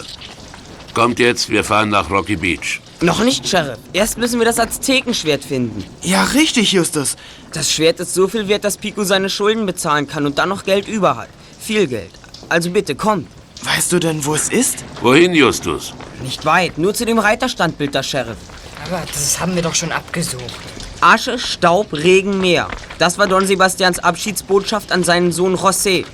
Kommt 0.94 1.20
jetzt, 1.20 1.50
wir 1.50 1.66
fahren 1.66 1.90
nach 1.90 2.10
Rocky 2.10 2.38
Beach. 2.38 2.80
Noch 3.02 3.22
nicht, 3.22 3.46
Sheriff. 3.46 3.80
Erst 3.92 4.18
müssen 4.18 4.40
wir 4.40 4.46
das 4.46 4.60
Aztekenschwert 4.60 5.44
finden. 5.44 5.84
Ja, 6.04 6.24
richtig, 6.24 6.72
Justus. 6.72 7.18
Das 7.52 7.70
Schwert 7.70 8.00
ist 8.00 8.14
so 8.14 8.30
viel 8.30 8.48
wert, 8.48 8.64
dass 8.64 8.78
Pico 8.78 9.04
seine 9.04 9.30
Schulden 9.30 9.66
bezahlen 9.66 10.08
kann 10.08 10.26
und 10.26 10.38
dann 10.38 10.48
noch 10.48 10.64
Geld 10.64 10.88
über 10.88 11.18
hat. 11.18 11.28
Viel 11.60 11.88
Geld. 11.88 12.12
Also 12.48 12.70
bitte, 12.70 12.96
kommt. 12.96 13.28
Weißt 13.64 13.92
du 13.92 14.00
denn, 14.00 14.24
wo 14.24 14.34
es 14.34 14.48
ist? 14.48 14.86
Wohin, 15.02 15.34
Justus? 15.34 15.94
Nicht 16.24 16.46
weit, 16.46 16.78
nur 16.78 16.94
zu 16.94 17.06
dem 17.06 17.20
Reiterstandbild 17.20 17.94
der 17.94 18.04
Sheriff. 18.04 18.38
Aber 18.86 19.04
das 19.06 19.38
haben 19.42 19.54
wir 19.56 19.64
doch 19.64 19.76
schon 19.76 19.92
abgesucht. 19.92 20.44
Asche, 21.02 21.40
Staub, 21.40 21.92
Regen, 21.92 22.40
Meer. 22.40 22.70
Das 23.00 23.18
war 23.18 23.28
Don 23.28 23.46
Sebastians 23.46 24.00
Abschiedsbotschaft 24.00 24.94
an 24.94 25.04
seinen 25.04 25.34
Sohn 25.34 25.58
José. 25.58 26.06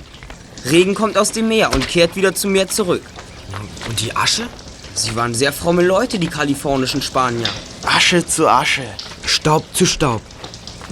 Regen 0.70 0.94
kommt 0.94 1.18
aus 1.18 1.32
dem 1.32 1.48
Meer 1.48 1.72
und 1.74 1.88
kehrt 1.88 2.14
wieder 2.16 2.34
zum 2.34 2.52
Meer 2.52 2.68
zurück. 2.68 3.02
Und 3.88 4.00
die 4.00 4.14
Asche? 4.14 4.46
Sie 4.94 5.16
waren 5.16 5.34
sehr 5.34 5.52
fromme 5.52 5.82
Leute, 5.82 6.18
die 6.18 6.28
kalifornischen 6.28 7.02
Spanier. 7.02 7.48
Asche 7.82 8.24
zu 8.26 8.48
Asche. 8.48 8.84
Staub 9.26 9.64
zu 9.72 9.86
Staub. 9.86 10.20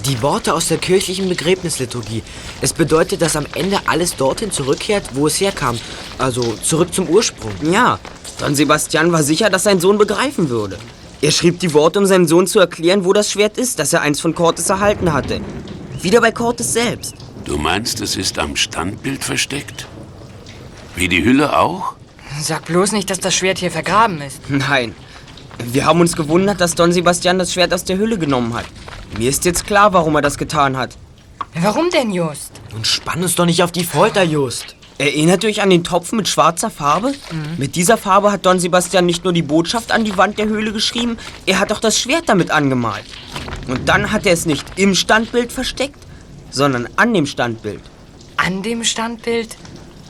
Die 0.06 0.20
Worte 0.22 0.54
aus 0.54 0.68
der 0.68 0.78
kirchlichen 0.78 1.28
Begräbnisliturgie. 1.28 2.22
Es 2.62 2.72
bedeutet, 2.72 3.20
dass 3.22 3.36
am 3.36 3.46
Ende 3.54 3.78
alles 3.86 4.16
dorthin 4.16 4.50
zurückkehrt, 4.50 5.10
wo 5.12 5.26
es 5.26 5.40
herkam. 5.40 5.78
Also 6.18 6.54
zurück 6.62 6.92
zum 6.92 7.08
Ursprung. 7.08 7.52
Ja, 7.62 7.98
Don 8.40 8.54
Sebastian 8.54 9.12
war 9.12 9.22
sicher, 9.22 9.50
dass 9.50 9.64
sein 9.64 9.80
Sohn 9.80 9.98
begreifen 9.98 10.48
würde. 10.48 10.78
Er 11.20 11.30
schrieb 11.30 11.60
die 11.60 11.74
Worte, 11.74 11.98
um 11.98 12.06
seinem 12.06 12.26
Sohn 12.26 12.46
zu 12.46 12.58
erklären, 12.58 13.04
wo 13.04 13.12
das 13.12 13.30
Schwert 13.30 13.58
ist, 13.58 13.78
das 13.78 13.92
er 13.92 14.00
einst 14.00 14.22
von 14.22 14.34
Cortes 14.34 14.70
erhalten 14.70 15.12
hatte. 15.12 15.42
Wieder 16.00 16.22
bei 16.22 16.32
Cortes 16.32 16.72
selbst. 16.72 17.14
Du 17.44 17.56
meinst, 17.56 18.00
es 18.00 18.16
ist 18.16 18.38
am 18.38 18.56
Standbild 18.56 19.24
versteckt? 19.24 19.86
Wie 20.94 21.08
die 21.08 21.24
Hülle 21.24 21.58
auch? 21.58 21.94
Sag 22.40 22.66
bloß 22.66 22.92
nicht, 22.92 23.10
dass 23.10 23.20
das 23.20 23.34
Schwert 23.34 23.58
hier 23.58 23.70
vergraben 23.70 24.20
ist. 24.20 24.38
Nein. 24.48 24.94
Wir 25.64 25.84
haben 25.84 26.00
uns 26.00 26.16
gewundert, 26.16 26.60
dass 26.60 26.74
Don 26.74 26.92
Sebastian 26.92 27.38
das 27.38 27.52
Schwert 27.52 27.74
aus 27.74 27.84
der 27.84 27.98
Hülle 27.98 28.18
genommen 28.18 28.54
hat. 28.54 28.66
Mir 29.18 29.28
ist 29.28 29.44
jetzt 29.44 29.66
klar, 29.66 29.92
warum 29.92 30.14
er 30.14 30.22
das 30.22 30.38
getan 30.38 30.76
hat. 30.76 30.96
Warum 31.54 31.90
denn, 31.90 32.12
Just? 32.12 32.52
Und 32.74 32.86
spann 32.86 33.22
uns 33.22 33.34
doch 33.34 33.46
nicht 33.46 33.62
auf 33.62 33.72
die 33.72 33.84
Folter, 33.84 34.22
Just. 34.22 34.76
Erinnert 34.98 35.44
euch 35.44 35.62
an 35.62 35.70
den 35.70 35.82
Topf 35.82 36.12
mit 36.12 36.28
schwarzer 36.28 36.70
Farbe? 36.70 37.12
Mit 37.56 37.74
dieser 37.74 37.96
Farbe 37.96 38.30
hat 38.30 38.44
Don 38.44 38.60
Sebastian 38.60 39.06
nicht 39.06 39.24
nur 39.24 39.32
die 39.32 39.42
Botschaft 39.42 39.92
an 39.92 40.04
die 40.04 40.16
Wand 40.16 40.38
der 40.38 40.46
Höhle 40.46 40.72
geschrieben, 40.72 41.16
er 41.46 41.58
hat 41.58 41.72
auch 41.72 41.80
das 41.80 41.98
Schwert 41.98 42.28
damit 42.28 42.50
angemalt. 42.50 43.04
Und 43.66 43.88
dann 43.88 44.12
hat 44.12 44.26
er 44.26 44.34
es 44.34 44.46
nicht 44.46 44.66
im 44.76 44.94
Standbild 44.94 45.52
versteckt, 45.52 45.98
sondern 46.50 46.88
an 46.96 47.14
dem 47.14 47.26
Standbild. 47.26 47.82
An 48.36 48.62
dem 48.62 48.84
Standbild? 48.84 49.56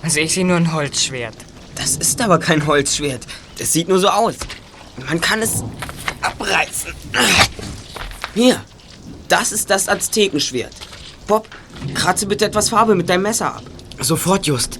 Also 0.02 0.20
ich 0.20 0.32
sehe 0.34 0.46
nur 0.46 0.56
ein 0.56 0.72
Holzschwert. 0.72 1.34
Das 1.74 1.96
ist 1.96 2.20
aber 2.20 2.38
kein 2.38 2.66
Holzschwert. 2.66 3.26
Das 3.58 3.72
sieht 3.72 3.88
nur 3.88 3.98
so 3.98 4.08
aus. 4.08 4.36
Man 5.08 5.20
kann 5.20 5.40
es 5.42 5.62
abreißen. 6.22 6.92
Hier, 8.34 8.60
das 9.28 9.52
ist 9.52 9.70
das 9.70 9.88
Aztekenschwert. 9.88 10.74
Bob, 11.26 11.48
kratze 11.94 12.26
bitte 12.26 12.46
etwas 12.46 12.68
Farbe 12.68 12.94
mit 12.94 13.08
deinem 13.08 13.22
Messer 13.22 13.54
ab. 13.54 13.62
Sofort, 14.00 14.46
Just. 14.46 14.78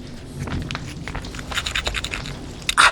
Ah, 2.75 2.91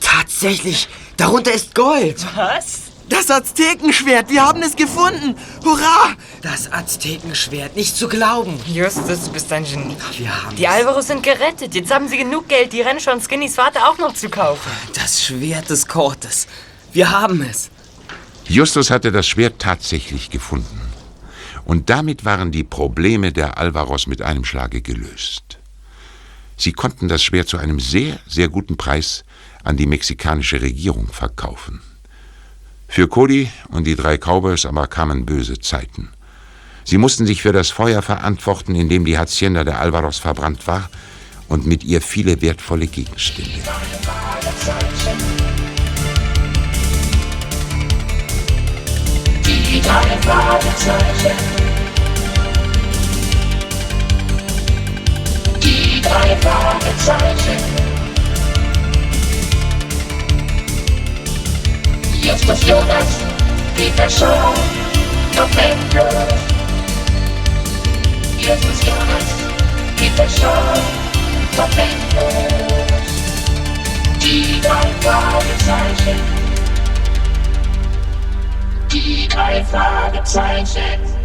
tatsächlich, 0.00 0.88
darunter 1.16 1.52
ist 1.52 1.74
Gold. 1.74 2.24
Was? 2.34 2.82
Das 3.08 3.30
Aztekenschwert, 3.30 4.28
wir 4.30 4.42
haben 4.44 4.62
es 4.62 4.76
gefunden. 4.76 5.34
Hurra! 5.64 6.14
Das 6.42 6.70
Aztekenschwert, 6.72 7.74
nicht 7.74 7.96
zu 7.96 8.08
glauben. 8.08 8.60
Justus, 8.66 9.24
du 9.24 9.32
bist 9.32 9.52
ein 9.52 9.64
Genie. 9.64 9.96
Wir 10.16 10.44
haben 10.44 10.54
Die 10.54 10.68
Alvaros 10.68 11.08
sind 11.08 11.24
gerettet. 11.24 11.74
Jetzt 11.74 11.92
haben 11.92 12.06
sie 12.06 12.16
genug 12.16 12.48
Geld, 12.48 12.72
die 12.72 12.80
Ranch 12.80 13.04
von 13.04 13.20
Skinnys 13.20 13.56
Vater 13.56 13.88
auch 13.88 13.98
noch 13.98 14.14
zu 14.14 14.28
kaufen. 14.28 14.70
Das 14.94 15.20
Schwert 15.22 15.68
des 15.68 15.88
Cortes. 15.88 16.46
Wir 16.92 17.10
haben 17.10 17.42
es. 17.42 17.70
Justus 18.46 18.90
hatte 18.90 19.10
das 19.10 19.26
Schwert 19.26 19.58
tatsächlich 19.58 20.30
gefunden. 20.30 20.80
Und 21.64 21.90
damit 21.90 22.24
waren 22.24 22.52
die 22.52 22.64
Probleme 22.64 23.32
der 23.32 23.58
Alvaros 23.58 24.06
mit 24.06 24.22
einem 24.22 24.44
Schlage 24.44 24.80
gelöst. 24.80 25.58
Sie 26.56 26.72
konnten 26.72 27.08
das 27.08 27.22
Schwert 27.22 27.48
zu 27.48 27.58
einem 27.58 27.80
sehr, 27.80 28.20
sehr 28.28 28.48
guten 28.48 28.76
Preis 28.76 29.24
an 29.64 29.76
die 29.76 29.86
mexikanische 29.86 30.62
Regierung 30.62 31.08
verkaufen. 31.08 31.82
Für 32.86 33.08
Cody 33.08 33.50
und 33.68 33.86
die 33.86 33.96
drei 33.96 34.16
Cowboys 34.18 34.64
aber 34.66 34.86
kamen 34.86 35.26
böse 35.26 35.58
Zeiten. 35.58 36.10
Sie 36.88 36.96
mussten 36.96 37.26
sich 37.26 37.42
für 37.42 37.52
das 37.52 37.68
Feuer 37.68 38.00
verantworten, 38.00 38.74
in 38.74 38.88
dem 38.88 39.04
die 39.04 39.18
Hacienda 39.18 39.62
der 39.62 39.78
Alvaros 39.78 40.16
verbrannt 40.16 40.66
war 40.66 40.88
und 41.46 41.66
mit 41.66 41.84
ihr 41.84 42.00
viele 42.00 42.40
wertvolle 42.40 42.86
Gegenstände. 42.86 43.60
Die 49.44 49.82
drei 49.82 50.16
Fragezeichen. 50.22 51.36
Die 55.62 56.00
drei 56.00 56.36
Fragezeichen. 56.36 57.64
Justus 62.22 62.66
Jonas, 62.66 63.18
Peter 63.76 64.08
Shaw, 64.08 64.54
November. 65.36 66.57
Justus 68.40 68.80
Jonas, 68.86 69.28
Peter 69.96 70.28
Shaw, 70.28 70.74
November. 71.56 72.28
Die 74.22 74.60
drei 74.60 74.88
Fragezeichen. 75.00 76.20
Die 78.92 79.28
drei 79.28 79.64
Fragezeichen. 79.64 81.17